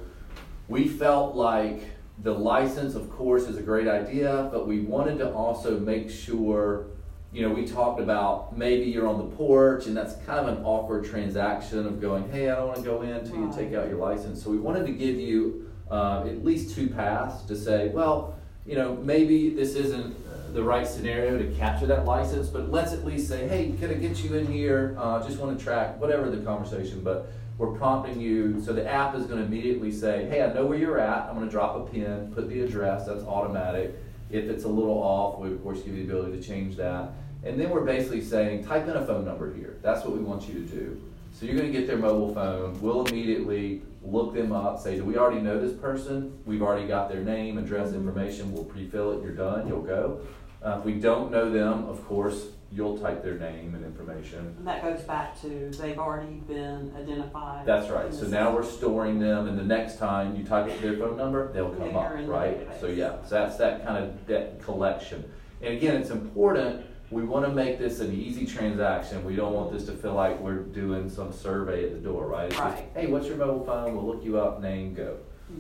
we 0.69 0.89
felt 0.89 1.37
like 1.37 1.83
the 2.18 2.33
license, 2.33 2.94
of 2.94 3.11
course, 3.11 3.44
is 3.44 3.57
a 3.57 3.62
great 3.62 3.88
idea, 3.88 4.48
but 4.53 4.66
we 4.66 4.81
wanted 4.81 5.18
to 5.18 5.33
also 5.33 5.79
make 5.79 6.11
sure. 6.11 6.87
You 7.33 7.42
know, 7.48 7.53
we 7.53 7.66
talked 7.66 8.00
about 8.00 8.57
maybe 8.57 8.85
you're 8.85 9.09
on 9.09 9.18
the 9.18 9.37
porch, 9.37 9.87
and 9.87 9.96
that's 9.96 10.14
kind 10.24 10.38
of 10.38 10.57
an 10.57 10.64
awkward 10.64 11.05
transaction 11.05 11.85
of 11.85 12.00
going, 12.00 12.31
"Hey, 12.31 12.48
I 12.48 12.55
don't 12.55 12.68
want 12.68 12.79
to 12.79 12.85
go 12.85 13.03
in 13.03 13.11
until 13.11 13.37
you 13.37 13.53
take 13.53 13.74
out 13.74 13.88
your 13.88 13.98
license." 13.98 14.40
So 14.40 14.50
we 14.50 14.59
wanted 14.59 14.87
to 14.87 14.92
give 14.92 15.16
you 15.16 15.64
uh, 15.90 16.24
at 16.27 16.44
least 16.44 16.74
two 16.74 16.88
paths 16.88 17.44
to 17.44 17.57
say, 17.57 17.88
well, 17.88 18.37
you 18.66 18.74
know, 18.74 18.96
maybe 18.96 19.50
this 19.50 19.74
isn't 19.74 20.16
the 20.55 20.62
right 20.62 20.87
scenario 20.87 21.37
to 21.37 21.50
capture 21.57 21.87
that 21.87 22.05
license, 22.05 22.48
but 22.48 22.70
let's 22.70 22.92
at 22.92 23.05
least 23.05 23.29
say, 23.29 23.48
hey, 23.48 23.74
can 23.79 23.90
I 23.90 23.94
get 23.94 24.22
you 24.22 24.35
in 24.37 24.46
here? 24.46 24.96
Uh, 24.98 25.24
just 25.27 25.38
want 25.38 25.59
to 25.59 25.62
track 25.62 26.00
whatever 26.00 26.31
the 26.31 26.38
conversation, 26.38 27.03
but 27.03 27.31
we're 27.59 27.73
prompting 27.73 28.21
you. 28.21 28.61
So 28.61 28.73
the 28.73 28.87
app 28.87 29.14
is 29.14 29.27
going 29.27 29.38
to 29.38 29.45
immediately 29.45 29.93
say, 29.93 30.27
hey, 30.27 30.43
I 30.43 30.53
know 30.53 30.67
where 30.67 30.79
you're 30.79 30.99
at. 30.99 31.29
I'm 31.29 31.37
going 31.37 31.47
to 31.47 31.51
drop 31.51 31.77
a 31.77 31.90
pin, 31.90 32.33
put 32.35 32.49
the 32.49 32.61
address. 32.62 33.07
That's 33.07 33.23
automatic. 33.25 33.95
If 34.31 34.45
it's 34.47 34.64
a 34.64 34.69
little 34.69 34.99
off, 34.99 35.38
we 35.38 35.53
of 35.53 35.62
course 35.62 35.81
give 35.83 35.97
you 35.97 36.07
the 36.07 36.12
ability 36.12 36.40
to 36.40 36.43
change 36.43 36.77
that. 36.77 37.12
And 37.45 37.61
then 37.61 37.71
we're 37.71 37.85
basically 37.85 38.23
saying, 38.23 38.65
type 38.65 38.88
in 38.88 38.96
a 38.96 39.07
phone 39.07 39.25
number 39.25 39.55
here. 39.55 39.79
That's 39.83 40.05
what 40.05 40.17
we 40.17 40.23
want 40.23 40.48
you 40.48 40.55
to 40.55 40.61
do. 40.61 41.00
So 41.33 41.46
you're 41.46 41.57
going 41.57 41.71
to 41.71 41.79
get 41.79 41.87
their 41.87 41.98
mobile 41.98 42.33
phone. 42.33 42.81
We'll 42.81 43.07
immediately 43.07 43.83
look 44.02 44.35
them 44.35 44.52
up, 44.52 44.81
say, 44.81 44.96
do 44.96 45.05
we 45.05 45.17
already 45.17 45.40
know 45.40 45.61
this 45.61 45.73
person? 45.79 46.38
We've 46.46 46.63
already 46.63 46.87
got 46.87 47.09
their 47.09 47.23
name, 47.23 47.59
address, 47.59 47.92
information. 47.92 48.52
We'll 48.52 48.65
pre-fill 48.65 49.13
it. 49.13 49.23
You're 49.23 49.35
done. 49.35 49.67
You'll 49.69 49.83
go. 49.83 50.21
Uh, 50.63 50.77
if 50.79 50.85
we 50.85 50.94
don't 50.94 51.31
know 51.31 51.50
them, 51.50 51.87
of 51.87 52.05
course, 52.07 52.46
you'll 52.75 52.98
type 52.98 53.22
their 53.22 53.38
name 53.38 53.75
and 53.75 53.85
information. 53.85 54.54
And 54.58 54.66
that 54.66 54.83
goes 54.83 55.00
back 55.02 55.40
to 55.42 55.70
they've 55.79 55.98
already 55.98 56.35
been 56.48 56.92
identified. 56.96 57.64
That's 57.64 57.88
right. 57.88 58.12
So 58.12 58.27
now 58.27 58.52
we're 58.52 58.64
storing 58.64 59.20
them, 59.20 59.46
and 59.46 59.56
the 59.56 59.62
next 59.64 59.98
time 59.98 60.35
you 60.37 60.44
type 60.44 60.66
their 60.81 60.96
phone 60.96 61.16
number, 61.16 61.52
they'll 61.52 61.70
come 61.70 61.96
up, 61.96 62.12
right? 62.27 62.66
So 62.81 62.88
yeah, 62.88 63.22
so 63.25 63.37
that's 63.37 63.56
that 63.58 63.87
kind 63.87 64.02
of 64.02 64.27
debt 64.27 64.60
collection. 64.62 65.25
And 65.62 65.75
again, 65.75 65.96
it's 66.00 66.10
important. 66.10 66.85
We 67.10 67.22
want 67.22 67.46
to 67.46 67.52
make 67.52 67.79
this 67.79 68.00
an 68.00 68.12
easy 68.12 68.44
transaction. 68.44 69.25
We 69.25 69.37
don't 69.37 69.52
want 69.52 69.72
this 69.72 69.85
to 69.87 69.92
feel 69.92 70.14
like 70.14 70.40
we're 70.40 70.58
doing 70.58 71.08
some 71.08 71.33
survey 71.33 71.85
at 71.85 71.92
the 71.92 71.98
door, 71.98 72.27
right? 72.27 72.46
It's 72.46 72.56
just, 72.56 72.64
Right. 72.75 72.88
hey, 72.94 73.06
what's 73.06 73.29
your 73.29 73.37
mobile 73.37 73.64
phone? 73.64 73.94
We'll 73.94 74.06
look 74.06 74.25
you 74.25 74.38
up, 74.38 74.60
name, 74.60 74.94
go. 74.94 75.18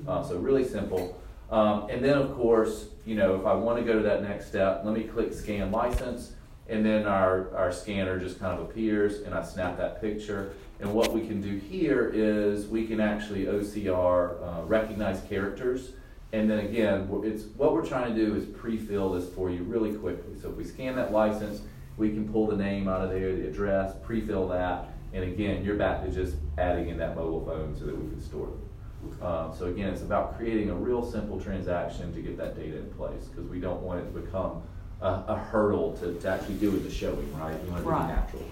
Uh, 0.08 0.22
so 0.22 0.36
really 0.38 0.64
simple. 0.64 1.20
Um, 1.50 1.86
and 1.90 2.02
then, 2.04 2.16
of 2.18 2.34
course, 2.34 2.86
you 3.04 3.14
know, 3.14 3.36
if 3.36 3.46
I 3.46 3.52
want 3.54 3.78
to 3.78 3.84
go 3.84 3.92
to 3.92 4.02
that 4.02 4.22
next 4.22 4.46
step, 4.46 4.82
let 4.84 4.94
me 4.94 5.04
click 5.04 5.32
scan 5.32 5.70
license, 5.70 6.32
and 6.68 6.84
then 6.84 7.06
our, 7.06 7.54
our 7.56 7.72
scanner 7.72 8.18
just 8.18 8.38
kind 8.38 8.58
of 8.58 8.68
appears, 8.68 9.20
and 9.20 9.34
I 9.34 9.42
snap 9.42 9.76
that 9.76 10.00
picture. 10.00 10.54
And 10.80 10.92
what 10.92 11.12
we 11.12 11.26
can 11.26 11.40
do 11.40 11.56
here 11.56 12.10
is 12.12 12.66
we 12.66 12.86
can 12.86 13.00
actually 13.00 13.44
OCR 13.46 14.42
uh, 14.42 14.62
recognize 14.64 15.20
characters. 15.28 15.92
And 16.32 16.50
then 16.50 16.60
again, 16.60 17.08
it's, 17.24 17.44
what 17.56 17.74
we're 17.74 17.86
trying 17.86 18.14
to 18.14 18.26
do 18.26 18.34
is 18.34 18.44
pre-fill 18.46 19.12
this 19.12 19.28
for 19.28 19.50
you 19.50 19.62
really 19.62 19.94
quickly. 19.94 20.38
So 20.40 20.50
if 20.50 20.56
we 20.56 20.64
scan 20.64 20.96
that 20.96 21.12
license, 21.12 21.60
we 21.96 22.10
can 22.10 22.28
pull 22.28 22.46
the 22.48 22.56
name 22.56 22.88
out 22.88 23.02
of 23.02 23.10
there, 23.10 23.36
the 23.36 23.46
address, 23.46 23.94
pre-fill 24.02 24.48
that, 24.48 24.88
and 25.12 25.22
again, 25.22 25.64
you're 25.64 25.76
back 25.76 26.04
to 26.04 26.10
just 26.10 26.34
adding 26.58 26.88
in 26.88 26.98
that 26.98 27.14
mobile 27.14 27.44
phone 27.44 27.76
so 27.78 27.86
that 27.86 27.96
we 27.96 28.10
can 28.10 28.20
store 28.20 28.48
them. 28.48 29.22
Um, 29.22 29.54
so 29.56 29.66
again, 29.66 29.90
it's 29.90 30.02
about 30.02 30.36
creating 30.36 30.70
a 30.70 30.74
real 30.74 31.08
simple 31.08 31.40
transaction 31.40 32.12
to 32.14 32.20
get 32.20 32.36
that 32.38 32.56
data 32.56 32.78
in 32.78 32.90
place, 32.94 33.26
because 33.26 33.48
we 33.48 33.60
don't 33.60 33.82
want 33.82 34.00
it 34.00 34.12
to 34.12 34.20
become 34.20 34.62
a, 35.04 35.24
a 35.28 35.36
hurdle 35.36 35.96
to, 35.98 36.14
to 36.14 36.28
actually 36.28 36.54
doing 36.54 36.82
the 36.82 36.90
showing, 36.90 37.32
right? 37.38 37.62
We 37.64 37.70
want 37.70 37.80
it 37.80 37.84
to 37.84 37.88
Right. 37.90 38.08
be 38.08 38.14
natural. 38.14 38.42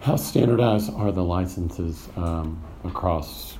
How 0.00 0.16
standardized 0.16 0.92
are 0.94 1.12
the 1.12 1.22
licenses 1.24 2.08
um, 2.16 2.60
across? 2.84 3.56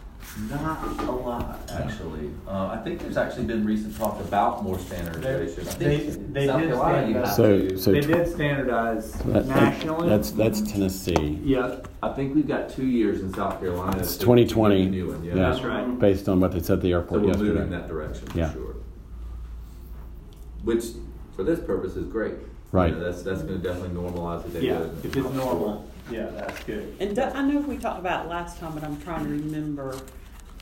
Not 0.48 0.98
a 1.08 1.10
lot, 1.10 1.58
actually. 1.72 2.30
Uh, 2.46 2.68
I 2.68 2.78
think 2.84 3.00
there's 3.00 3.16
actually 3.16 3.44
been 3.46 3.64
recent 3.64 3.96
talk 3.96 4.20
about 4.20 4.62
more 4.62 4.78
standardization. 4.78 5.66
I 5.68 5.72
They- 5.74 5.96
they 5.98 6.46
did 6.46 6.50
Carolina, 6.68 7.08
you 7.08 7.14
have 7.16 7.32
So- 7.32 7.76
so- 7.76 7.92
They 7.92 8.00
did 8.00 8.28
standardize 8.28 9.12
That- 9.12 9.32
that- 9.32 9.46
nationally. 9.48 10.08
That's 10.08 10.30
that's 10.30 10.60
Tennessee. 10.60 11.40
yeah, 11.44 11.76
I 12.02 12.12
think 12.12 12.34
we've 12.34 12.46
got 12.48 12.68
two 12.70 12.86
years 12.86 13.20
in 13.22 13.34
South 13.34 13.60
Carolina. 13.60 13.98
It's 13.98 14.16
2020. 14.16 14.76
to 14.76 14.82
get 14.84 14.90
the 14.90 14.96
New 14.96 15.08
one, 15.12 15.24
yeah. 15.24 15.34
Yeah. 15.34 15.50
that's 15.50 15.64
right. 15.64 15.98
Based 15.98 16.28
on 16.28 16.40
what 16.40 16.52
they 16.52 16.60
said 16.60 16.74
at 16.78 16.82
the 16.82 16.90
So 16.92 16.96
airport 16.98 17.22
we're 17.22 17.28
yesterday. 17.28 17.48
moving 17.50 17.62
in 17.64 17.70
that 17.70 17.88
direction 17.88 18.26
for 18.28 18.38
Yeah. 18.38 18.52
sure. 18.52 18.76
Which, 20.62 20.84
for 21.40 21.44
this 21.44 21.60
purpose, 21.60 21.96
is 21.96 22.06
great. 22.06 22.32
You 22.34 22.48
Right. 22.72 22.92
know, 22.92 23.02
That's, 23.02 23.22
that's 23.22 23.40
gonna 23.42 23.56
definitely 23.58 23.96
normalize 23.98 24.42
the 24.44 24.50
data. 24.50 24.66
Yeah, 24.66 24.78
if 25.08 25.16
it's 25.16 25.16
normal, 25.30 25.86
yeah, 26.10 26.26
that's 26.26 26.62
good. 26.64 26.94
And 27.00 27.16
do- 27.16 27.22
I 27.22 27.40
know 27.42 27.60
we 27.60 27.78
talked 27.78 27.98
about 27.98 28.26
it 28.26 28.28
last 28.28 28.58
time, 28.58 28.74
but 28.74 28.84
I'm 28.84 29.00
trying 29.00 29.24
to 29.24 29.30
remember, 29.30 29.96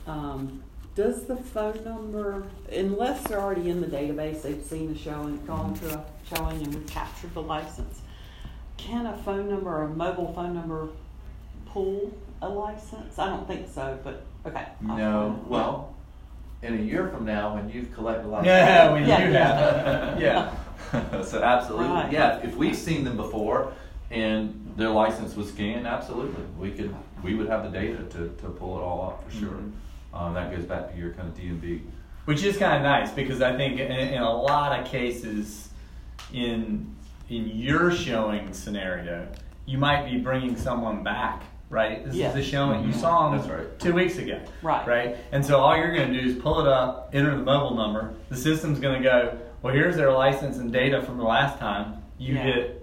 um, 0.07 0.63
does 0.95 1.25
the 1.25 1.35
phone 1.35 1.83
number, 1.83 2.43
unless 2.71 3.21
they're 3.27 3.39
already 3.41 3.69
in 3.69 3.81
the 3.81 3.87
database, 3.87 4.41
they've 4.41 4.63
seen 4.63 4.91
the 4.93 4.97
showing, 4.97 5.45
gone 5.45 5.73
to 5.75 5.99
a 5.99 6.05
showing 6.33 6.63
and 6.63 6.73
we've 6.73 6.87
captured 6.87 7.33
the 7.33 7.41
license, 7.41 8.01
can 8.77 9.05
a 9.05 9.17
phone 9.17 9.49
number 9.49 9.69
or 9.69 9.83
a 9.83 9.89
mobile 9.89 10.33
phone 10.33 10.53
number 10.55 10.87
pull 11.65 12.11
a 12.41 12.47
license? 12.49 13.19
I 13.19 13.27
don't 13.27 13.45
think 13.47 13.67
so, 13.69 13.99
but, 14.03 14.23
okay. 14.47 14.65
I'll 14.89 14.97
No, 14.97 15.39
well, 15.47 15.93
in 16.63 16.73
a 16.73 16.81
year 16.81 17.09
from 17.09 17.25
now, 17.25 17.53
when 17.55 17.69
you've 17.69 17.93
collected 17.93 18.25
a 18.25 18.29
lot 18.29 18.39
of. 18.39 18.45
Yeah, 18.47 18.91
when 18.93 19.03
you 19.03 19.09
Yeah. 19.09 19.17
have, 19.19 20.19
yeah. 20.21 20.55
So 21.23 21.41
absolutely, 21.43 21.87
Right. 21.89 22.11
yeah, 22.11 22.37
if 22.43 22.55
we've 22.55 22.75
seen 22.75 23.03
them 23.03 23.17
before 23.17 23.73
and 24.11 24.73
their 24.75 24.89
license 24.89 25.35
was 25.35 25.49
scanned, 25.49 25.85
absolutely, 25.85 26.43
we 26.57 26.71
could, 26.71 26.93
we 27.23 27.35
would 27.35 27.47
have 27.47 27.63
the 27.63 27.69
data 27.69 28.03
to, 28.03 28.29
to 28.29 28.49
pull 28.49 28.77
it 28.77 28.81
all 28.81 29.07
up 29.09 29.23
for 29.29 29.35
sure. 29.37 29.49
Mhm. 29.49 29.71
Um, 30.13 30.33
that 30.33 30.51
goes 30.55 30.65
back 30.65 30.91
to 30.91 30.97
your 30.97 31.11
kind 31.13 31.27
of 31.27 31.35
DMV. 31.35 31.81
Which 32.25 32.43
is 32.43 32.57
kind 32.57 32.75
of 32.77 32.81
nice 32.83 33.11
because 33.11 33.41
I 33.41 33.55
think 33.55 33.79
in, 33.79 33.91
in 33.91 34.21
a 34.21 34.31
lot 34.31 34.77
of 34.79 34.85
cases, 34.87 35.69
in 36.33 36.95
in 37.29 37.45
your 37.53 37.91
showing 37.91 38.51
scenario, 38.53 39.27
you 39.67 39.77
might 39.77 40.05
be 40.09 40.17
bringing 40.17 40.55
someone 40.57 41.03
back, 41.03 41.43
right? 41.69 42.03
This 42.03 42.15
Yeah. 42.15 42.29
is 42.29 42.33
the 42.33 42.41
showing 42.43 42.81
you 42.83 42.89
Mhm. 42.93 42.95
saw 42.99 43.29
them 43.29 43.37
That's 43.37 43.49
right. 43.51 43.79
two 43.79 43.93
weeks 43.93 44.17
ago, 44.17 44.39
Right. 44.63 44.87
Right, 44.87 45.17
and 45.31 45.45
so 45.45 45.59
all 45.59 45.77
you're 45.77 45.93
going 45.95 46.11
to 46.11 46.19
do 46.19 46.27
is 46.27 46.35
pull 46.37 46.59
it 46.61 46.67
up, 46.67 47.11
enter 47.13 47.35
the 47.37 47.43
mobile 47.43 47.75
number. 47.75 48.13
The 48.29 48.35
system's 48.35 48.79
going 48.79 49.03
to 49.03 49.03
go, 49.07 49.37
well, 49.61 49.73
here's 49.73 49.95
their 49.95 50.11
license 50.11 50.57
and 50.57 50.71
data 50.71 51.01
from 51.01 51.17
the 51.17 51.23
last 51.23 51.59
time. 51.59 51.95
You 52.17 52.35
Yeah. 52.35 52.43
hit 52.43 52.75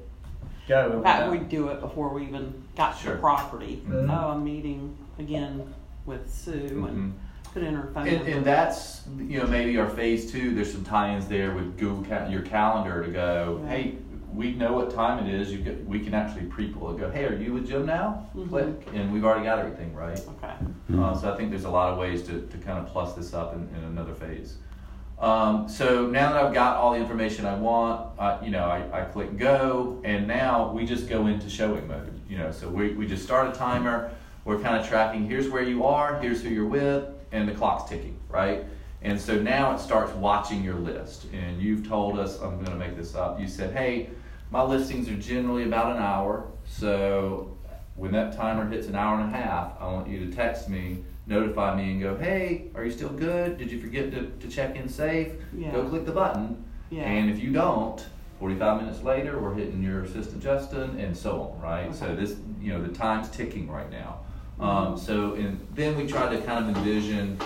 go. 0.68 0.92
In 0.96 1.02
fact, 1.02 1.26
we're 1.26 1.30
we 1.32 1.38
done. 1.38 1.48
do 1.48 1.68
it 1.68 1.80
before 1.80 2.08
we 2.12 2.24
even 2.24 2.52
got 2.76 2.98
to 3.00 3.10
the 3.10 3.16
property. 3.16 3.82
Mhm. 3.88 4.10
Oh, 4.10 4.30
I'm 4.30 4.44
meeting 4.44 4.96
again 5.18 5.62
with 6.06 6.28
Sue 6.32 6.52
Mhm. 6.70 6.88
and 6.88 7.14
put 7.54 7.62
in 7.62 7.74
her 7.74 7.88
phone 7.94 8.08
And, 8.08 8.26
and 8.28 8.44
that's, 8.44 9.06
you 9.16 9.38
know, 9.40 9.46
maybe 9.46 9.78
our 9.78 9.88
phase 9.88 10.30
two, 10.30 10.54
there's 10.54 10.72
some 10.72 10.84
tie-ins 10.84 11.26
there 11.28 11.54
with 11.54 11.78
Google, 11.78 12.04
Ca- 12.04 12.28
your 12.28 12.42
calendar 12.42 13.04
to 13.04 13.10
go, 13.10 13.60
Yeah. 13.62 13.68
hey, 13.70 13.94
we 14.34 14.54
know 14.54 14.72
what 14.74 14.90
time 14.90 15.24
it 15.26 15.32
is, 15.32 15.52
you 15.52 15.58
get, 15.60 15.86
we 15.86 16.00
can 16.00 16.12
actually 16.14 16.46
pre-pull 16.46 16.90
it, 16.90 16.98
go, 16.98 17.10
hey, 17.10 17.26
are 17.26 17.34
you 17.34 17.52
with 17.54 17.66
Jim 17.68 17.86
now? 17.86 18.26
Mhm. 18.36 18.48
Click, 18.48 18.88
and 18.92 19.12
we've 19.12 19.24
already 19.24 19.44
got 19.44 19.58
everything, 19.60 19.94
right? 19.94 20.20
Okay. 20.36 21.00
Uh, 21.00 21.14
so 21.14 21.32
I 21.32 21.36
think 21.36 21.50
there's 21.50 21.64
a 21.64 21.70
lot 21.70 21.90
of 21.92 21.98
ways 21.98 22.22
to, 22.24 22.40
to 22.42 22.58
kind 22.58 22.78
of 22.78 22.86
plus 22.88 23.14
this 23.14 23.32
up 23.32 23.54
in, 23.54 23.68
in 23.78 23.84
another 23.84 24.12
phase. 24.14 24.58
Um, 25.18 25.68
so 25.68 26.06
now 26.06 26.32
that 26.32 26.44
I've 26.44 26.54
got 26.54 26.76
all 26.76 26.92
the 26.92 26.98
information 26.98 27.46
I 27.46 27.56
want, 27.56 28.18
uh, 28.18 28.38
you 28.42 28.50
know, 28.50 28.64
I, 28.64 29.00
I 29.00 29.04
click 29.06 29.38
go, 29.38 30.00
and 30.04 30.26
now 30.26 30.70
we 30.72 30.84
just 30.84 31.08
go 31.08 31.26
into 31.26 31.48
showing 31.48 31.86
mode. 31.86 32.20
You 32.28 32.38
know, 32.38 32.50
so 32.50 32.68
we, 32.68 32.92
we 32.92 33.06
just 33.06 33.22
start 33.22 33.54
a 33.54 33.58
timer. 33.58 34.10
We're 34.44 34.60
kind 34.60 34.76
of 34.76 34.86
tracking. 34.86 35.28
Here's 35.28 35.48
where 35.48 35.62
you 35.62 35.84
are. 35.84 36.20
Here's 36.20 36.42
who 36.42 36.50
you're 36.50 36.66
with, 36.66 37.08
and 37.32 37.48
the 37.48 37.52
clock's 37.52 37.88
ticking, 37.88 38.18
right? 38.28 38.64
And 39.02 39.20
so 39.20 39.40
now 39.40 39.74
it 39.74 39.78
starts 39.78 40.12
watching 40.12 40.62
your 40.62 40.74
list. 40.74 41.26
And 41.32 41.60
you've 41.60 41.86
told 41.88 42.18
us, 42.18 42.40
I'm 42.40 42.56
going 42.56 42.66
to 42.66 42.76
make 42.76 42.96
this 42.96 43.14
up. 43.14 43.40
You 43.40 43.48
said, 43.48 43.74
hey, 43.74 44.10
my 44.50 44.62
listings 44.62 45.08
are 45.08 45.16
generally 45.16 45.64
about 45.64 45.96
an 45.96 46.02
hour. 46.02 46.46
So 46.66 47.56
when 47.94 48.12
that 48.12 48.36
timer 48.36 48.68
hits 48.68 48.86
an 48.86 48.96
hour 48.96 49.18
and 49.18 49.34
a 49.34 49.36
half, 49.36 49.72
I 49.80 49.86
want 49.86 50.08
you 50.08 50.26
to 50.26 50.34
text 50.34 50.68
me, 50.68 51.04
notify 51.26 51.76
me, 51.76 51.92
and 51.92 52.00
go, 52.00 52.16
hey, 52.16 52.66
are 52.74 52.84
you 52.84 52.90
still 52.90 53.08
good? 53.08 53.58
Did 53.58 53.70
you 53.70 53.80
forget 53.80 54.10
to, 54.12 54.26
to 54.26 54.48
check 54.48 54.76
in 54.76 54.88
safe? 54.88 55.32
Yeah. 55.56 55.72
Go 55.72 55.88
click 55.88 56.06
the 56.06 56.12
button. 56.12 56.64
Yeah. 56.90 57.02
And 57.02 57.30
if 57.30 57.42
you 57.42 57.52
don't, 57.52 58.04
45 58.38 58.82
minutes 58.82 59.02
later, 59.02 59.38
we're 59.40 59.54
hitting 59.54 59.82
your 59.82 60.04
assistant 60.04 60.42
Justin, 60.42 60.98
and 61.00 61.16
so 61.16 61.54
on, 61.54 61.60
right? 61.60 61.94
So 61.94 62.14
this, 62.14 62.36
you 62.60 62.72
know, 62.72 62.82
the 62.82 62.92
time's 62.92 63.28
ticking 63.30 63.70
right 63.70 63.90
now. 63.90 64.20
Um, 64.60 64.96
so, 64.96 65.34
and 65.34 65.66
then 65.74 65.96
we 65.96 66.06
try 66.06 66.34
to 66.34 66.40
kind 66.42 66.68
of 66.68 66.76
envision, 66.76 67.38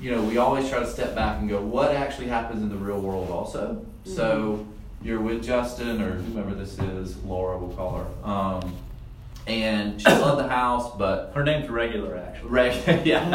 you 0.00 0.10
know, 0.10 0.22
we 0.22 0.38
always 0.38 0.68
try 0.68 0.78
to 0.78 0.86
step 0.86 1.14
back 1.14 1.38
and 1.40 1.48
go, 1.48 1.60
what 1.60 1.94
actually 1.94 2.28
happens 2.28 2.62
in 2.62 2.68
the 2.68 2.76
real 2.76 3.00
world 3.00 3.30
also? 3.30 3.84
So 4.04 4.66
you're 5.02 5.20
with 5.20 5.42
Justin 5.42 6.00
or 6.00 6.12
whomever 6.12 6.54
this 6.54 6.78
is, 6.78 7.16
Laura, 7.24 7.58
we'll 7.58 7.74
call 7.76 7.98
her. 7.98 8.28
Um, 8.28 8.76
and 9.50 10.00
she 10.00 10.08
loved 10.08 10.38
the 10.38 10.48
house, 10.48 10.96
but 10.96 11.32
Her 11.34 11.42
name's 11.42 11.68
regular, 11.68 12.16
actually. 12.16 12.50
Right, 12.50 12.74
yeah. 13.06 13.28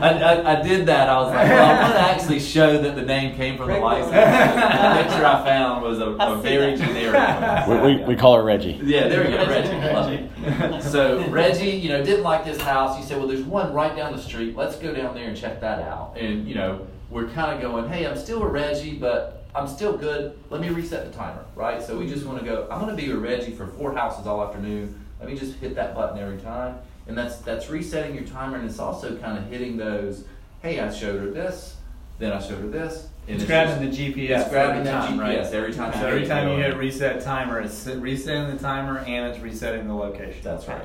I, 0.00 0.10
I, 0.10 0.58
I 0.58 0.62
did 0.62 0.86
that. 0.86 1.08
I 1.08 1.20
was 1.20 1.32
like, 1.34 1.48
well, 1.48 1.64
I 1.76 1.82
want 1.82 1.94
to 1.94 2.00
actually 2.00 2.40
show 2.40 2.80
that 2.82 2.94
the 2.94 3.02
name 3.02 3.34
came 3.36 3.56
from 3.56 3.68
the 3.68 3.78
license. 3.78 4.10
the 4.12 5.02
picture 5.02 5.26
I 5.26 5.44
found 5.44 5.82
was 5.82 5.98
a, 5.98 6.16
see 6.42 6.48
very 6.48 6.76
that. 6.76 6.86
generic 6.86 7.68
one. 7.68 7.86
We, 7.86 7.96
we, 7.96 8.04
we 8.04 8.16
call 8.16 8.36
her 8.36 8.44
Reggie. 8.44 8.80
Yeah, 8.82 9.08
there 9.08 9.24
we 9.24 9.30
go, 9.30 9.46
Reggie. 9.46 9.92
Love 9.92 10.12
it. 10.12 10.82
So 10.82 11.26
Reggie, 11.28 11.70
you 11.70 11.88
know, 11.88 12.04
didn't 12.04 12.22
like 12.22 12.44
this 12.44 12.60
house. 12.60 12.96
He 12.96 13.02
said, 13.02 13.18
"Well, 13.18 13.26
there's 13.26 13.42
one 13.42 13.72
right 13.72 13.94
down 13.96 14.14
the 14.14 14.22
street. 14.22 14.56
Let's 14.56 14.76
go 14.76 14.94
down 14.94 15.14
there 15.14 15.28
and 15.28 15.36
check 15.36 15.60
that 15.60 15.80
out." 15.80 16.16
And 16.16 16.46
you 16.48 16.54
know, 16.54 16.86
we're 17.10 17.28
kind 17.28 17.54
of 17.54 17.60
going, 17.60 17.88
"Hey, 17.88 18.06
I'm 18.06 18.16
still 18.16 18.42
a 18.42 18.48
Reggie, 18.48 18.94
but 18.94 19.44
I'm 19.54 19.66
still 19.66 19.96
good. 19.96 20.38
Let 20.50 20.60
me 20.60 20.68
reset 20.68 21.10
the 21.10 21.16
timer, 21.16 21.44
right?" 21.54 21.82
So 21.82 21.98
we 21.98 22.06
just 22.08 22.24
want 22.24 22.38
to 22.38 22.44
go. 22.44 22.68
I'm 22.70 22.80
going 22.80 22.94
to 22.96 23.00
be 23.02 23.08
with 23.12 23.22
Reggie 23.22 23.52
for 23.52 23.66
four 23.66 23.92
houses 23.94 24.26
all 24.26 24.42
afternoon. 24.44 25.05
Let 25.20 25.28
me 25.28 25.36
just 25.38 25.54
hit 25.56 25.74
that 25.76 25.94
button 25.94 26.18
every 26.18 26.38
time, 26.38 26.78
and 27.06 27.16
that's 27.16 27.36
that's 27.38 27.70
resetting 27.70 28.14
your 28.14 28.24
timer, 28.24 28.56
and 28.56 28.68
it's 28.68 28.78
also 28.78 29.16
kind 29.16 29.38
of 29.38 29.46
hitting 29.50 29.76
those. 29.76 30.24
Hey, 30.62 30.80
I 30.80 30.92
showed 30.92 31.20
her 31.20 31.30
this, 31.30 31.76
then 32.18 32.32
I 32.32 32.40
showed 32.40 32.58
her 32.60 32.68
this. 32.68 33.08
And 33.28 33.36
It's 33.36 33.44
grabbing 33.44 33.84
just- 33.88 33.98
the 33.98 34.12
GPS. 34.12 34.42
It's 34.42 34.50
grabbing 34.50 34.80
every 34.80 34.84
that 34.92 35.08
time, 35.08 35.18
GPS 35.18 35.44
right? 35.46 35.54
every 35.54 35.72
time. 35.74 35.92
So 35.94 36.00
you 36.00 36.06
every 36.06 36.20
hit 36.20 36.28
time 36.28 36.48
you 36.48 36.56
hit 36.56 36.76
reset 36.76 37.20
timer, 37.22 37.60
it's 37.60 37.86
resetting 37.86 38.56
the 38.56 38.62
timer 38.62 38.98
and 39.00 39.26
it's 39.32 39.40
resetting 39.42 39.88
the 39.88 39.94
location. 39.94 40.40
That's 40.44 40.68
right. 40.68 40.84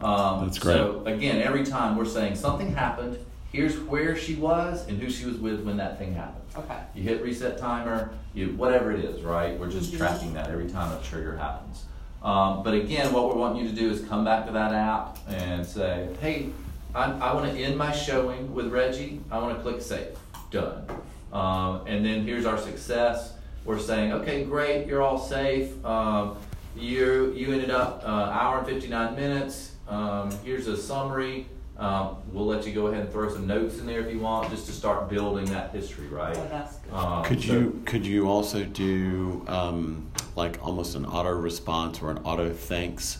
Um, 0.00 0.44
That's 0.44 0.58
great. 0.58 0.74
So 0.74 1.02
again, 1.06 1.42
every 1.42 1.64
time 1.64 1.96
we're 1.96 2.04
saying 2.04 2.36
something 2.36 2.72
happened. 2.74 3.18
Here's 3.52 3.78
where 3.78 4.16
she 4.16 4.34
was 4.36 4.88
and 4.88 4.98
who 4.98 5.10
she 5.10 5.26
was 5.26 5.36
with 5.36 5.62
when 5.62 5.76
that 5.76 5.98
thing 5.98 6.14
happened. 6.14 6.42
Okay. 6.56 6.78
You 6.94 7.02
hit 7.02 7.22
reset 7.22 7.58
timer, 7.58 8.10
you 8.32 8.48
whatever 8.56 8.92
it 8.92 9.04
is, 9.04 9.20
right? 9.22 9.58
We're 9.60 9.68
just 9.70 9.92
Mhm. 9.92 9.98
tracking 9.98 10.32
that 10.34 10.48
every 10.50 10.70
time 10.70 10.90
a 10.90 11.02
trigger 11.02 11.36
happens. 11.36 11.84
Um, 12.22 12.62
but 12.62 12.74
again, 12.74 13.12
what 13.12 13.34
we 13.34 13.40
want 13.40 13.56
you 13.56 13.68
to 13.68 13.74
do 13.74 13.90
is 13.90 14.00
come 14.02 14.24
back 14.24 14.46
to 14.46 14.52
that 14.52 14.72
app 14.72 15.18
and 15.28 15.66
say, 15.66 16.08
hey, 16.20 16.50
I, 16.94 17.10
I 17.12 17.34
want 17.34 17.52
to 17.52 17.58
end 17.58 17.76
my 17.76 17.92
showing 17.92 18.54
with 18.54 18.68
Reggie. 18.68 19.20
I 19.30 19.38
want 19.38 19.56
to 19.56 19.62
click 19.62 19.82
save. 19.82 20.16
Done. 20.50 20.86
Um, 21.32 21.86
and 21.86 22.04
then 22.04 22.24
here's 22.24 22.46
our 22.46 22.58
success. 22.58 23.32
We're 23.64 23.78
saying, 23.78 24.12
okay, 24.12 24.44
great, 24.44 24.86
you're 24.86 25.02
all 25.02 25.18
safe. 25.18 25.84
Um, 25.84 26.36
you 26.76 27.32
you 27.36 27.52
ended 27.52 27.70
up 27.70 28.02
uh, 28.04 28.08
hour 28.08 28.58
and 28.58 28.66
59 28.66 29.14
minutes. 29.14 29.72
Um, 29.88 30.30
here's 30.44 30.66
a 30.68 30.76
summary. 30.76 31.46
Um, 31.78 32.16
we'll 32.32 32.46
let 32.46 32.66
you 32.66 32.72
go 32.72 32.86
ahead 32.88 33.02
and 33.02 33.12
throw 33.12 33.28
some 33.32 33.46
notes 33.46 33.78
in 33.78 33.86
there 33.86 34.00
if 34.00 34.12
you 34.12 34.20
want, 34.20 34.50
just 34.50 34.66
to 34.66 34.72
start 34.72 35.08
building 35.08 35.46
that 35.46 35.70
history, 35.72 36.06
right? 36.08 36.36
Oh, 36.36 36.46
that's 36.50 36.76
good. 36.76 36.92
Um, 36.92 37.24
Could 37.24 37.42
so- 37.42 37.52
you 37.52 37.82
could 37.86 38.06
you 38.06 38.28
also 38.28 38.64
do 38.64 39.44
um, 39.48 40.06
like 40.36 40.58
almost 40.64 40.94
an 40.96 41.04
auto 41.04 41.30
response 41.30 42.00
or 42.02 42.10
an 42.10 42.18
auto 42.18 42.52
thanks 42.52 43.18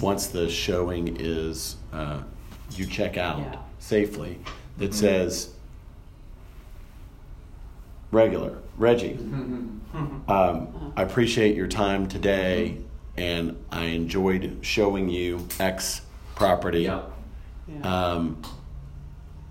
once 0.00 0.28
the 0.28 0.48
showing 0.48 1.16
is 1.20 1.76
uh, 1.92 2.22
you 2.72 2.86
check 2.86 3.16
out 3.16 3.38
Yeah. 3.38 3.56
safely 3.78 4.38
that 4.78 4.90
Mhm. 4.90 4.94
says 4.94 5.50
regular 8.10 8.58
Reggie. 8.78 9.18
Um, 10.28 10.68
I 10.96 11.02
appreciate 11.02 11.54
your 11.56 11.66
time 11.66 12.08
today, 12.08 12.78
and 13.16 13.56
I 13.70 13.84
enjoyed 13.84 14.58
showing 14.62 15.08
you 15.10 15.46
X 15.60 16.00
property. 16.34 16.82
Yeah. 16.82 17.02
Yeah. 17.68 18.12
Um, 18.12 18.40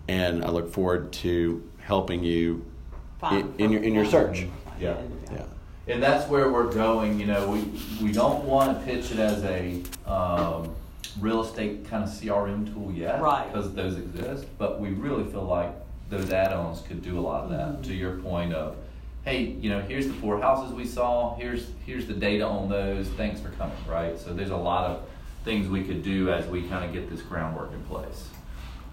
and 0.07 0.43
I 0.43 0.49
look 0.49 0.71
forward 0.73 1.11
to 1.13 1.63
helping 1.79 2.23
you 2.23 2.65
in, 3.31 3.53
in 3.59 3.71
your 3.71 3.83
in 3.83 3.93
your 3.93 4.05
search. 4.05 4.47
Yeah. 4.79 4.97
Yeah. 5.31 5.43
And 5.91 6.01
that's 6.01 6.29
where 6.29 6.49
we're 6.49 6.71
going, 6.71 7.19
you 7.19 7.25
know, 7.25 7.49
we, 7.49 7.59
we 8.01 8.11
don't 8.13 8.45
want 8.45 8.79
to 8.79 8.85
pitch 8.85 9.11
it 9.11 9.19
as 9.19 9.43
a, 9.43 9.81
um, 10.05 10.73
real 11.19 11.43
estate 11.43 11.85
kind 11.89 12.03
of 12.03 12.09
CRM 12.09 12.73
tool 12.73 12.91
yet. 12.91 13.21
Right. 13.21 13.51
Because 13.51 13.73
those 13.73 13.97
exist, 13.97 14.45
but 14.57 14.79
we 14.79 14.89
really 14.89 15.29
feel 15.29 15.43
like 15.43 15.73
those 16.09 16.31
add-ons 16.31 16.81
could 16.81 17.01
do 17.01 17.19
a 17.19 17.21
lot 17.21 17.43
of 17.43 17.49
that, 17.49 17.83
to 17.83 17.93
your 17.93 18.17
point 18.19 18.53
of, 18.53 18.77
hey, 19.25 19.43
you 19.43 19.69
know, 19.69 19.81
here's 19.81 20.07
the 20.07 20.13
four 20.13 20.39
houses 20.39 20.73
we 20.73 20.85
saw, 20.85 21.35
here's, 21.35 21.67
here's 21.85 22.07
the 22.07 22.13
data 22.13 22.45
on 22.45 22.69
those, 22.69 23.07
thanks 23.09 23.39
for 23.39 23.49
coming, 23.49 23.77
right? 23.87 24.17
So 24.17 24.33
there's 24.33 24.49
a 24.49 24.55
lot 24.55 24.89
of 24.89 25.03
things 25.43 25.67
we 25.67 25.83
could 25.83 26.03
do 26.03 26.31
as 26.31 26.45
we 26.47 26.63
kind 26.63 26.85
of 26.85 26.93
get 26.93 27.09
this 27.09 27.21
groundwork 27.21 27.73
in 27.73 27.83
place. 27.83 28.29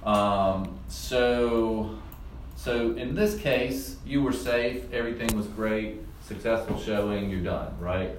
Um, 0.05 0.78
so, 0.88 1.96
so 2.57 2.92
in 2.96 3.14
this 3.14 3.38
case, 3.38 3.96
you 4.05 4.22
were 4.22 4.32
safe, 4.32 4.92
everything 4.92 5.36
was 5.36 5.46
great, 5.46 5.99
successful 6.33 6.79
showing, 6.79 7.31
you're 7.31 7.41
done, 7.41 7.74
right? 7.81 8.11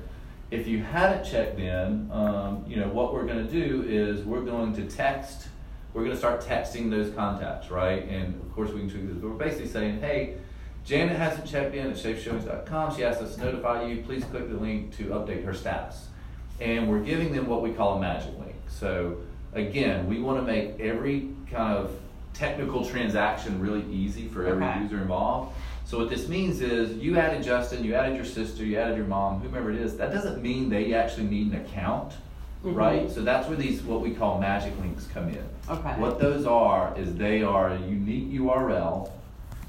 If 0.51 0.68
you 0.68 0.82
haven't 0.84 1.24
checked 1.30 1.60
in, 1.60 2.10
um, 2.12 2.66
you 2.68 2.76
know, 2.76 2.88
what 2.88 3.14
we're 3.14 3.26
gonna 3.26 3.43
do 3.43 3.86
is 3.88 4.26
we're 4.26 4.41
going 4.41 4.74
to 4.76 4.86
text, 4.86 5.47
we're 5.93 6.03
gonna 6.03 6.18
start 6.18 6.41
texting 6.41 6.89
those 6.89 7.14
contacts, 7.14 7.70
right? 7.70 8.03
And 8.10 8.34
of 8.41 8.51
course, 8.53 8.72
we 8.72 8.80
can 8.80 8.89
tweak 8.89 9.07
this, 9.07 9.18
but 9.18 9.30
we're 9.30 9.36
basically 9.36 9.68
saying, 9.68 9.99
hey, 10.01 10.38
Janet 10.84 11.18
hasn't 11.18 11.45
checked 11.47 11.76
in 11.76 11.88
at 11.91 11.97
safeshowings.com. 11.97 12.95
She 12.95 13.03
asked 13.03 13.22
us 13.22 13.36
to 13.36 13.41
notify 13.45 13.84
you. 13.86 14.01
Please 14.01 14.24
click 14.26 14.49
the 14.49 14.55
link 14.57 14.95
to 14.97 15.05
update 15.10 15.45
her 15.45 15.53
status. 15.53 16.07
And 16.60 16.89
we're 16.89 17.01
giving 17.01 17.32
them 17.32 17.45
what 17.47 17.62
we 17.62 17.72
call 17.72 17.97
a 17.97 18.01
magic 18.01 18.32
link. 18.39 18.55
So 18.68 19.18
again, 19.53 20.07
we 20.07 20.20
want 20.20 20.39
to 20.39 20.51
make 20.51 20.80
every 20.80 21.30
kind 21.51 21.78
of 21.78 21.91
technical 22.34 22.84
transaction 22.86 23.60
really 23.60 23.86
easy 23.91 24.28
for 24.30 24.47
every 24.47 24.64
Okay. 24.66 24.82
user 24.82 24.97
involved. 24.97 25.55
So 25.89 25.97
what 25.97 26.09
this 26.09 26.27
means 26.27 26.61
is 26.61 26.95
you 26.97 27.17
added 27.17 27.41
Justin, 27.41 27.83
you 27.83 27.95
added 27.95 28.15
your 28.15 28.23
sister, 28.23 28.63
you 28.63 28.77
added 28.77 28.95
your 28.95 29.07
mom, 29.07 29.41
whomever 29.41 29.71
it 29.71 29.77
is. 29.77 29.97
That 29.97 30.13
doesn't 30.13 30.39
mean 30.39 30.69
they 30.69 30.93
actually 30.93 31.23
need 31.25 31.51
an 31.51 31.61
account, 31.61 32.13
Mhm. 32.63 32.75
right? 32.75 33.09
So 33.09 33.21
that's 33.21 33.47
where 33.47 33.57
these 33.57 33.81
what 33.81 34.01
we 34.01 34.11
call 34.11 34.39
magic 34.39 34.71
links 34.79 35.07
come 35.11 35.29
in. 35.29 35.41
Okay. 35.67 35.99
What 35.99 36.19
those 36.19 36.45
are 36.45 36.93
is 36.95 37.15
they 37.15 37.41
are 37.41 37.69
a 37.69 37.79
unique 37.79 38.31
URL 38.31 39.09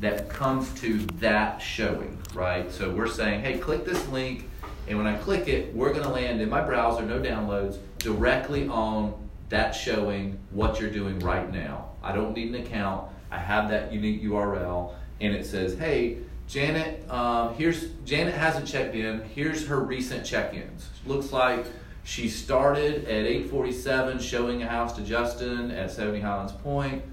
that 0.03 0.29
comes 0.29 0.69
to 0.83 0.99
that 1.21 1.63
showing, 1.63 2.19
right? 2.35 2.71
So 2.71 2.91
we're 2.91 3.09
saying, 3.09 3.41
hey, 3.41 3.57
click 3.57 3.87
this 3.87 4.07
link, 4.11 4.47
and 4.89 4.99
when 4.99 5.07
I 5.07 5.15
click 5.17 5.49
it, 5.49 5.75
we're 5.75 5.95
gonna 5.95 6.13
land 6.13 6.43
in 6.43 6.51
my 6.51 6.61
browser, 6.61 7.03
no 7.03 7.19
downloads, 7.19 7.79
directly 7.97 8.69
on 8.69 9.15
that 9.49 9.75
showing 9.75 10.37
what 10.51 10.83
you're 10.83 10.91
doing 10.91 11.19
right 11.21 11.51
now. 11.51 11.87
I 12.05 12.13
don't 12.13 12.37
need 12.37 12.55
an 12.55 12.57
account. 12.57 13.05
I 13.33 13.39
have 13.39 13.71
that 13.71 13.91
unique 13.91 14.23
URL, 14.23 14.93
and 15.21 15.35
it 15.35 15.47
says, 15.47 15.79
hey, 15.79 16.19
Janet, 16.49 17.09
um, 17.09 17.55
here's 17.55 17.91
Janet 18.05 18.35
hasn't 18.35 18.67
checked 18.67 18.97
in. 18.97 19.21
Here's 19.35 19.67
her 19.69 19.79
recent 19.79 20.27
check-ins. 20.27 20.89
Looks 21.07 21.33
like 21.33 21.65
she 22.03 22.29
started 22.29 23.05
at 23.05 23.25
8:47, 23.25 24.21
showing 24.21 24.63
a 24.63 24.69
house 24.69 24.97
to 24.97 25.03
Justin 25.03 25.71
at 25.71 25.93
70 25.93 26.21
Highlands 26.21 26.53
Point. 26.53 27.05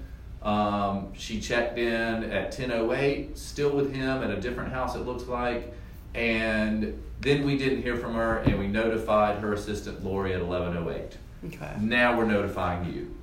Um, 0.42 1.12
she 1.14 1.40
checked 1.40 1.78
in 1.78 2.24
at 2.24 2.52
10:08, 2.52 3.36
still 3.38 3.70
with 3.70 3.94
him 3.94 4.22
at 4.22 4.30
a 4.30 4.40
different 4.40 4.72
house. 4.72 4.96
It 4.96 5.06
looks 5.06 5.24
like, 5.24 5.72
and 6.14 7.00
then 7.20 7.44
we 7.44 7.56
didn't 7.56 7.82
hear 7.82 7.96
from 7.96 8.14
her, 8.14 8.38
and 8.38 8.58
we 8.58 8.66
notified 8.66 9.38
her 9.38 9.52
assistant 9.52 10.04
Lori 10.04 10.32
at 10.32 10.40
11:08. 10.40 11.16
Okay. 11.46 11.72
Now 11.80 12.18
we're 12.18 12.24
notifying 12.24 12.92
you. 12.92 13.14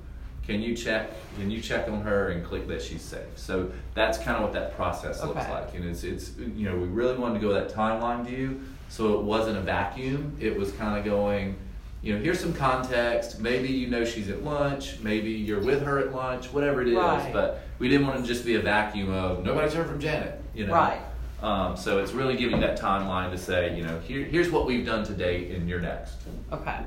Can 0.46 0.62
you 0.62 0.76
check? 0.76 1.10
Can 1.36 1.50
you 1.50 1.60
check 1.60 1.88
on 1.88 2.02
her 2.02 2.28
and 2.30 2.44
click 2.44 2.68
that 2.68 2.80
she's 2.80 3.02
safe? 3.02 3.26
So 3.36 3.70
that's 3.94 4.16
kind 4.18 4.36
of 4.36 4.42
what 4.44 4.52
that 4.52 4.76
process 4.76 5.22
looks 5.22 5.48
like, 5.48 5.74
and 5.74 5.84
it's 5.84 6.04
it's 6.04 6.32
you 6.38 6.68
know 6.68 6.76
we 6.76 6.86
really 6.86 7.16
wanted 7.18 7.40
to 7.40 7.46
go 7.46 7.52
that 7.52 7.72
timeline 7.72 8.24
view, 8.24 8.60
so 8.88 9.18
it 9.18 9.22
wasn't 9.24 9.58
a 9.58 9.60
vacuum. 9.60 10.36
It 10.40 10.56
was 10.56 10.70
kind 10.72 10.96
of 10.98 11.04
going, 11.04 11.56
you 12.00 12.14
know, 12.14 12.22
here's 12.22 12.38
some 12.38 12.52
context. 12.52 13.40
Maybe 13.40 13.68
you 13.68 13.88
know 13.88 14.04
she's 14.04 14.28
at 14.30 14.44
lunch. 14.44 15.00
Maybe 15.00 15.32
you're 15.32 15.60
with 15.60 15.82
her 15.82 15.98
at 15.98 16.14
lunch. 16.14 16.46
Whatever 16.52 16.80
it 16.82 16.88
is, 16.88 16.94
Right. 16.94 17.32
but 17.32 17.62
we 17.80 17.88
didn't 17.88 18.06
want 18.06 18.20
to 18.20 18.26
just 18.26 18.44
be 18.44 18.54
a 18.54 18.60
vacuum 18.60 19.12
of 19.12 19.44
nobody's 19.44 19.72
heard 19.74 19.88
from 19.88 19.98
Janet. 19.98 20.40
You 20.54 20.68
know, 20.68 20.74
Right. 20.74 21.00
Um, 21.42 21.76
so 21.76 21.98
it's 21.98 22.12
really 22.12 22.36
giving 22.36 22.60
that 22.60 22.80
timeline 22.80 23.30
to 23.30 23.36
say, 23.36 23.76
you 23.76 23.84
know, 23.84 23.98
here, 24.00 24.24
here's 24.24 24.50
what 24.50 24.64
we've 24.64 24.86
done 24.86 25.04
to 25.04 25.12
date, 25.12 25.50
and 25.50 25.68
you're 25.68 25.80
next. 25.80 26.14
Okay. 26.50 26.78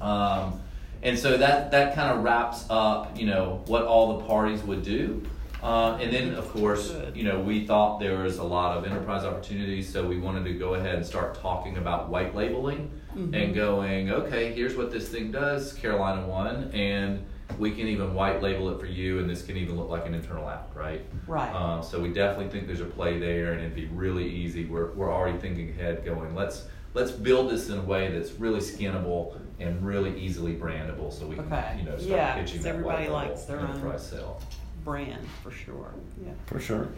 Um, 0.00 0.60
and 1.04 1.18
so 1.18 1.36
that, 1.36 1.70
that 1.70 1.94
kind 1.94 2.16
of 2.16 2.24
wraps 2.24 2.64
up, 2.70 3.16
you 3.18 3.26
know, 3.26 3.62
what 3.66 3.84
all 3.84 4.18
the 4.18 4.24
parties 4.24 4.62
would 4.62 4.82
do. 4.82 5.22
Uh, 5.62 5.96
and 5.98 6.12
then, 6.12 6.34
of 6.34 6.46
course, 6.50 6.94
you 7.14 7.24
know, 7.24 7.40
we 7.40 7.66
thought 7.66 7.98
there 7.98 8.18
was 8.18 8.36
a 8.36 8.44
lot 8.44 8.76
of 8.76 8.84
enterprise 8.84 9.24
opportunities, 9.24 9.90
so 9.90 10.06
we 10.06 10.18
wanted 10.18 10.44
to 10.44 10.52
go 10.52 10.74
ahead 10.74 10.96
and 10.96 11.06
start 11.06 11.40
talking 11.40 11.78
about 11.78 12.10
white 12.10 12.34
labeling 12.34 12.90
and 13.32 13.54
going, 13.54 14.10
okay, 14.10 14.52
here's 14.52 14.76
what 14.76 14.90
this 14.90 15.08
thing 15.08 15.30
does, 15.32 15.72
Carolina 15.72 16.26
One, 16.26 16.70
and 16.72 17.24
we 17.58 17.70
can 17.70 17.86
even 17.88 18.12
white 18.12 18.42
label 18.42 18.68
it 18.70 18.80
for 18.80 18.86
you, 18.86 19.20
and 19.20 19.30
this 19.30 19.42
can 19.42 19.56
even 19.56 19.76
look 19.76 19.88
like 19.88 20.06
an 20.06 20.14
internal 20.14 20.48
app, 20.50 20.74
right? 20.74 21.02
Right. 21.26 21.54
Um, 21.54 21.82
so 21.82 22.00
we 22.00 22.12
definitely 22.12 22.48
think 22.48 22.66
there's 22.66 22.80
a 22.80 22.86
play 22.86 23.18
there, 23.18 23.52
and 23.52 23.60
it'd 23.60 23.74
be 23.74 23.86
really 23.86 24.28
easy. 24.28 24.66
We're, 24.66 24.92
we're 24.92 25.12
already 25.12 25.38
thinking 25.38 25.70
ahead, 25.70 26.04
going 26.04 26.34
let's 26.34 26.66
let's 26.94 27.10
build 27.10 27.50
this 27.50 27.68
in 27.68 27.78
a 27.78 27.82
way 27.82 28.10
that's 28.10 28.32
really 28.32 28.60
skinnable 28.60 29.38
and 29.60 29.86
really 29.86 30.18
easily 30.20 30.54
brandable, 30.56 31.12
so 31.12 31.26
we 31.26 31.36
can 31.36 31.44
Okay. 31.52 31.76
you 31.78 31.84
know 31.84 31.96
start 31.96 32.10
Yeah, 32.10 32.34
pitching 32.34 32.56
'cause 32.56 32.64
that 32.64 32.70
everybody 32.70 33.04
white 33.04 33.12
level 33.12 33.28
likes 33.30 33.44
their 33.44 33.60
own- 33.60 33.70
enterprise 33.70 34.06
sale. 34.08 34.40
Brand 34.84 35.26
for 35.42 35.50
sure. 35.50 35.92
Yeah. 36.24 36.32
For 36.46 36.60
sure. 36.60 36.88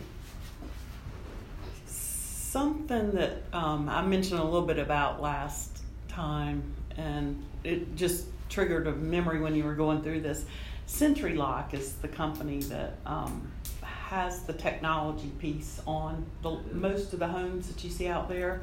Something 1.87 3.13
that 3.13 3.43
um, 3.53 3.89
I 3.89 4.03
mentioned 4.03 4.41
a 4.41 4.45
little 4.45 4.67
bit 4.67 4.79
about 4.79 5.21
last 5.21 5.83
time, 6.09 6.63
and 6.97 7.45
it 7.65 7.95
just 7.97 8.27
triggered 8.49 8.87
a 8.87 8.93
memory 8.93 9.41
when 9.41 9.55
you 9.55 9.65
were 9.65 9.75
going 9.75 10.03
through 10.03 10.21
this. 10.23 10.45
SentriLock 10.89 11.75
is 11.75 11.95
the 11.95 12.09
company 12.09 12.61
that 12.63 12.97
um, 13.05 13.51
has 13.83 14.43
the 14.45 14.53
technology 14.53 15.31
piece 15.39 15.81
on 15.87 16.25
the, 16.43 16.59
most 16.73 17.13
of 17.13 17.19
the 17.19 17.27
homes 17.27 17.67
that 17.69 17.83
you 17.85 17.91
see 17.91 18.07
out 18.09 18.29
there, 18.29 18.63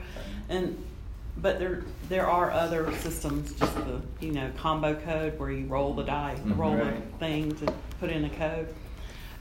and 0.50 0.82
but 1.38 1.60
there 1.60 1.84
there 2.10 2.28
are 2.28 2.52
other 2.52 2.92
systems, 2.98 3.54
just 3.54 3.76
the 3.76 4.02
you 4.20 4.32
know 4.32 4.50
combo 4.58 4.94
code 4.96 5.38
where 5.40 5.52
you 5.52 5.66
roll 5.66 5.94
the 5.94 6.04
die, 6.04 6.36
Mhm. 6.44 6.58
roll 6.58 6.76
Right. 6.76 7.12
the 7.12 7.18
thing 7.18 7.56
to 7.56 7.74
put 8.00 8.10
in 8.10 8.26
a 8.26 8.30
code. 8.30 8.68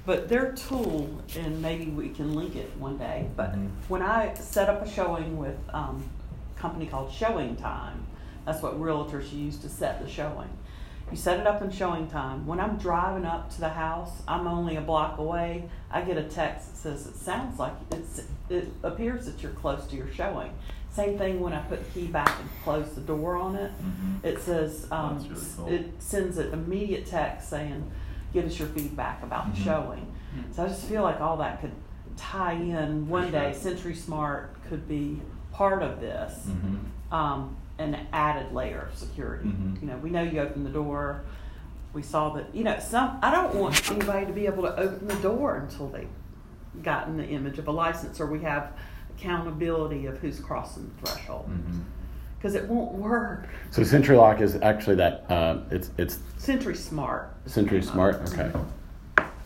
But 0.04 0.28
their 0.28 0.52
tool, 0.52 1.08
and 1.38 1.62
maybe 1.62 1.86
we 1.90 2.08
can 2.08 2.34
link 2.34 2.56
it 2.56 2.72
one 2.78 2.98
day. 2.98 3.28
But 3.36 3.52
Mhm. 3.54 3.68
when 3.88 4.02
I 4.02 4.34
set 4.34 4.68
up 4.68 4.82
a 4.82 4.88
showing 4.88 5.36
with 5.38 5.56
um, 5.72 6.02
a 6.56 6.58
company 6.60 6.86
called 6.86 7.10
ShowingTime, 7.10 7.98
that's 8.44 8.62
what 8.62 8.80
realtors 8.80 9.32
use 9.32 9.58
to 9.58 9.68
set 9.68 10.00
the 10.02 10.08
showing. 10.08 10.48
You 11.10 11.16
set 11.16 11.38
it 11.38 11.46
up 11.46 11.60
in 11.62 11.70
showing 11.70 12.08
time. 12.08 12.46
When 12.46 12.58
I'm 12.58 12.78
driving 12.78 13.26
up 13.26 13.50
to 13.50 13.60
the 13.60 13.68
house, 13.68 14.22
I'm 14.26 14.46
only 14.46 14.76
a 14.76 14.80
block 14.80 15.18
away. 15.18 15.68
I 15.90 16.00
get 16.00 16.16
a 16.16 16.22
text 16.22 16.70
that 16.72 16.76
says 16.78 17.06
it 17.06 17.16
sounds 17.16 17.58
like 17.58 17.74
it's. 17.90 18.22
It 18.48 18.72
appears 18.82 19.26
that 19.26 19.42
you're 19.42 19.52
close 19.52 19.86
to 19.88 19.96
your 19.96 20.08
showing. 20.10 20.52
Same 20.92 21.16
thing 21.16 21.40
when 21.40 21.52
I 21.54 21.60
put 21.62 21.82
the 21.84 22.00
key 22.00 22.06
back 22.08 22.38
and 22.38 22.48
close 22.64 22.92
the 22.94 23.00
door 23.00 23.36
on 23.36 23.56
it. 23.56 23.72
Mhm. 23.82 24.24
It 24.24 24.38
says 24.40 24.86
um, 24.90 25.18
really 25.18 25.40
cool. 25.56 25.66
it 25.68 26.02
sends 26.02 26.36
an 26.38 26.52
immediate 26.52 27.06
text 27.06 27.48
saying, 27.48 27.90
"Give 28.34 28.44
us 28.44 28.58
your 28.58 28.68
feedback 28.68 29.22
about 29.22 29.54
the 29.54 29.60
Mhm. 29.60 29.64
showing." 29.64 30.06
So 30.50 30.64
I 30.64 30.68
just 30.68 30.84
feel 30.84 31.02
like 31.02 31.20
all 31.20 31.38
that 31.38 31.60
could 31.62 31.72
tie 32.16 32.52
in. 32.52 33.08
One 33.08 33.26
For 33.26 33.32
day, 33.32 33.56
sure. 33.60 33.72
SentriSmart 33.72 34.48
could 34.68 34.86
be 34.86 35.20
part 35.50 35.82
of 35.82 36.00
this, 36.00 36.46
Mhm. 36.48 37.14
um, 37.14 37.56
an 37.78 37.96
added 38.12 38.52
layer 38.52 38.88
of 38.92 38.96
security. 38.98 39.48
Mhm. 39.48 39.80
You 39.80 39.88
know, 39.88 39.96
we 39.96 40.10
know 40.10 40.22
you 40.22 40.40
open 40.40 40.62
the 40.64 40.70
door. 40.70 41.22
We 41.94 42.02
saw 42.02 42.30
that. 42.34 42.54
You 42.54 42.64
know, 42.64 42.78
some. 42.78 43.18
I 43.22 43.30
don't 43.30 43.54
want 43.54 43.90
anybody 43.90 44.26
to 44.26 44.32
be 44.32 44.44
able 44.46 44.62
to 44.64 44.76
open 44.78 45.08
the 45.08 45.14
door 45.16 45.56
until 45.56 45.88
they've 45.88 46.08
gotten 46.82 47.16
the 47.16 47.26
image 47.26 47.58
of 47.58 47.66
a 47.68 47.72
license, 47.72 48.20
or 48.20 48.26
we 48.26 48.40
have 48.40 48.72
accountability 49.32 50.06
of 50.06 50.18
who's 50.18 50.40
crossing 50.40 50.90
the 51.00 51.06
threshold. 51.06 51.48
Mhm. 51.48 51.80
Because 52.38 52.54
it 52.56 52.68
won't 52.68 52.92
work. 52.94 53.46
So 53.70 53.82
SentriLock 53.82 54.40
is 54.40 54.56
actually 54.62 54.96
that. 54.96 55.24
Uh, 55.30 55.58
it's 55.70 55.90
it's 55.96 56.18
SentriSmart. 56.38 57.26
Century 57.46 57.82
Smart. 57.82 58.16
Okay. 58.32 58.50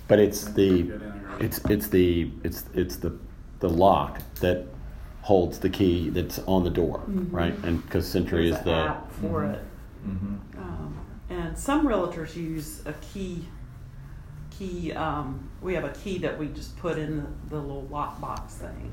But 0.08 0.18
it's 0.18 0.44
the 0.52 0.92
it's 1.38 1.58
it's 1.68 1.88
the 1.88 2.30
it's 2.42 2.64
it's 2.74 2.96
the 2.96 3.12
the 3.60 3.68
lock 3.68 4.20
that 4.40 4.64
holds 5.22 5.58
the 5.58 5.68
key 5.68 6.08
that's 6.08 6.38
on 6.46 6.64
the 6.64 6.70
door, 6.70 7.02
right? 7.30 7.54
And 7.64 7.82
because 7.84 8.06
Sentri 8.06 8.48
There's 8.48 8.56
is 8.56 8.64
the 8.64 8.72
app 8.74 9.12
for 9.12 9.42
Mhm. 9.42 9.52
it. 9.54 9.62
Mhm. 10.08 10.58
Um, 10.58 10.94
and 11.28 11.58
some 11.58 11.86
realtors 11.86 12.34
use 12.34 12.82
a 12.86 12.94
key. 12.94 13.46
Key. 14.50 14.92
Um, 14.92 15.50
we 15.60 15.74
have 15.74 15.84
a 15.84 15.90
key 15.90 16.16
that 16.18 16.38
we 16.38 16.46
just 16.48 16.78
put 16.78 16.96
in 16.96 17.16
the, 17.18 17.26
the 17.50 17.60
little 17.60 17.86
lockbox 17.92 18.52
thing. 18.52 18.90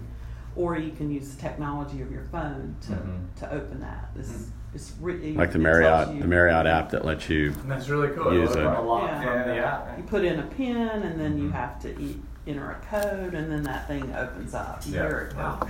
Or 0.55 0.77
you 0.77 0.91
can 0.91 1.11
use 1.11 1.33
the 1.35 1.41
technology 1.41 2.01
of 2.01 2.11
your 2.11 2.23
phone 2.31 2.75
to, 2.81 2.93
Mhm. 2.93 3.19
to 3.39 3.51
open 3.53 3.79
that. 3.81 4.09
This 4.15 4.49
is 4.73 4.93
re- 5.01 5.33
Like 5.35 5.51
the 5.51 5.59
Marriott, 5.59 6.19
the 6.19 6.27
Marriott 6.27 6.65
app 6.65 6.89
that 6.91 7.05
lets 7.05 7.29
you. 7.29 7.53
And 7.61 7.71
that's 7.71 7.89
really 7.89 8.09
cool. 8.09 8.33
Use 8.33 8.55
It'll 8.55 8.79
a 8.79 8.81
lock 8.81 9.09
Yeah. 9.09 9.21
from 9.43 9.49
the 9.49 9.57
app. 9.57 9.97
You 9.97 10.03
put 10.03 10.23
in 10.23 10.39
a 10.39 10.43
pin, 10.43 10.77
and 10.77 11.19
then 11.19 11.37
you 11.37 11.49
Mhm. 11.49 11.53
have 11.53 11.79
to 11.81 11.89
e- 12.01 12.21
enter 12.47 12.71
a 12.71 12.75
code, 12.85 13.33
and 13.33 13.51
then 13.51 13.63
that 13.63 13.87
thing 13.87 14.13
opens 14.15 14.53
up. 14.53 14.81
You 14.85 14.93
Yeah. 14.95 15.07
hear 15.07 15.17
it 15.31 15.35
Yeah. 15.37 15.57
go, 15.59 15.67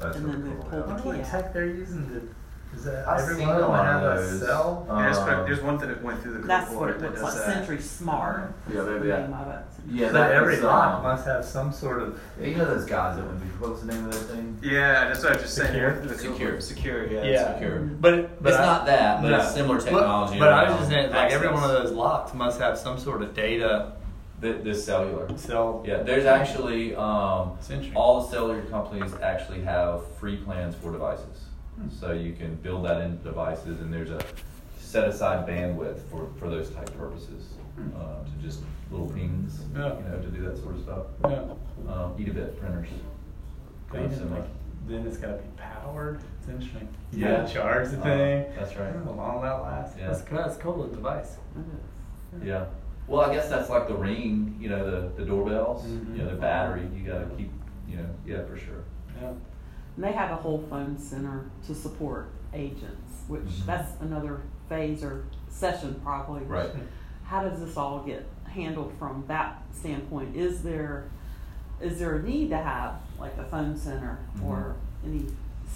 That's 0.00 0.16
and 0.16 0.24
really 0.26 0.36
then 0.40 0.44
they 0.50 0.54
cool. 0.56 0.64
pull 0.64 0.78
I 0.78 0.82
the 0.82 0.88
wonder 0.88 1.02
key 1.02 1.08
what 1.18 1.24
tech 1.24 1.52
they're 1.52 1.66
using 1.66 2.06
to. 2.08 2.28
Is 2.74 2.84
that 2.84 3.06
I've 3.08 3.20
every 3.20 3.36
seen 3.36 3.46
one 3.46 3.56
of 3.56 3.62
them 3.62 3.72
have 3.72 4.02
a 4.02 4.06
those. 4.20 4.40
cell? 4.40 4.86
Yeah, 4.88 5.02
there's, 5.02 5.18
Um, 5.18 5.44
there's 5.46 5.60
one 5.62 5.78
that 5.78 6.02
went 6.02 6.20
through 6.22 6.34
the 6.34 6.38
That's 6.46 6.70
what 6.70 6.78
board 6.78 6.90
it 6.90 6.98
that 7.00 7.10
looks 7.10 7.20
does 7.22 7.46
like. 7.46 7.46
that. 7.46 7.68
SentriSmart. 7.68 8.52
Yeah, 8.72 8.82
maybe 8.82 9.08
that- 9.08 9.30
name 9.30 9.34
of 9.38 9.48
it. 9.48 9.60
Yeah, 9.86 10.06
So 10.08 10.12
that 10.14 10.30
every 10.32 10.54
was, 10.56 10.64
lock 10.64 10.94
um, 10.96 11.02
must 11.02 11.26
have 11.26 11.44
some 11.44 11.70
sort 11.72 12.00
of. 12.02 12.18
Yeah, 12.40 12.46
you 12.46 12.56
know 12.56 12.64
those 12.64 12.86
guys 12.86 13.16
that 13.16 13.26
went 13.26 13.38
before. 13.40 13.68
What's 13.68 13.82
the 13.82 13.92
name 13.92 14.04
of 14.06 14.12
that 14.12 14.34
thing? 14.34 14.58
Yeah, 14.62 15.08
that's 15.08 15.22
what 15.22 15.32
I 15.32 15.34
was 15.34 15.42
just 15.42 15.54
saying. 15.56 15.68
Secure? 15.72 15.94
The 16.00 16.00
Google- 16.14 16.18
Secure. 16.18 16.60
Secure, 16.60 17.06
yeah. 17.06 17.22
Yeah. 17.22 17.52
Secure. 17.54 17.78
But, 17.80 18.42
but 18.42 18.52
it's 18.52 18.58
I- 18.60 18.66
not 18.66 18.86
that, 18.86 19.22
but 19.22 19.28
No. 19.28 19.36
it's 19.38 19.50
similar 19.52 19.76
But- 19.76 19.84
technology. 19.84 20.38
But, 20.38 20.48
I 20.52 20.62
was 20.62 20.68
around 20.70 20.78
just 20.78 20.90
saying, 20.90 21.10
like 21.12 21.32
every 21.32 21.48
access. 21.48 21.62
one 21.62 21.70
of 21.70 21.82
those 21.82 21.92
locks 21.92 22.34
must 22.34 22.60
have 22.60 22.78
some 22.78 22.98
sort 22.98 23.20
of 23.22 23.34
data 23.34 23.92
Th- 24.40 24.62
this 24.64 24.84
cellular. 24.84 25.28
cell. 25.36 25.82
Yeah, 25.86 26.02
there's 26.02 26.24
actually 26.24 26.96
um, 26.96 27.52
Sentri. 27.62 27.92
all 27.94 28.22
the 28.22 28.28
cellular 28.28 28.62
companies 28.62 29.12
actually 29.22 29.60
have 29.62 30.00
free 30.18 30.36
plans 30.38 30.74
for 30.74 30.92
devices. 30.92 31.43
So 31.90 32.12
you 32.12 32.32
can 32.32 32.54
build 32.56 32.84
that 32.86 33.00
into 33.00 33.22
devices, 33.24 33.80
and 33.80 33.92
there's 33.92 34.10
a 34.10 34.20
set 34.78 35.08
aside 35.08 35.46
bandwidth 35.48 36.00
for, 36.10 36.28
for 36.38 36.48
those 36.48 36.70
type 36.70 36.96
purposes, 36.96 37.54
Hmm. 37.76 37.88
uh, 37.96 38.22
to 38.24 38.30
just 38.42 38.60
little 38.92 39.08
pings, 39.08 39.60
Yeah. 39.74 39.96
you 39.98 40.04
know, 40.04 40.20
to 40.22 40.28
do 40.28 40.42
that 40.48 40.56
sort 40.58 40.76
of 40.76 40.82
stuff. 40.82 41.06
Yeah. 41.24 41.92
Um, 41.92 42.14
Etabit 42.16 42.56
printers. 42.60 42.88
But 43.88 43.94
Kind 43.94 44.04
of 44.06 44.12
even 44.12 44.24
similar. 44.24 44.40
like, 44.42 44.50
then 44.86 45.06
it's 45.06 45.16
got 45.16 45.26
to 45.28 45.38
be 45.38 45.48
powered. 45.56 46.20
It's 46.38 46.48
interesting. 46.48 46.88
You 47.12 47.18
Yeah. 47.26 47.40
gotta 47.42 47.52
charge 47.52 47.88
the 47.90 47.98
Uh, 47.98 48.02
thing. 48.02 48.52
that's 48.56 48.76
right. 48.76 48.94
How 49.04 49.10
long 49.10 49.42
that 49.42 49.62
lasts? 49.62 49.96
Yeah. 49.98 50.06
That's, 50.08 50.22
that's 50.22 50.56
a 50.56 50.60
cool 50.60 50.76
little 50.76 50.94
device. 50.94 51.38
Yeah. 52.42 52.66
Well, 53.08 53.22
I 53.28 53.34
guess 53.34 53.48
that's 53.48 53.68
like 53.70 53.88
the 53.88 53.94
ring, 53.96 54.56
you 54.60 54.68
know, 54.68 54.88
the, 54.88 55.08
the 55.16 55.24
doorbells, 55.26 55.84
Mhm. 55.84 56.16
you 56.16 56.22
know, 56.22 56.30
the 56.30 56.36
battery, 56.36 56.86
you 56.94 57.04
gotta 57.06 57.26
keep, 57.36 57.50
you 57.88 57.96
know, 57.96 58.06
yeah, 58.24 58.44
for 58.44 58.56
sure. 58.56 58.84
Yeah. 59.20 59.32
And 59.96 60.04
they 60.04 60.12
have 60.12 60.30
a 60.30 60.36
whole 60.36 60.64
phone 60.68 60.98
center 60.98 61.46
to 61.66 61.74
support 61.74 62.28
agents, 62.52 63.22
which 63.28 63.42
Mhm. 63.44 63.66
that's 63.66 64.00
another 64.00 64.40
phase 64.68 65.02
or 65.04 65.24
session 65.48 66.00
probably. 66.02 66.42
Right. 66.44 66.70
How 67.24 67.42
does 67.42 67.60
this 67.60 67.76
all 67.76 68.00
get 68.00 68.26
handled 68.44 68.92
from 68.98 69.24
that 69.28 69.62
standpoint? 69.72 70.34
Is 70.36 70.62
there, 70.62 71.04
is 71.80 71.98
there 71.98 72.16
a 72.16 72.22
need 72.22 72.50
to 72.50 72.56
have 72.58 72.94
like 73.18 73.36
a 73.38 73.44
phone 73.44 73.76
center 73.76 74.18
or 74.44 74.74
any 75.04 75.26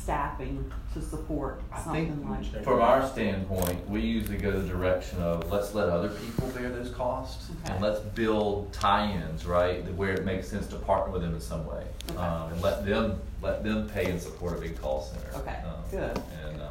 staffing 0.02 0.70
to 0.94 1.02
support 1.02 1.60
I 1.72 1.80
think 1.80 2.08
something 2.10 2.30
like 2.30 2.52
that? 2.52 2.64
From 2.64 2.80
our 2.80 3.06
standpoint, 3.06 3.88
we 3.88 4.00
usually 4.00 4.38
go 4.38 4.52
the 4.52 4.66
direction 4.66 5.20
of 5.20 5.50
let's 5.50 5.74
let 5.74 5.88
other 5.88 6.08
people 6.08 6.48
bear 6.48 6.70
those 6.70 6.90
costs 6.90 7.50
and 7.64 7.82
let's 7.82 8.00
build 8.00 8.72
tie-ins, 8.72 9.44
right, 9.44 9.84
where 9.94 10.12
it 10.12 10.24
makes 10.24 10.48
sense 10.48 10.66
to 10.68 10.76
partner 10.76 11.12
with 11.12 11.22
them 11.22 11.34
in 11.34 11.40
some 11.40 11.66
way. 11.66 11.84
Okay. 12.10 12.18
Um, 12.18 12.52
and 12.52 12.62
let 12.62 12.86
them, 12.86 13.20
let 13.42 13.62
them 13.64 13.88
pay 13.88 14.10
and 14.10 14.20
support 14.20 14.56
a 14.56 14.60
big 14.60 14.80
call 14.80 15.02
center. 15.02 15.36
Okay, 15.42 15.56
um, 15.66 15.82
good. 15.90 16.22
And, 16.44 16.62
um, 16.62 16.68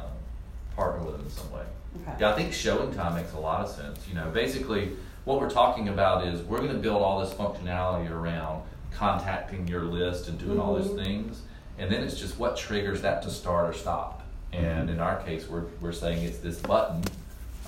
partner 0.74 1.04
with 1.04 1.16
them 1.16 1.24
in 1.26 1.30
some 1.30 1.50
way. 1.52 1.62
Okay. 2.02 2.16
Yeah, 2.20 2.30
I 2.30 2.36
think 2.36 2.52
showing 2.52 2.92
time 2.94 3.14
makes 3.14 3.32
a 3.32 3.38
lot 3.38 3.60
of 3.64 3.70
sense. 3.70 4.06
You 4.08 4.14
know, 4.14 4.30
basically, 4.30 4.90
what 5.24 5.40
we're 5.40 5.50
talking 5.50 5.88
about 5.88 6.26
is 6.26 6.40
we're 6.42 6.58
going 6.58 6.72
to 6.72 6.78
build 6.78 7.02
all 7.02 7.20
this 7.20 7.32
functionality 7.34 8.10
around 8.10 8.62
contacting 8.92 9.66
your 9.68 9.82
list 9.82 10.28
and 10.28 10.38
doing 10.38 10.58
all 10.58 10.74
those 10.74 10.88
Mhm. 10.88 11.04
things, 11.04 11.42
and 11.78 11.90
then 11.90 12.02
it's 12.02 12.18
just 12.18 12.38
what 12.38 12.56
triggers 12.56 13.02
that 13.02 13.22
to 13.22 13.30
start 13.30 13.70
or 13.70 13.72
stop. 13.78 14.22
And 14.52 14.88
in 14.90 14.98
our 15.00 15.20
case, 15.22 15.48
we're 15.48 15.64
we're 15.80 15.92
saying 15.92 16.22
it's 16.24 16.38
this 16.38 16.58
button, 16.60 17.04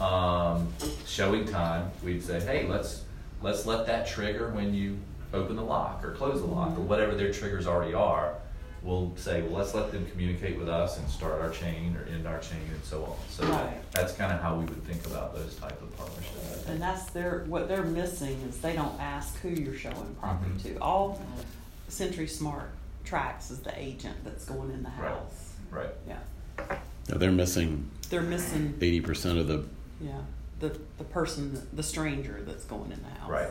um, 0.00 0.72
showing 1.06 1.46
time. 1.46 1.90
We'd 2.02 2.22
say, 2.22 2.40
hey, 2.40 2.66
let's 2.66 3.02
let's 3.42 3.66
let 3.66 3.86
that 3.86 4.06
trigger 4.06 4.50
when 4.50 4.72
you 4.74 4.98
open 5.32 5.56
the 5.56 5.62
lock 5.64 6.04
or 6.04 6.12
close 6.12 6.40
the 6.40 6.46
lock 6.46 6.70
or 6.70 6.80
whatever 6.82 7.14
their 7.14 7.32
triggers 7.32 7.66
already 7.66 7.94
are. 7.94 8.34
We'll 8.82 9.12
say, 9.16 9.42
well, 9.42 9.58
let's 9.58 9.74
let 9.74 9.92
them 9.92 10.06
communicate 10.10 10.58
with 10.58 10.68
us 10.70 10.98
and 10.98 11.06
start 11.10 11.40
our 11.42 11.50
chain 11.50 11.94
or 11.96 12.04
end 12.10 12.26
our 12.26 12.38
chain 12.38 12.62
and 12.72 12.82
so 12.82 13.04
on. 13.04 13.16
So 13.28 13.44
Right. 13.46 13.76
that's 13.92 14.14
kind 14.14 14.32
of 14.32 14.40
how 14.40 14.56
we 14.56 14.64
would 14.64 14.82
think 14.84 15.04
about 15.06 15.34
those 15.34 15.54
type 15.56 15.80
of 15.82 15.94
partnerships. 15.98 16.66
And 16.66 16.80
that's 16.80 17.04
their, 17.10 17.44
what 17.46 17.68
they're 17.68 17.82
missing 17.84 18.40
is 18.48 18.56
they 18.62 18.72
don't 18.72 18.98
ask 18.98 19.38
who 19.40 19.50
you're 19.50 19.74
showing 19.74 20.16
property 20.18 20.50
Mhm. 20.52 20.62
to. 20.62 20.78
All 20.80 21.20
SentriSmart 21.90 22.68
tracks 23.04 23.50
is 23.50 23.60
the 23.60 23.72
agent 23.78 24.16
that's 24.24 24.44
going 24.44 24.70
in 24.70 24.82
the 24.82 24.90
Right. 24.90 25.08
house. 25.10 25.52
Right. 25.70 25.88
Yeah, 26.06 26.18
No, 27.08 27.16
they're 27.18 27.30
missing 27.32 27.90
they're 28.08 28.20
missing, 28.22 28.74
eighty 28.80 29.00
percent 29.00 29.38
of 29.38 29.46
the. 29.46 29.64
yeah, 30.00 30.10
the, 30.58 30.76
the 30.98 31.04
person, 31.04 31.66
the 31.72 31.82
stranger 31.82 32.40
that's 32.44 32.64
going 32.64 32.90
in 32.92 33.00
the 33.02 33.08
house. 33.20 33.30
Right. 33.30 33.50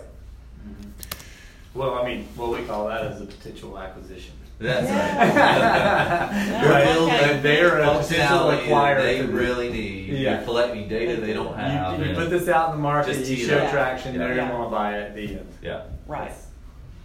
Well, 1.74 1.94
I 1.96 2.06
mean, 2.06 2.28
what 2.36 2.50
we 2.60 2.66
call 2.66 2.88
that 2.88 3.06
is 3.12 3.22
a 3.22 3.26
potential 3.26 3.78
acquisition. 3.78 4.34
That's 4.58 4.88
Yeah. 4.90 5.18
right. 5.18 6.36
Yeah, 6.50 6.64
You're 6.64 6.74
okay. 6.74 6.94
building 6.94 7.42
They're 7.44 7.80
a 7.80 7.86
potential 8.00 8.38
functionality 8.50 8.68
acquirer 8.68 8.96
that 8.98 9.02
they 9.04 9.18
to 9.22 9.28
the- 9.28 9.34
really 9.34 9.70
need. 9.72 10.08
Yeah. 10.10 10.36
You're 10.36 10.44
collecting 10.44 10.90
data 10.90 11.22
they 11.22 11.32
don't 11.34 11.56
have. 11.56 11.98
You, 12.00 12.04
you 12.06 12.10
and- 12.12 12.18
put 12.20 12.30
this 12.30 12.50
out 12.50 12.72
in 12.72 12.76
the 12.78 12.82
market, 12.82 13.14
Just 13.14 13.30
you 13.30 13.38
tee 13.38 13.44
it 13.44 13.48
show 13.48 13.58
up. 13.60 13.72
traction, 13.72 14.14
Yeah. 14.14 14.20
they're 14.20 14.36
Yeah. 14.36 14.48
gonna 14.50 14.58
wanna 14.60 14.72
buy 14.72 14.98
it 15.00 15.16
the 15.16 15.22
end. 15.40 15.48
Yeah. 15.62 15.84
Right. 16.08 16.32
It's- 16.32 16.48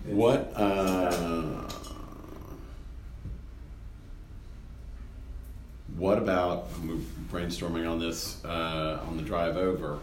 What? 0.06 0.52
Uh, 0.56 1.68
what 5.96 6.18
about 6.18 6.68
we're 6.84 6.96
brainstorming 7.30 7.88
on 7.90 7.98
this 7.98 8.44
uh, 8.44 9.00
on 9.06 9.16
the 9.16 9.22
drive 9.22 9.56
over? 9.56 9.98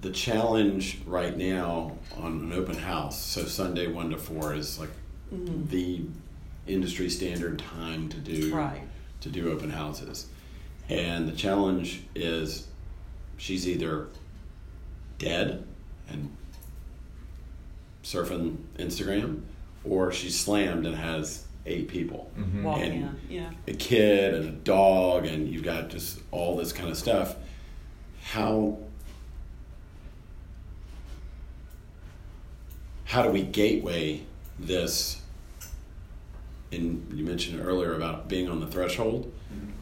The 0.00 0.10
challenge 0.10 1.00
right 1.06 1.36
now 1.36 1.98
on 2.16 2.32
an 2.40 2.52
open 2.52 2.76
house, 2.76 3.20
so 3.20 3.44
Sunday 3.44 3.88
one 3.88 4.10
to 4.10 4.16
four 4.18 4.54
is 4.54 4.78
like 4.78 4.90
Mhm. 5.34 5.68
the 5.70 6.02
industry 6.66 7.10
standard 7.10 7.58
time 7.58 8.08
to 8.10 8.16
do 8.18 8.54
Right. 8.54 8.82
to 9.20 9.28
do 9.28 9.50
open 9.50 9.70
houses, 9.70 10.26
and 10.88 11.28
the 11.28 11.32
challenge 11.32 12.02
is 12.14 12.68
she's 13.36 13.66
either 13.68 14.06
dead 15.18 15.64
and 16.08 16.30
surfing 18.04 18.56
Instagram, 18.78 19.40
or 19.84 20.12
she's 20.12 20.38
slammed 20.38 20.86
and 20.86 20.94
has 20.96 21.44
eight 21.68 21.88
people, 21.88 22.30
Mhm. 22.38 22.62
Walk 22.62 22.80
And- 22.80 22.92
in, 22.94 23.16
yeah. 23.28 23.50
a 23.66 23.72
kid 23.74 24.34
and 24.34 24.48
a 24.48 24.52
dog, 24.52 25.26
and 25.26 25.48
you've 25.48 25.62
got 25.62 25.90
just 25.90 26.20
all 26.30 26.56
this 26.56 26.72
kind 26.72 26.88
of 26.88 26.96
stuff. 26.96 27.36
How 28.22 28.78
how 33.04 33.22
do 33.22 33.30
we 33.30 33.42
gateway 33.42 34.22
this? 34.58 35.20
And 36.70 37.10
you 37.14 37.24
mentioned 37.24 37.60
earlier 37.60 37.94
about 37.94 38.28
being 38.28 38.48
on 38.48 38.60
the 38.60 38.66
threshold, 38.66 39.32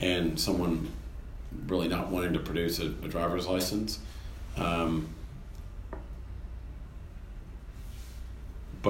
and 0.00 0.38
someone 0.38 0.88
really 1.66 1.88
not 1.88 2.10
wanting 2.10 2.32
to 2.34 2.38
produce 2.38 2.78
a, 2.78 2.86
a 2.86 3.08
driver's 3.08 3.46
license. 3.48 3.98
Um, 4.56 5.08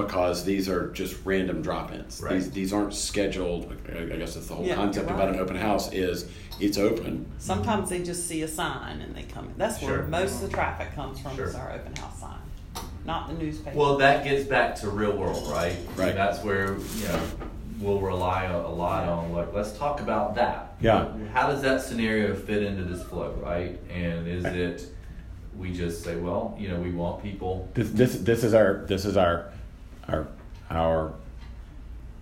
because 0.01 0.43
these 0.43 0.69
are 0.69 0.89
just 0.91 1.17
random 1.25 1.61
drop-ins. 1.61 2.21
Right. 2.21 2.33
These 2.35 2.51
these 2.51 2.73
aren't 2.73 2.93
scheduled. 2.93 3.71
I 3.89 4.01
I 4.01 4.05
guess 4.17 4.35
that's 4.35 4.47
the 4.47 4.55
whole 4.55 4.65
Yeah, 4.65 4.75
concept 4.75 5.07
you're 5.07 5.15
about 5.15 5.29
an 5.29 5.39
open 5.39 5.55
house 5.55 5.91
is 5.93 6.29
it's 6.59 6.77
open. 6.77 7.25
Sometimes 7.37 7.89
they 7.89 8.01
just 8.03 8.27
see 8.27 8.41
a 8.41 8.47
sign 8.47 9.01
and 9.01 9.15
they 9.15 9.23
come 9.23 9.45
in. 9.45 9.53
That's 9.57 9.81
where 9.81 10.03
most 10.03 10.35
of 10.35 10.41
the 10.41 10.49
traffic 10.49 10.93
comes 10.95 11.19
from 11.19 11.39
is 11.39 11.55
our 11.55 11.71
open 11.71 11.95
house 11.95 12.19
sign, 12.19 12.39
not 13.05 13.27
the 13.27 13.33
newspaper. 13.33 13.77
Well, 13.77 13.97
that 13.97 14.23
gets 14.23 14.45
back 14.45 14.75
to 14.77 14.89
real 14.89 15.15
world, 15.15 15.47
right? 15.51 15.75
Right. 15.95 16.15
That's 16.15 16.43
where 16.43 16.77
you 16.77 17.07
know 17.07 17.21
we'll 17.79 18.01
rely 18.01 18.45
a, 18.45 18.57
a 18.57 18.67
lot 18.67 19.07
on. 19.07 19.33
Like, 19.33 19.53
let's 19.53 19.77
talk 19.77 20.01
about 20.01 20.35
that. 20.35 20.75
Yeah. 20.81 21.11
How 21.33 21.47
does 21.47 21.61
that 21.61 21.81
scenario 21.81 22.35
fit 22.35 22.63
into 22.63 22.83
this 22.83 23.03
flow, 23.03 23.31
right? 23.43 23.79
And 23.91 24.27
is 24.27 24.45
it 24.45 24.87
we 25.57 25.73
just 25.73 26.03
say, 26.03 26.15
well, 26.15 26.55
you 26.59 26.69
know, 26.69 26.79
we 26.79 26.91
want 26.91 27.21
people. 27.23 27.69
This 27.73 27.89
this 27.91 28.15
this 28.17 28.43
is 28.43 28.53
our 28.53 28.85
this 28.87 29.05
is 29.05 29.17
our 29.17 29.51
our 30.07 30.27
our 30.69 31.13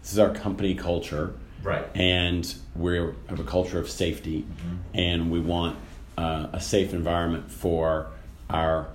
this 0.02 0.14
is 0.14 0.20
our 0.20 0.34
company 0.34 0.76
culture. 0.76 1.34
Right. 1.64 1.88
and 1.96 2.54
we 2.76 2.98
have 2.98 3.40
a 3.40 3.44
culture 3.44 3.80
of 3.80 3.90
safety, 3.90 4.44
Mm-hmm. 4.44 4.76
and 4.94 5.32
we 5.32 5.40
want 5.40 5.78
uh, 6.16 6.46
a 6.54 6.60
safe 6.62 6.94
environment 6.94 7.52
for 7.52 8.06
our 8.52 8.86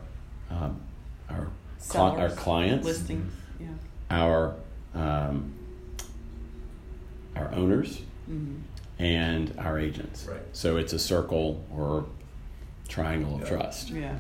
um, 0.53 0.81
our 1.29 1.49
cli- 1.89 2.01
our 2.23 2.29
clients, 2.31 2.87
listings, 2.87 3.33
yeah. 3.59 3.67
our 4.09 4.55
um, 4.95 5.53
our 7.35 7.53
owners, 7.55 8.03
Mhm. 8.31 8.61
and 9.01 9.53
our 9.59 9.77
agents. 9.79 10.27
Right. 10.31 10.41
So 10.53 10.77
it's 10.77 10.93
a 10.93 10.99
circle 10.99 11.65
or 11.75 12.05
triangle 12.87 13.35
of 13.35 13.41
Yeah. 13.41 13.49
trust. 13.49 13.91
Yeah. 13.91 14.15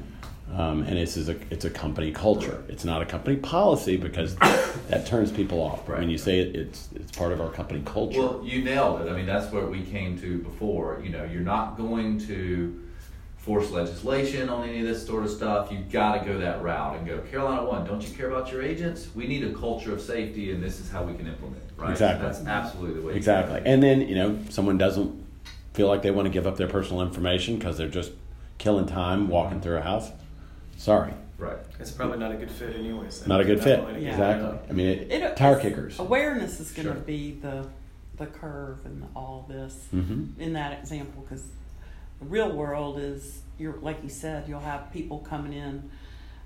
Um, 0.53 0.82
and 0.82 0.96
this 0.96 1.16
is 1.16 1.28
a 1.28 1.36
it's 1.53 1.64
a 1.64 1.70
company 1.70 2.11
culture. 2.11 2.64
It's 2.68 2.84
not 2.84 3.03
a 3.03 3.07
company 3.07 3.36
policy 3.36 3.96
because 3.96 4.34
that 4.88 5.07
turns 5.07 5.30
people 5.30 5.61
off. 5.62 5.88
Right. 5.88 6.01
When 6.01 6.11
you 6.11 6.18
say 6.18 6.40
it, 6.40 6.57
it's 6.57 6.88
it's 6.94 7.12
part 7.12 7.32
of 7.32 7.40
our 7.40 7.51
company 7.51 7.82
culture. 7.84 8.18
Well, 8.18 8.42
you 8.44 8.64
nailed 8.64 9.03
it. 9.03 9.09
I 9.09 9.16
mean, 9.16 9.26
that's 9.26 9.53
what 9.53 9.70
we 9.70 9.82
came 9.82 10.18
to 10.20 10.38
before. 10.38 11.01
You 11.05 11.11
know, 11.11 11.24
you're 11.24 11.42
not 11.42 11.76
going 11.76 12.18
to 12.26 12.82
force 13.36 13.70
legislation 13.70 14.48
on 14.48 14.68
any 14.68 14.80
of 14.80 14.86
this 14.86 15.07
sort 15.07 15.24
of 15.24 15.30
stuff. 15.30 15.72
You've 15.72 15.90
got 15.90 16.18
to 16.18 16.24
go 16.26 16.38
that 16.38 16.62
route 16.62 16.96
and 16.96 17.07
go, 17.07 17.18
Carolina 17.20 17.64
One, 17.64 17.86
don't 17.86 18.07
you 18.07 18.14
care 18.14 18.30
about 18.30 18.53
your 18.53 18.62
agents? 18.62 19.09
We 19.14 19.26
need 19.26 19.44
a 19.44 19.55
culture 19.55 19.92
of 19.92 20.01
safety, 20.01 20.53
and 20.53 20.62
this 20.62 20.78
is 20.78 20.90
how 20.90 21.05
we 21.05 21.14
can 21.14 21.26
implement 21.26 21.62
it, 21.62 21.72
right? 21.76 21.90
Exactly. 21.90 22.26
That's 22.26 22.44
absolutely 22.44 23.01
the 23.01 23.07
way. 23.07 23.14
Exactly. 23.14 23.62
And 23.64 23.82
then, 23.82 24.03
you 24.03 24.14
know, 24.14 24.38
someone 24.51 24.76
doesn't 24.76 25.24
feel 25.72 25.88
like 25.88 26.03
they 26.03 26.11
want 26.11 26.26
to 26.26 26.30
give 26.30 26.46
up 26.46 26.57
their 26.57 26.68
personal 26.68 27.03
information 27.03 27.57
because 27.57 27.78
they're 27.78 27.88
just 27.88 28.12
killing 28.59 28.86
time 28.86 29.28
walking 29.28 29.61
through 29.61 29.78
a 29.78 29.82
house. 29.82 30.11
Sorry. 30.80 31.12
Right. 31.36 31.58
It's 31.78 31.90
probably 31.90 32.16
not 32.16 32.32
a 32.32 32.36
good 32.36 32.50
fit 32.50 32.74
anyways. 32.74 33.26
Not 33.26 33.42
a 33.42 33.44
good 33.44 33.62
fit. 33.62 33.80
Yeah. 34.00 34.12
Exactly. 34.12 34.58
I 34.70 34.72
mean, 34.72 34.86
it, 34.88 35.12
It- 35.12 35.36
tire 35.36 35.60
kickers. 35.60 35.98
Awareness 35.98 36.58
is 36.58 36.70
going 36.72 36.88
to 36.88 36.94
Sure. 36.94 37.02
be 37.02 37.32
the 37.32 37.66
the 38.16 38.26
curve 38.26 38.84
and 38.84 39.06
all 39.16 39.46
this 39.48 39.86
hmm 39.90 40.24
in 40.38 40.52
that 40.52 40.78
example 40.78 41.22
because 41.22 41.42
the 42.20 42.26
real 42.26 42.52
world 42.52 42.98
is 42.98 43.40
you're 43.58 43.78
like 43.80 44.02
you 44.02 44.10
said 44.10 44.46
you'll 44.46 44.60
have 44.60 44.92
people 44.92 45.20
coming 45.20 45.54
in 45.54 45.90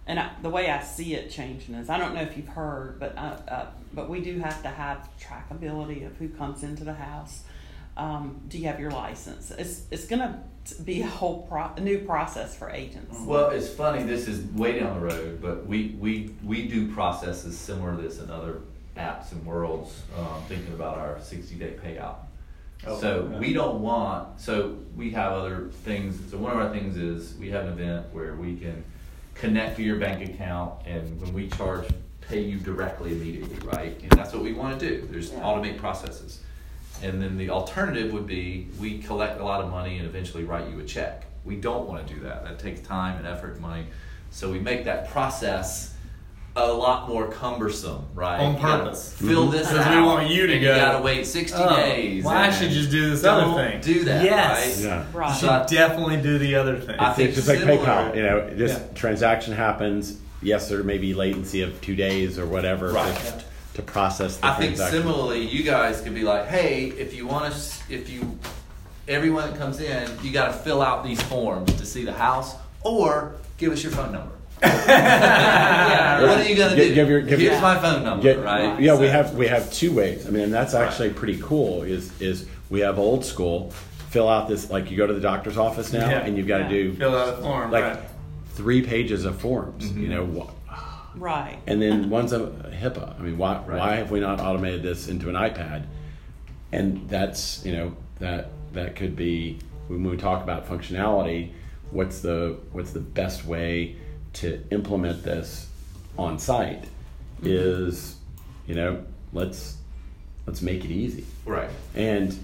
and 0.06 0.20
I, 0.20 0.30
the 0.40 0.50
way 0.50 0.70
I 0.70 0.80
see 0.84 1.14
it 1.14 1.30
changing 1.32 1.74
is 1.74 1.90
I 1.90 1.98
don't 1.98 2.14
know 2.14 2.20
if 2.20 2.36
you've 2.36 2.46
heard 2.46 3.00
but 3.00 3.18
uh, 3.18 3.38
uh, 3.48 3.66
but 3.92 4.08
we 4.08 4.20
do 4.20 4.38
have 4.38 4.62
to 4.62 4.68
have 4.68 5.08
trackability 5.20 6.06
of 6.06 6.16
who 6.18 6.28
comes 6.28 6.62
into 6.62 6.84
the 6.84 6.94
house. 6.94 7.42
Um, 7.96 8.40
do 8.48 8.58
you 8.58 8.66
have 8.66 8.80
your 8.80 8.90
license? 8.90 9.50
It's 9.52 9.82
it's 9.90 10.06
going 10.06 10.20
to 10.20 10.82
be 10.82 11.02
a 11.02 11.06
whole 11.06 11.42
pro- 11.42 11.72
a 11.76 11.80
new 11.80 11.98
process 12.00 12.56
for 12.56 12.70
agents. 12.70 13.16
Well, 13.20 13.50
it's 13.50 13.68
funny. 13.68 14.02
This 14.02 14.26
is 14.26 14.44
way 14.52 14.80
down 14.80 14.98
the 15.00 15.06
road, 15.06 15.40
but 15.40 15.66
we 15.66 15.96
we 16.00 16.34
we 16.42 16.66
do 16.66 16.92
processes 16.92 17.56
similar 17.56 17.94
to 17.94 18.02
this 18.02 18.18
in 18.18 18.30
other 18.30 18.60
apps 18.96 19.30
and 19.32 19.44
worlds. 19.46 20.02
Um, 20.18 20.42
thinking 20.48 20.74
about 20.74 20.98
our 20.98 21.20
sixty 21.20 21.54
day 21.54 21.76
payout. 21.82 22.16
Oh, 22.86 23.00
so 23.00 23.22
we 23.40 23.52
don't 23.52 23.80
want. 23.80 24.40
So 24.40 24.76
we 24.96 25.10
have 25.12 25.32
other 25.32 25.68
things. 25.84 26.18
So 26.30 26.38
one 26.38 26.52
of 26.52 26.58
our 26.58 26.70
things 26.72 26.96
is 26.96 27.34
we 27.38 27.48
have 27.50 27.66
an 27.66 27.72
event 27.74 28.06
where 28.12 28.34
we 28.34 28.56
can 28.56 28.82
connect 29.34 29.76
to 29.76 29.82
your 29.82 29.96
bank 29.96 30.28
account, 30.28 30.84
and 30.84 31.20
when 31.20 31.32
we 31.32 31.48
charge, 31.48 31.86
pay 32.22 32.40
you 32.40 32.58
directly 32.58 33.12
immediately, 33.12 33.56
right? 33.68 33.96
And 34.02 34.10
that's 34.12 34.32
what 34.32 34.42
we 34.42 34.52
want 34.52 34.78
to 34.80 34.88
do. 34.88 35.06
There's 35.10 35.30
Yeah. 35.32 35.40
automate 35.40 35.78
processes. 35.78 36.40
And 37.02 37.20
then 37.20 37.36
the 37.36 37.50
alternative 37.50 38.12
would 38.12 38.26
be 38.26 38.68
we 38.78 38.98
collect 38.98 39.40
a 39.40 39.44
lot 39.44 39.62
of 39.62 39.70
money 39.70 39.98
and 39.98 40.06
eventually 40.06 40.44
write 40.44 40.70
you 40.70 40.80
a 40.80 40.84
check. 40.84 41.24
We 41.44 41.56
don't 41.56 41.86
want 41.86 42.06
to 42.06 42.14
do 42.14 42.20
that. 42.20 42.44
That 42.44 42.58
takes 42.58 42.80
time 42.80 43.18
and 43.18 43.26
effort 43.26 43.52
and 43.52 43.60
money. 43.60 43.86
So 44.30 44.50
we 44.50 44.58
make 44.58 44.84
that 44.84 45.10
process 45.10 45.94
a 46.56 46.72
lot 46.72 47.08
more 47.08 47.26
cumbersome, 47.28 48.06
right? 48.14 48.38
On 48.40 48.54
You 48.54 48.60
gotta 48.60 48.84
purpose. 48.84 49.12
Fill 49.14 49.48
this 49.48 49.66
mm-hmm. 49.66 49.76
Because 49.76 49.96
we 49.96 50.02
want 50.02 50.28
you 50.30 50.46
to 50.46 50.52
and 50.54 50.62
go, 50.62 50.74
You 50.74 50.80
gotta 50.80 51.02
wait 51.02 51.26
60 51.26 51.58
Oh, 51.60 51.76
days. 51.76 52.24
Well, 52.24 52.34
I 52.34 52.50
should 52.50 52.70
just 52.70 52.90
do 52.90 53.10
this 53.10 53.24
other 53.24 53.52
thing. 53.54 53.80
do 53.80 54.04
that, 54.04 54.24
Yes. 54.24 54.76
right? 54.78 54.84
Yeah. 54.88 55.04
Right. 55.12 55.28
You 55.30 55.34
So 55.34 55.46
should 55.68 55.76
definitely 55.76 56.22
do 56.22 56.38
the 56.38 56.54
other 56.54 56.78
thing. 56.78 56.96
I 56.98 57.12
think 57.12 57.30
It's 57.30 57.36
just 57.44 57.48
like 57.48 57.58
PayPal. 57.58 58.14
You 58.16 58.22
know, 58.22 58.50
this 58.50 58.72
Yeah. 58.72 58.94
transaction 58.94 59.52
happens. 59.54 60.18
Yes, 60.42 60.68
there 60.68 60.82
may 60.84 60.98
be 60.98 61.12
latency 61.12 61.62
of 61.62 61.80
two 61.80 61.96
days 61.96 62.38
or 62.38 62.46
whatever 62.46 62.92
Right. 62.92 63.44
To, 63.74 63.82
to 63.82 63.82
process 63.82 64.36
the 64.38 64.46
I 64.46 64.54
think 64.54 64.76
similarly, 64.76 65.46
you 65.46 65.62
guys 65.62 66.00
could 66.00 66.14
be 66.14 66.22
like, 66.22 66.46
hey, 66.46 66.86
if 66.86 67.14
you 67.14 67.26
want 67.26 67.52
to, 67.52 67.60
if 67.92 68.08
you, 68.08 68.38
everyone 69.08 69.50
that 69.50 69.58
comes 69.58 69.80
in, 69.80 70.10
you 70.22 70.32
got 70.32 70.46
to 70.48 70.52
fill 70.52 70.80
out 70.82 71.04
these 71.04 71.20
forms 71.22 71.72
to 71.74 71.86
see 71.86 72.04
the 72.04 72.12
house, 72.12 72.54
or 72.82 73.34
give 73.58 73.72
us 73.72 73.82
your 73.82 73.92
phone 73.92 74.12
number. 74.12 74.32
Yeah. 74.64 76.22
What 76.22 76.38
are 76.40 76.48
you 76.48 76.56
gonna 76.56 76.76
Give- 76.76 76.88
do? 76.88 76.94
give 76.94 77.08
your- 77.08 77.20
give 77.22 77.40
Here's 77.40 77.52
your- 77.54 77.60
my 77.62 77.78
phone 77.78 78.04
number, 78.04 78.26
Yeah, 78.26 78.34
right? 78.36 78.80
yeah, 78.80 78.96
we 78.96 79.06
have 79.08 79.34
we 79.34 79.46
have 79.48 79.70
two 79.72 79.92
ways. 79.92 80.26
I 80.26 80.30
mean, 80.30 80.44
and 80.44 80.54
that's 80.54 80.74
Right. 80.74 80.86
actually 80.86 81.10
pretty 81.10 81.38
cool. 81.42 81.82
Is 81.82 82.10
is 82.20 82.46
we 82.70 82.80
have 82.80 82.98
old 82.98 83.24
school. 83.24 83.72
Fill 84.10 84.28
out 84.28 84.48
this 84.48 84.70
like 84.70 84.90
you 84.90 84.96
go 84.96 85.06
to 85.06 85.12
the 85.12 85.20
doctor's 85.20 85.58
office 85.58 85.92
now, 85.92 86.08
Yeah. 86.08 86.18
and 86.20 86.36
you've 86.36 86.46
got 86.46 86.58
to 86.58 86.64
Yeah. 86.64 86.68
do 86.70 86.92
Fill 86.94 87.16
out 87.16 87.28
a 87.28 87.36
form. 87.42 87.70
like 87.72 87.84
right. 87.84 87.98
three 88.54 88.80
pages 88.82 89.24
of 89.24 89.38
forms. 89.40 89.90
Mhm. 89.90 90.00
You 90.02 90.08
know, 90.08 90.24
wha- 90.24 90.50
Right. 91.16 91.58
and 91.66 91.80
then 91.80 92.10
one's 92.10 92.32
a 92.32 92.40
HIPAA. 92.40 93.18
I 93.18 93.22
mean, 93.22 93.38
why 93.38 93.62
Right. 93.66 93.78
why 93.78 93.94
have 93.96 94.10
we 94.10 94.20
not 94.20 94.40
automated 94.40 94.82
this 94.82 95.08
into 95.08 95.28
an 95.28 95.34
iPad? 95.34 95.84
And 96.72 97.08
that's 97.08 97.64
you 97.64 97.72
know 97.72 97.96
that 98.18 98.48
that 98.72 98.96
could 98.96 99.14
be 99.16 99.58
when 99.88 100.02
we 100.04 100.16
talk 100.16 100.42
about 100.42 100.68
functionality. 100.68 101.50
What's 101.90 102.20
the 102.20 102.58
what's 102.72 102.92
the 102.92 103.00
best 103.00 103.44
way 103.44 103.96
to 104.34 104.60
implement 104.70 105.22
this 105.22 105.68
on 106.18 106.38
site? 106.38 106.82
Mm-hmm. 106.82 107.46
Is 107.46 108.16
you 108.66 108.74
know 108.74 109.04
let's 109.32 109.76
let's 110.46 110.62
make 110.62 110.84
it 110.84 110.90
easy. 110.90 111.24
right. 111.44 111.70
And 111.94 112.36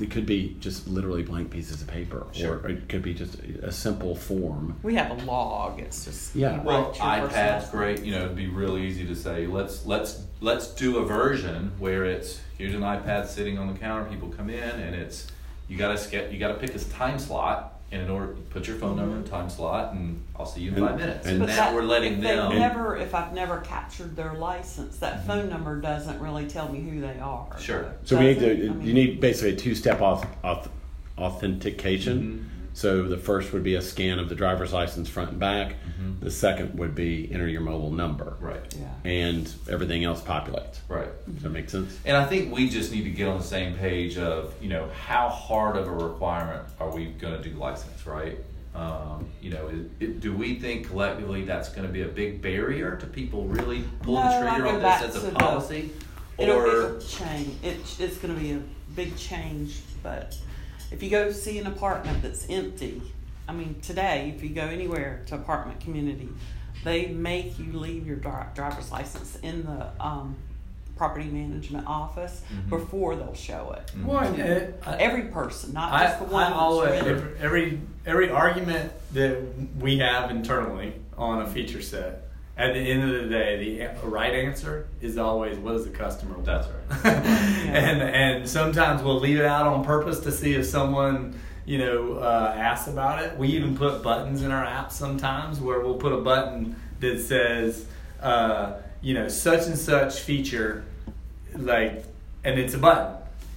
it 0.00 0.10
could 0.10 0.26
be 0.26 0.56
just 0.60 0.88
literally 0.88 1.22
blank 1.22 1.50
pieces 1.50 1.80
of 1.80 1.86
paper, 1.88 2.26
Sure. 2.32 2.58
or 2.64 2.68
it 2.68 2.88
could 2.88 3.02
be 3.02 3.14
just 3.14 3.36
a 3.62 3.70
simple 3.70 4.14
form. 4.16 4.76
We 4.82 4.94
have 4.96 5.10
a 5.10 5.24
log. 5.24 5.78
It's 5.80 6.04
just 6.04 6.34
Yeah. 6.34 6.60
Well, 6.62 6.92
iPad's 6.94 7.70
great. 7.70 8.02
You 8.02 8.12
know, 8.12 8.24
it'd 8.24 8.36
be 8.36 8.48
real 8.48 8.76
easy 8.76 9.06
to 9.06 9.14
say, 9.14 9.46
let's 9.46 9.86
let's 9.86 10.22
let's 10.40 10.68
do 10.74 10.98
a 10.98 11.04
version 11.06 11.72
where 11.78 12.04
it's 12.04 12.40
here's 12.58 12.74
an 12.74 12.80
iPad 12.80 13.26
sitting 13.26 13.56
on 13.58 13.72
the 13.72 13.78
counter. 13.78 14.08
People 14.10 14.28
come 14.30 14.50
in, 14.50 14.58
and 14.80 14.94
it's 14.96 15.28
you 15.68 15.76
got 15.78 15.96
to 15.96 16.10
get 16.10 16.32
you 16.32 16.38
got 16.38 16.48
to 16.48 16.54
pick 16.54 16.74
a 16.74 16.78
time 16.78 17.18
slot, 17.18 17.73
and 17.94 18.02
in 18.02 18.10
order 18.10 18.34
put 18.50 18.66
your 18.66 18.76
phone 18.76 18.96
number 18.96 19.14
and 19.16 19.24
time 19.24 19.48
slot, 19.48 19.92
and 19.94 20.20
I'll 20.36 20.44
see 20.46 20.62
you 20.62 20.70
in 20.72 20.76
And- 20.78 20.88
five 20.88 20.98
minutes. 20.98 21.26
and 21.26 21.40
And, 21.40 21.48
that, 21.48 21.56
that- 21.56 21.74
we're 21.74 21.82
letting 21.82 22.14
if 22.14 22.20
them. 22.22 22.58
Never, 22.58 22.96
if 22.96 23.14
I've 23.14 23.32
never 23.32 23.58
captured 23.60 24.16
their 24.16 24.34
license, 24.34 24.98
that 24.98 25.24
phone 25.26 25.48
number 25.48 25.80
doesn't 25.80 26.20
really 26.20 26.46
tell 26.46 26.68
me 26.70 26.80
who 26.80 27.00
they 27.00 27.18
are. 27.20 27.46
Sure. 27.60 27.92
So 28.04 28.18
we 28.18 28.26
need 28.26 28.40
to. 28.40 28.50
I 28.50 28.54
mean- 28.70 28.82
you 28.82 28.92
need 28.92 29.20
basically 29.20 29.52
a 29.52 29.56
two-step 29.56 30.00
auth, 30.00 30.26
auth, 30.42 30.68
authentication. 31.16 32.18
Mm-hmm. 32.20 32.48
So 32.74 33.04
the 33.04 33.16
first 33.16 33.52
would 33.52 33.62
be 33.62 33.76
a 33.76 33.80
scan 33.82 34.18
of 34.18 34.28
the 34.28 34.34
driver's 34.34 34.72
license 34.72 35.08
front 35.08 35.30
and 35.30 35.38
back. 35.38 35.70
Mm-hmm. 35.70 36.24
The 36.24 36.30
second 36.30 36.76
would 36.76 36.94
be 36.96 37.30
enter 37.32 37.46
your 37.46 37.60
mobile 37.60 37.92
number, 37.92 38.36
right. 38.40 38.62
Yeah. 38.78 38.88
and 39.10 39.50
everything 39.70 40.02
else 40.02 40.20
populates. 40.20 40.78
Right. 40.88 41.08
Does 41.32 41.44
that 41.44 41.50
make 41.50 41.70
sense? 41.70 41.96
And 42.04 42.16
I 42.16 42.26
think 42.26 42.52
we 42.52 42.68
just 42.68 42.90
need 42.90 43.04
to 43.04 43.10
get 43.10 43.28
on 43.28 43.38
the 43.38 43.44
same 43.44 43.76
page 43.76 44.18
of, 44.18 44.54
you 44.60 44.68
know, 44.68 44.88
how 45.06 45.28
hard 45.28 45.76
of 45.76 45.86
a 45.86 45.92
requirement 45.92 46.64
are 46.80 46.90
we 46.92 47.06
going 47.06 47.40
to 47.40 47.48
do 47.48 47.56
license, 47.56 48.04
right? 48.06 48.38
Um, 48.74 49.28
you 49.40 49.50
know, 49.50 49.68
it, 49.68 49.90
it, 50.04 50.20
do 50.20 50.34
we 50.34 50.56
think 50.56 50.88
collectively 50.88 51.44
that's 51.44 51.68
going 51.68 51.86
to 51.86 51.92
be 51.92 52.02
a 52.02 52.08
big 52.08 52.42
barrier 52.42 52.96
to 52.96 53.06
people 53.06 53.44
really 53.44 53.84
pulling 54.02 54.24
No, 54.24 54.40
the 54.44 54.50
trigger 54.50 54.66
on 54.66 54.82
this 54.82 55.02
as 55.02 55.12
to 55.14 55.28
a 55.28 55.30
the- 55.30 55.38
policy? 55.38 55.90
It'll, 56.38 56.56
or 56.56 56.66
it'll 56.66 57.00
change. 57.00 57.54
It, 57.62 57.76
it's 58.00 58.16
going 58.18 58.34
to 58.34 58.40
be 58.40 58.50
a 58.50 58.62
big 58.96 59.16
change, 59.16 59.80
but 60.02 60.36
if 60.94 61.02
you 61.02 61.10
go 61.10 61.32
see 61.32 61.58
an 61.58 61.66
apartment 61.66 62.22
that's 62.22 62.48
empty, 62.48 63.02
I 63.48 63.52
mean, 63.52 63.74
today, 63.82 64.32
if 64.34 64.44
you 64.44 64.50
go 64.50 64.62
anywhere 64.62 65.22
to 65.26 65.34
apartment 65.34 65.80
community, 65.80 66.28
they 66.84 67.06
make 67.08 67.58
you 67.58 67.72
leave 67.72 68.06
your 68.06 68.14
dri- 68.16 68.46
driver's 68.54 68.92
license 68.92 69.36
in 69.42 69.64
the 69.64 69.88
um, 70.00 70.36
property 70.96 71.24
management 71.26 71.84
office 71.88 72.42
Mhm. 72.54 72.68
before 72.70 73.16
they'll 73.16 73.34
show 73.34 73.74
it. 73.76 73.90
Mhm. 73.96 74.04
Well, 74.04 74.18
and 74.20 74.38
it- 74.38 74.82
I- 74.86 74.96
Every 74.98 75.22
person, 75.22 75.72
not 75.72 75.92
I, 75.92 76.04
just 76.04 76.20
the 76.20 76.26
one 76.26 76.44
I 76.44 76.50
that's 76.50 76.60
always 76.60 77.02
every, 77.02 77.38
every 77.40 77.80
every 78.06 78.30
argument 78.30 78.92
that 79.14 79.38
we 79.80 79.98
have 79.98 80.30
internally 80.30 80.92
on 81.18 81.42
a 81.42 81.46
feature 81.48 81.82
set. 81.82 82.23
At 82.56 82.72
the 82.74 82.78
end 82.78 83.02
of 83.02 83.22
the 83.22 83.28
day, 83.28 83.78
the 84.00 84.06
right 84.06 84.32
answer 84.32 84.86
is 85.00 85.18
always 85.18 85.58
what 85.58 85.72
does 85.72 85.84
the 85.84 85.90
customer 85.90 86.34
want. 86.34 86.46
That's 86.46 86.68
right. 86.68 87.06
and 87.14 88.00
and 88.02 88.48
sometimes 88.48 89.02
we'll 89.02 89.18
leave 89.18 89.38
it 89.38 89.44
out 89.44 89.66
on 89.66 89.84
purpose 89.84 90.20
to 90.20 90.30
see 90.30 90.54
if 90.54 90.64
someone 90.64 91.38
you 91.66 91.78
know 91.78 92.14
uh, 92.18 92.54
asks 92.56 92.86
about 92.86 93.22
it. 93.24 93.36
We 93.36 93.48
even 93.48 93.76
put 93.76 94.02
buttons 94.02 94.42
in 94.42 94.52
our 94.52 94.64
app 94.64 94.92
sometimes 94.92 95.60
where 95.60 95.80
we'll 95.80 95.96
put 95.96 96.12
a 96.12 96.18
button 96.18 96.76
that 97.00 97.18
says 97.20 97.86
uh, 98.22 98.74
you 99.00 99.14
know 99.14 99.26
such 99.28 99.66
and 99.66 99.76
such 99.76 100.20
feature 100.20 100.84
like 101.56 102.04
and 102.44 102.58
it's 102.58 102.74
a 102.74 102.78
button 102.78 103.16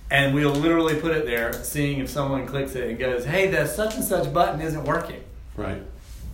and 0.10 0.34
we'll 0.34 0.52
literally 0.54 1.00
put 1.00 1.12
it 1.12 1.26
there 1.26 1.54
seeing 1.54 2.00
if 2.00 2.10
someone 2.10 2.46
clicks 2.46 2.76
it 2.76 2.90
and 2.90 2.98
goes 3.00 3.26
hey 3.26 3.48
the 3.48 3.66
such 3.68 3.96
and 3.96 4.04
such 4.04 4.32
button 4.34 4.62
isn't 4.62 4.84
working 4.86 5.22
Right. 5.56 5.82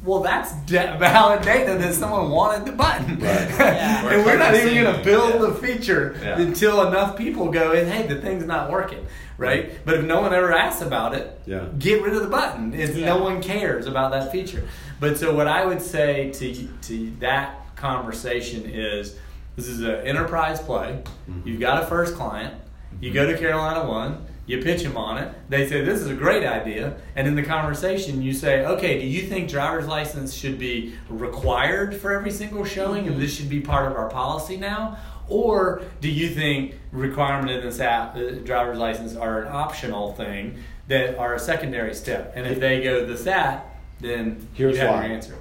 Well 0.03 0.19
that's 0.21 0.53
da- 0.65 0.97
valid 0.97 1.41
data 1.41 1.77
that 1.77 1.93
someone 1.93 2.29
wanted 2.29 2.65
the 2.65 2.71
button 2.73 3.19
Yeah. 3.19 4.05
and 4.13 4.25
we're 4.25 4.37
not 4.37 4.53
even 4.53 4.73
going 4.73 4.93
to 4.93 4.99
Yeah. 4.99 5.03
build 5.03 5.41
the 5.41 5.53
feature 5.65 6.15
Yeah. 6.21 6.39
until 6.39 6.87
enough 6.87 7.17
people 7.17 7.49
go 7.49 7.73
hey 7.73 8.05
the 8.07 8.19
thing's 8.21 8.45
not 8.45 8.69
working 8.71 9.05
right 9.37 9.83
but 9.85 9.95
if 9.95 10.03
no 10.05 10.21
one 10.21 10.33
ever 10.33 10.51
asks 10.53 10.81
about 10.81 11.15
it 11.15 11.39
Yeah. 11.45 11.65
get 11.79 12.01
rid 12.03 12.13
of 12.15 12.21
the 12.21 12.27
button 12.27 12.73
it's 12.73 12.95
Yeah. 12.95 13.07
no 13.07 13.23
one 13.23 13.41
cares 13.41 13.85
about 13.87 14.11
that 14.11 14.31
feature 14.31 14.67
but 14.99 15.17
so 15.17 15.33
what 15.33 15.47
i 15.47 15.65
would 15.65 15.81
say 15.81 16.31
to 16.31 16.67
to 16.83 17.11
that 17.19 17.75
conversation 17.75 18.65
is 18.65 19.15
this 19.55 19.67
is 19.67 19.81
an 19.81 19.95
enterprise 20.07 20.59
play 20.59 21.01
you've 21.45 21.59
got 21.59 21.81
a 21.83 21.85
first 21.87 22.15
client 22.15 22.53
you 22.99 23.11
go 23.13 23.25
to 23.31 23.37
carolina 23.37 23.87
one 23.87 24.25
You 24.45 24.61
pitch 24.61 24.83
them 24.83 24.97
on 24.97 25.17
it. 25.19 25.33
They 25.49 25.67
say 25.69 25.83
this 25.85 25.99
is 26.01 26.07
a 26.09 26.13
great 26.15 26.45
idea, 26.45 26.97
and 27.15 27.27
in 27.27 27.35
the 27.35 27.43
conversation 27.43 28.21
you 28.21 28.33
say, 28.33 28.65
"Okay, 28.65 28.99
do 28.99 29.05
you 29.07 29.21
think 29.23 29.49
driver's 29.49 29.87
license 29.87 30.33
should 30.33 30.59
be 30.59 30.95
required 31.09 31.95
for 31.95 32.11
every 32.11 32.31
single 32.31 32.65
showing, 32.65 33.07
and 33.07 33.21
this 33.21 33.33
should 33.35 33.49
be 33.49 33.61
part 33.61 33.89
of 33.89 33.97
our 33.97 34.09
policy 34.09 34.57
now?" 34.57 34.97
Or 35.29 35.81
do 36.01 36.09
you 36.09 36.27
think 36.29 36.75
requirement 36.91 37.51
in 37.51 37.61
this 37.61 37.79
app, 37.79 38.17
uh, 38.17 38.31
driver's 38.43 38.77
license, 38.77 39.15
are 39.15 39.43
an 39.43 39.47
optional 39.49 40.11
thing 40.13 40.57
that 40.89 41.17
are 41.17 41.33
a 41.35 41.39
secondary 41.39 41.93
step? 41.93 42.33
And 42.35 42.45
if 42.45 42.59
they 42.59 42.83
go 42.83 43.05
this 43.05 43.23
that, 43.23 43.65
then 44.01 44.45
Here's 44.53 44.75
you 44.75 44.81
have 44.81 44.95
why. 44.95 45.05
your 45.05 45.15
answer. 45.15 45.35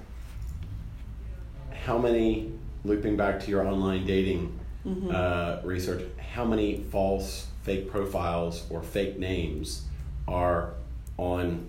how 1.84 1.98
many 1.98 2.52
looping 2.84 3.16
back 3.16 3.40
to 3.40 3.50
your 3.50 3.66
online 3.66 4.06
dating 4.06 4.58
Mm-hmm. 4.86 5.10
uh, 5.14 5.58
research 5.64 6.02
how 6.34 6.44
many 6.44 6.82
false 6.90 7.46
fake 7.62 7.90
profiles 7.90 8.64
or 8.70 8.82
fake 8.82 9.18
names 9.18 9.82
are 10.28 10.74
on 11.16 11.66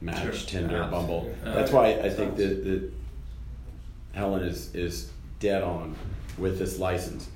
match 0.00 0.22
Sure. 0.22 0.32
tinder 0.32 0.76
Yeah. 0.78 0.90
bumble 0.90 1.32
Yeah. 1.44 1.52
that's 1.52 1.70
why 1.72 1.90
i 2.02 2.08
think 2.10 2.36
that, 2.36 2.64
that 2.64 2.90
helen 4.12 4.42
is 4.42 4.74
is 4.74 5.10
dead 5.38 5.62
on 5.62 5.94
with 6.38 6.58
this 6.58 6.78
license 6.78 7.28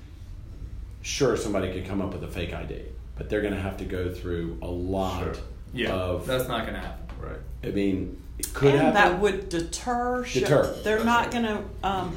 sure 1.03 1.37
somebody 1.37 1.73
could 1.73 1.87
come 1.87 2.01
up 2.01 2.13
with 2.13 2.25
a 2.25 2.29
fake 2.29 2.53
id 2.55 2.87
but 3.17 3.29
they're 3.29 3.43
going 3.43 3.55
to 3.55 3.61
have 3.61 3.77
to 3.77 3.85
go 3.85 4.13
through 4.13 4.59
a 4.63 4.67
lot 4.67 5.23
Sure. 5.23 5.35
Yeah, 5.73 5.93
of 5.93 6.27
that's 6.27 6.47
not 6.49 6.63
going 6.63 6.75
to 6.75 6.81
happen. 6.81 7.05
Right. 7.21 7.41
i 7.63 7.69
mean 7.69 8.21
it 8.39 8.53
could 8.55 8.71
and 8.75 8.79
happen 8.81 8.95
that 8.95 9.21
would 9.21 9.49
deter. 9.49 10.25
show- 10.25 10.41
Deter. 10.41 10.75
They're 10.83 11.05
not 11.05 11.31
going 11.31 11.45
to. 11.45 11.63
Um, 11.85 12.17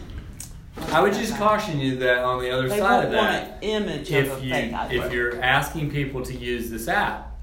I 0.90 1.02
would 1.02 1.14
just 1.14 1.36
caution 1.38 1.80
you 1.80 1.98
that 1.98 2.20
on 2.20 2.42
the 2.42 2.50
other 2.50 2.70
They 2.70 2.80
side 2.80 3.04
won't 3.04 3.06
of 3.08 3.14
want 3.14 3.32
that, 3.32 3.58
an 3.58 3.64
image 3.64 4.10
of 4.12 4.16
if 4.16 4.38
a 4.38 4.46
you 4.46 4.52
fake 4.52 4.74
ID. 4.74 4.98
if 4.98 5.12
you're 5.12 5.42
asking 5.42 5.92
people 5.92 6.24
to 6.24 6.34
use 6.34 6.70
this 6.70 6.88
app, 6.88 7.36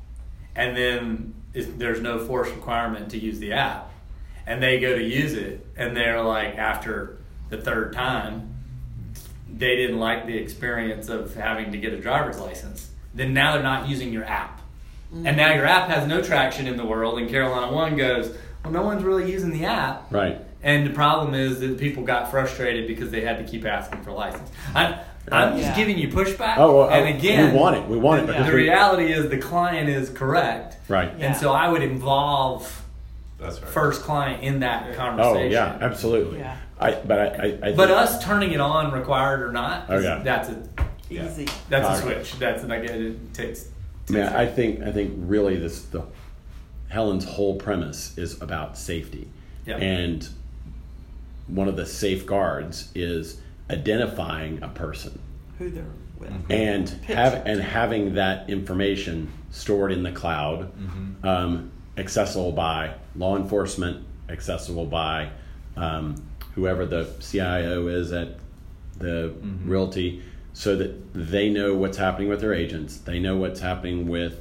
and 0.57 0.76
then 0.76 1.35
if 1.53 1.76
there's 1.78 2.01
no 2.01 2.18
force 2.18 2.49
requirement 2.49 3.11
to 3.11 3.18
use 3.18 3.39
the 3.39 3.53
app, 3.53 3.93
and 4.47 4.62
they 4.62 4.80
go 4.80 4.97
to 4.97 5.03
use 5.03 5.35
it, 5.35 5.66
and 5.76 5.97
they're 5.97 6.22
like 6.22 6.57
after 6.57 7.18
the 7.51 7.59
third 7.59 7.93
time, 7.93 8.55
they 9.53 9.76
didn't 9.76 9.99
like 9.99 10.26
the 10.26 10.37
experience 10.37 11.09
of 11.09 11.35
having 11.35 11.72
to 11.72 11.78
get 11.78 11.93
a 11.93 12.01
driver's 12.01 12.41
license, 12.41 12.91
then 13.14 13.35
now 13.35 13.53
they're 13.53 13.62
not 13.62 13.89
using 13.89 14.12
your 14.12 14.24
app. 14.24 14.61
And 15.12 15.26
mm. 15.26 15.37
now 15.37 15.55
your 15.55 15.66
app 15.66 15.89
has 15.91 16.09
no 16.09 16.22
traction 16.22 16.66
in 16.66 16.76
the 16.76 16.87
world, 16.87 17.18
and 17.18 17.28
Carolina 17.28 17.72
One 17.72 17.97
goes, 17.97 18.35
well, 18.64 18.72
no 18.72 18.82
one's 18.82 19.05
really 19.05 19.30
using 19.30 19.51
the 19.51 19.66
app. 19.66 20.11
right 20.11 20.41
And 20.65 20.87
the 20.87 20.91
problem 20.91 21.35
is 21.35 21.61
that 21.61 21.79
people 21.79 22.03
got 22.03 22.31
frustrated 22.31 22.89
because 22.89 23.11
they 23.11 23.21
had 23.21 23.37
to 23.39 23.45
keep 23.45 23.65
asking 23.67 24.03
for 24.03 24.11
license. 24.12 24.51
I'm, 24.75 24.95
I'm 25.31 25.53
just 25.59 25.69
Yeah. 25.69 25.77
giving 25.77 25.99
you 25.99 26.09
pushback. 26.09 26.55
oh, 26.57 26.79
well, 26.79 26.91
and 26.91 27.17
again, 27.17 27.53
we 27.53 27.59
want 27.59 27.77
it 27.77 27.87
we 27.89 27.97
want 27.99 28.23
it 28.23 28.27
But 28.27 28.47
the 28.47 28.53
reality 28.53 29.12
is 29.12 29.29
the 29.31 29.39
client 29.39 29.89
is 29.91 30.09
correct. 30.11 30.77
right 30.89 31.12
Yeah. 31.19 31.27
And 31.27 31.37
so 31.37 31.53
I 31.53 31.69
would 31.69 31.83
involve 31.83 32.83
That's 33.39 33.61
right. 33.61 33.71
first 33.71 34.03
client 34.03 34.43
in 34.43 34.61
that 34.61 34.95
conversation. 34.97 35.21
Oh 35.21 35.25
conversation. 35.35 35.53
yeah, 35.53 35.79
absolutely. 35.87 36.39
Yeah. 36.41 36.57
I 36.81 36.93
but 36.95 37.19
I, 37.19 37.27
I, 37.27 37.69
I 37.69 37.73
But 37.75 37.91
us 37.91 38.23
turning 38.25 38.53
it 38.53 38.61
on, 38.61 38.91
required 38.93 39.43
or 39.43 39.53
not, 39.53 39.85
Oh, 39.91 39.97
is- 39.97 40.05
yeah. 40.05 40.21
that's 40.25 40.49
a 40.49 40.62
Yeah. 41.11 41.27
Easy. 41.27 41.47
that's 41.69 41.87
a 41.87 41.89
Alright. 42.03 42.25
switch. 42.27 42.39
That's 42.39 42.65
like 42.65 42.85
it 42.85 43.35
takes. 43.35 43.69
I 44.09 44.12
mean, 44.12 44.23
I 44.23 44.47
think 44.47 44.83
I 44.83 44.91
think 44.93 45.12
really 45.19 45.57
this 45.57 45.83
the 45.85 46.03
Helen's 46.89 47.25
whole 47.25 47.57
premise 47.57 48.17
is 48.19 48.41
about 48.43 48.77
safety, 48.79 49.29
Yeah. 49.67 49.77
and 49.79 50.29
one 51.47 51.68
of 51.68 51.76
the 51.76 51.86
safeguards 51.86 52.90
is 52.95 53.40
identifying 53.70 54.62
a 54.62 54.68
person. 54.68 55.18
Who 55.59 55.70
they're 55.70 55.84
with. 56.18 56.32
and 56.51 56.88
have 57.07 57.47
and 57.47 57.61
having 57.61 58.14
that 58.14 58.49
information 58.51 59.32
stored 59.51 59.92
in 59.92 60.03
the 60.03 60.12
cloud, 60.12 60.72
um, 61.22 61.70
accessible 61.97 62.53
by 62.53 62.95
law 63.16 63.36
enforcement, 63.36 64.05
accessible 64.28 64.86
by 64.86 65.30
um, 65.76 66.16
whoever 66.55 66.86
the 66.86 67.09
CIO 67.20 67.88
is 67.88 68.12
at 68.12 68.36
the 68.99 69.34
realty, 69.64 70.22
so 70.53 70.76
that 70.76 71.12
they 71.14 71.51
know 71.51 71.74
what's 71.74 71.97
happening 71.97 72.28
with 72.28 72.40
their 72.40 72.55
agents, 72.55 72.99
they 72.99 73.18
know 73.18 73.36
what's 73.36 73.61
happening 73.61 74.09
with 74.09 74.40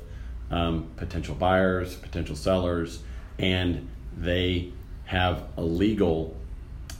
um, 0.51 0.89
potential 0.95 1.35
buyers, 1.35 1.95
potential 1.95 2.35
sellers, 2.35 2.99
and 3.39 3.89
they 4.15 4.71
have 5.05 5.43
a 5.57 5.61
legal 5.61 6.35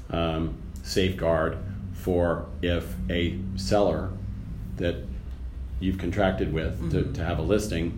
um, 0.10 0.56
safeguard 0.84 1.58
for 1.94 2.48
if 2.62 2.94
a 3.10 3.40
seller 3.56 4.10
that 4.78 4.96
you've 5.80 5.98
contracted 5.98 6.52
with 6.54 6.92
to, 6.92 7.12
to 7.14 7.24
have 7.24 7.40
a 7.40 7.42
listing 7.42 7.98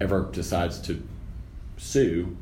ever 0.00 0.28
decides 0.32 0.78
to 0.80 1.02
sue 1.76 2.36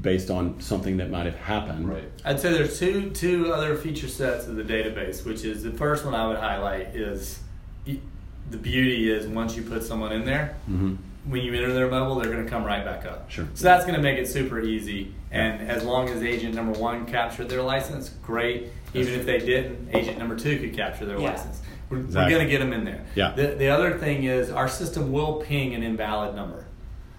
based 0.00 0.30
on 0.30 0.60
something 0.60 0.96
that 0.96 1.10
might 1.10 1.26
have 1.26 1.36
happened. 1.36 1.88
Right. 1.88 2.10
I'd 2.24 2.40
say 2.40 2.52
there's 2.52 2.78
two 2.78 3.10
two 3.10 3.52
other 3.52 3.76
feature 3.76 4.08
sets 4.08 4.46
of 4.46 4.56
the 4.56 4.64
database, 4.64 5.24
which 5.24 5.44
is 5.44 5.62
the 5.62 5.70
first 5.70 6.04
one 6.04 6.14
I 6.14 6.26
would 6.26 6.38
highlight 6.38 6.88
is 6.96 7.38
the 7.86 8.56
beauty 8.58 9.10
is 9.10 9.26
once 9.26 9.56
you 9.56 9.62
put 9.62 9.82
someone 9.82 10.12
in 10.12 10.24
there, 10.24 10.56
Mhm. 10.70 10.96
When 11.26 11.42
you 11.42 11.54
enter 11.54 11.72
their 11.72 11.88
mobile, 11.90 12.16
they're 12.16 12.30
going 12.30 12.44
to 12.44 12.50
come 12.50 12.64
right 12.64 12.84
back 12.84 13.06
up. 13.06 13.30
Sure. 13.30 13.46
So 13.54 13.64
that's 13.64 13.84
going 13.84 13.96
to 13.96 14.02
make 14.02 14.18
it 14.18 14.26
super 14.28 14.60
easy. 14.60 15.14
And 15.30 15.68
as 15.70 15.82
long 15.84 16.08
as 16.08 16.22
agent 16.22 16.54
number 16.54 16.78
one 16.78 17.06
captured 17.06 17.48
their 17.48 17.62
license, 17.62 18.10
great. 18.22 18.68
Even 18.92 19.14
if 19.14 19.26
they 19.26 19.38
didn't, 19.38 19.88
agent 19.94 20.18
number 20.18 20.36
two 20.36 20.58
could 20.60 20.74
capture 20.74 21.04
their 21.06 21.18
Yeah. 21.18 21.30
license. 21.30 21.60
We're, 21.90 21.98
Exactly. 21.98 22.24
we're 22.32 22.38
going 22.38 22.46
to 22.46 22.50
get 22.50 22.58
them 22.60 22.72
in 22.72 22.84
there. 22.84 23.04
Yeah. 23.14 23.32
The, 23.32 23.48
the 23.48 23.68
other 23.68 23.98
thing 23.98 24.24
is 24.24 24.50
our 24.50 24.68
system 24.68 25.12
will 25.12 25.36
ping 25.36 25.74
an 25.74 25.82
invalid 25.82 26.34
number. 26.36 26.66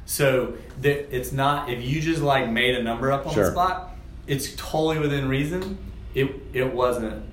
So 0.05 0.53
that 0.81 1.15
it's 1.15 1.31
not 1.31 1.69
if 1.69 1.83
you 1.83 1.99
just 1.99 2.21
like 2.21 2.47
made 2.49 2.75
a 2.75 2.83
number 2.83 3.11
up 3.11 3.25
on 3.25 3.33
Sure. 3.33 3.45
the 3.45 3.51
spot, 3.51 3.95
it's 4.27 4.55
totally 4.55 4.99
within 4.99 5.27
reason. 5.27 5.77
It 6.13 6.29
it 6.53 6.73
wasn't. 6.73 7.23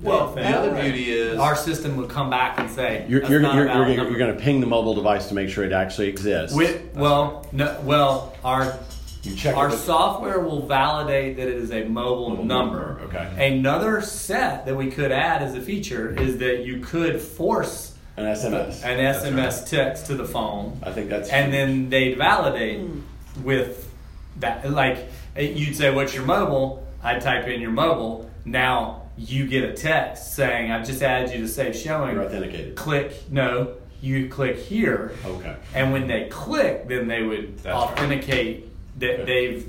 Well, 0.00 0.28
the 0.34 0.42
the 0.42 0.48
other 0.48 0.82
beauty 0.82 1.10
is 1.10 1.38
our 1.38 1.56
system 1.56 1.96
would 1.96 2.08
come 2.08 2.30
back 2.30 2.58
and 2.58 2.70
say 2.70 3.04
You're, 3.08 3.24
you're, 3.24 3.42
you're, 3.42 3.66
you're, 3.66 4.08
you're 4.08 4.18
going 4.18 4.34
to 4.34 4.40
ping 4.40 4.60
the 4.60 4.66
mobile 4.66 4.94
device 4.94 5.28
to 5.28 5.34
make 5.34 5.48
sure 5.48 5.64
it 5.64 5.72
actually 5.72 6.08
exists. 6.08 6.56
With, 6.56 6.94
well, 6.94 7.46
no, 7.52 7.80
well, 7.82 8.36
our 8.44 8.78
you 9.22 9.34
check 9.34 9.56
our 9.56 9.68
it 9.68 9.76
software 9.78 10.38
will 10.40 10.66
validate 10.66 11.36
that 11.36 11.48
it 11.48 11.56
is 11.56 11.72
a 11.72 11.84
mobile, 11.84 12.30
Mobile 12.30 12.44
number. 12.44 12.98
number, 12.98 13.18
okay. 13.18 13.48
Another 13.56 14.00
set 14.00 14.66
that 14.66 14.76
we 14.76 14.90
could 14.90 15.10
add 15.10 15.42
as 15.42 15.54
a 15.54 15.60
feature 15.60 16.16
is 16.18 16.38
that 16.38 16.64
you 16.64 16.80
could 16.80 17.20
force 17.20 17.96
an 18.16 18.24
SMS. 18.24 18.84
an 18.84 18.98
SMS 18.98 19.68
text 19.68 20.06
to 20.06 20.14
the 20.14 20.24
phone, 20.24 20.78
I 20.82 20.92
think 20.92 21.10
that's 21.10 21.28
and 21.30 21.52
then 21.52 21.90
they'd 21.90 22.16
validate 22.16 22.80
hmm. 22.80 23.00
with 23.42 23.92
that. 24.38 24.70
Like 24.70 25.08
you'd 25.36 25.76
say, 25.76 25.92
"What's 25.92 26.14
your 26.14 26.24
mobile?" 26.24 26.84
I'd 27.02 27.20
type 27.20 27.46
in 27.46 27.60
your 27.60 27.70
mobile. 27.70 28.28
Now 28.44 29.07
you 29.18 29.46
get 29.46 29.64
a 29.64 29.72
text 29.72 30.34
saying, 30.34 30.70
"I've 30.70 30.86
just 30.86 31.02
added 31.02 31.32
you 31.34 31.40
to 31.42 31.48
Safe 31.48 31.76
Showing." 31.76 32.14
you're 32.14 32.24
authenticated. 32.24 32.76
Click 32.76 33.12
no. 33.30 33.72
You 34.00 34.28
click 34.28 34.56
here. 34.56 35.12
Okay. 35.24 35.56
And 35.74 35.92
when 35.92 36.06
they 36.06 36.28
click, 36.28 36.86
then 36.86 37.08
they 37.08 37.22
would 37.24 37.58
That's 37.58 37.66
right. 37.66 37.74
authenticate 37.74 38.68
that 39.00 39.26
they've 39.26 39.66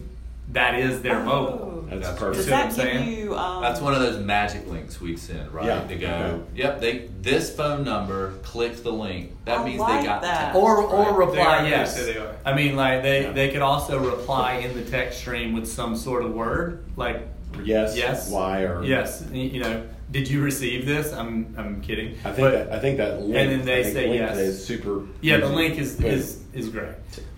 that 0.53 0.75
is 0.79 1.01
their 1.01 1.23
mobile. 1.23 1.85
That's, 1.89 2.07
That's 2.07 2.19
perfect. 2.19 2.35
Does 2.37 2.45
See 2.45 2.51
what 2.51 2.59
I'm 2.61 2.75
that 2.75 3.05
give 3.05 3.17
you? 3.17 3.35
Um, 3.35 3.61
That's 3.63 3.81
one 3.81 3.95
of 3.95 3.99
those 4.01 4.23
magic 4.23 4.67
links 4.67 5.01
we'd 5.01 5.17
send, 5.17 5.51
right? 5.51 5.65
Yeah. 5.65 5.81
To 5.87 5.95
go, 5.95 6.07
Okay. 6.07 6.43
yep, 6.55 6.79
they 6.79 7.07
this 7.21 7.55
phone 7.55 7.83
number, 7.83 8.33
click 8.43 8.83
the 8.83 8.91
link. 8.91 9.31
That 9.45 9.59
I 9.59 9.63
means 9.65 9.79
like 9.79 10.01
they 10.01 10.05
got 10.07 10.21
that. 10.21 10.53
the 10.53 10.59
text. 10.59 10.59
Or 10.59 10.83
or 10.83 10.97
right? 10.97 11.05
They 11.31 11.37
reply 11.37 11.57
are, 11.57 11.67
yes. 11.67 11.95
yes, 11.97 12.05
they 12.05 12.17
are. 12.17 12.35
I 12.45 12.53
mean, 12.53 12.75
like 12.75 13.01
they 13.01 13.23
Yeah. 13.23 13.31
they 13.31 13.49
could 13.49 13.63
also 13.63 13.97
reply 13.99 14.57
in 14.57 14.75
the 14.75 14.83
text 14.89 15.19
stream 15.19 15.53
with 15.53 15.67
some 15.67 15.95
sort 15.95 16.23
of 16.23 16.31
word 16.35 16.83
like 16.95 17.27
Yes. 17.63 17.97
Yes. 17.97 18.29
Why 18.31 18.61
or 18.63 18.83
yes. 18.83 19.23
You 19.31 19.59
know, 19.61 19.83
did 20.11 20.27
you 20.29 20.41
receive 20.41 20.85
this? 20.85 21.13
I'm 21.13 21.53
I'm 21.57 21.81
kidding. 21.81 22.15
I 22.25 22.31
think 22.31 22.37
But- 22.37 22.51
that 22.51 22.71
I 22.71 22.79
think 22.79 22.97
that 22.97 23.21
link. 23.21 23.35
and 23.35 23.51
then 23.51 23.65
they 23.65 23.83
say 23.91 24.13
yes. 24.13 24.37
Is 24.37 24.65
super. 24.65 25.05
yeah, 25.21 25.37
the 25.37 25.47
link 25.49 25.77
is 25.77 25.95
Boom. 25.95 26.05
is 26.07 26.43
is 26.53 26.69
great. 26.69 26.89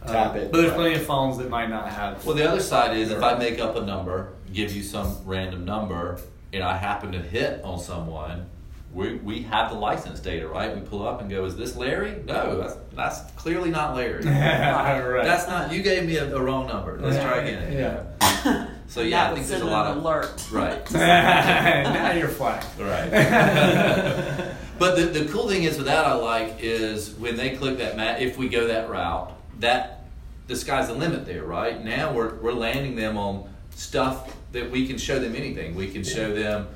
tap 0.08 0.36
Uh, 0.36 0.40
it. 0.40 0.52
But 0.52 0.62
there's 0.62 0.74
plenty 0.74 0.96
of 0.96 1.04
phones 1.04 1.38
that 1.38 1.50
might 1.50 1.70
not 1.70 1.90
have. 1.90 2.26
Well, 2.26 2.36
the 2.36 2.48
other 2.50 2.62
side 2.62 2.96
is 2.98 3.12
if 3.12 3.22
I 3.22 3.36
make 3.38 3.60
up 3.60 3.76
a 3.76 3.82
number, 3.86 4.34
give 4.54 4.72
you 4.74 4.84
some 4.84 5.18
random 5.26 5.66
number, 5.66 6.20
and 6.54 6.64
I 6.64 6.78
happen 6.78 7.12
to 7.12 7.20
hit 7.20 7.62
on 7.64 7.78
someone, 7.80 8.46
we, 8.94 9.16
we 9.16 9.42
have 9.44 9.70
the 9.72 9.78
license 9.78 10.20
data, 10.20 10.48
right? 10.48 10.74
We 10.76 10.82
pull 10.82 11.08
up 11.08 11.22
and 11.22 11.30
go, 11.30 11.46
is 11.46 11.56
this 11.56 11.76
Larry? 11.78 12.22
No, 12.26 12.58
that's, 12.60 12.76
that's 12.94 13.32
clearly 13.34 13.70
not 13.70 13.96
Larry. 13.96 14.24
right. 14.26 15.24
That's 15.24 15.48
not, 15.48 15.72
you 15.72 15.82
gave 15.82 16.06
me 16.06 16.18
a, 16.18 16.36
a 16.36 16.42
wrong 16.42 16.68
number. 16.68 17.00
Let's 17.00 17.24
try 17.24 17.38
again. 17.38 17.72
Yeah. 17.72 18.68
So 18.92 19.02
yeah, 19.02 19.32
I 19.32 19.34
think 19.34 19.48
there's 19.48 19.62
a 19.62 19.66
lot 19.66 19.88
of, 19.88 20.04
alert. 20.04 20.48
right. 20.52 20.92
now 20.94 22.12
you're 22.12 22.28
flagged. 22.28 22.66
Right. 22.78 23.10
but 24.80 24.96
the, 24.98 25.04
the 25.06 25.32
cool 25.32 25.48
thing 25.48 25.64
is 25.64 25.78
with 25.78 25.86
that 25.86 26.06
I 26.06 26.14
like 26.16 26.58
is 26.60 27.12
when 27.14 27.38
they 27.38 27.52
click 27.52 27.78
that 27.78 27.96
mat, 27.96 28.22
if 28.22 28.38
we 28.38 28.50
go 28.50 28.68
that 28.68 28.90
route, 28.90 29.32
that 29.60 30.04
the 30.48 30.58
sky's 30.58 30.88
the 30.90 30.94
limit 30.94 31.26
there, 31.26 31.46
right? 31.46 31.82
Now 31.82 32.12
we're, 32.12 32.36
we're 32.40 32.52
landing 32.52 32.98
them 32.98 33.16
on 33.18 33.50
stuff 33.76 34.36
that 34.52 34.70
we 34.70 34.86
can 34.86 34.98
show 34.98 35.20
them 35.20 35.38
anything. 35.38 35.74
We 35.76 35.90
can 35.90 36.04
show 36.04 36.36
them 36.36 36.68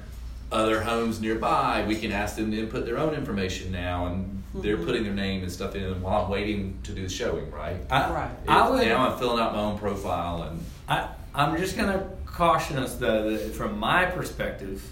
other 0.54 0.82
homes 0.84 1.20
nearby, 1.20 1.84
we 1.86 1.98
can 1.98 2.14
ask 2.14 2.38
them 2.38 2.50
to 2.52 2.58
input 2.58 2.86
their 2.86 2.98
own 2.98 3.14
information 3.14 3.74
now, 3.74 4.06
and 4.06 4.42
they're 4.54 4.78
Mhm. 4.78 4.86
putting 4.86 5.04
their 5.04 5.12
name 5.14 5.42
and 5.44 5.52
stuff 5.52 5.76
in 5.76 6.02
while 6.02 6.24
I'm 6.24 6.30
waiting 6.32 6.78
to 6.84 6.94
do 6.94 7.02
the 7.02 7.10
showing, 7.10 7.52
right? 7.52 7.76
I, 7.90 8.10
Right. 8.10 8.30
I 8.48 8.70
would. 8.70 8.88
now 8.88 9.10
I'm 9.10 9.18
filling 9.20 9.44
out 9.44 9.54
my 9.54 9.60
own 9.60 9.78
profile 9.78 10.44
and 10.44 10.64
I, 10.88 11.08
I'm 11.36 11.58
just 11.58 11.76
going 11.78 11.92
to 11.92 12.08
caution 12.26 12.78
us 12.78 12.96
though 12.96 13.30
that 13.30 13.54
from 13.54 13.78
my 13.78 14.06
perspective, 14.06 14.84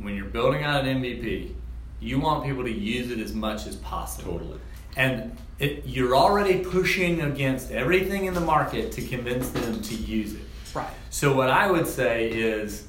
when 0.00 0.14
you're 0.14 0.24
building 0.24 0.64
out 0.64 0.84
an 0.84 1.02
MVP, 1.02 1.54
you 2.00 2.18
want 2.18 2.44
people 2.44 2.64
to 2.64 2.72
use 2.72 3.10
it 3.10 3.20
as 3.20 3.32
much 3.32 3.66
as 3.66 3.76
possible. 3.76 4.38
Totally. 4.38 4.58
And 4.96 5.36
it, 5.58 5.84
you're 5.86 6.16
already 6.16 6.64
pushing 6.64 7.20
against 7.20 7.70
everything 7.70 8.24
in 8.24 8.34
the 8.34 8.40
market 8.40 8.92
to 8.92 9.02
convince 9.02 9.50
them 9.50 9.80
to 9.80 9.94
use 9.94 10.34
it. 10.34 10.42
Right. 10.74 10.88
So 11.10 11.34
what 11.34 11.50
I 11.50 11.70
would 11.70 11.86
say 11.86 12.30
is, 12.30 12.86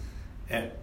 at 0.50 0.78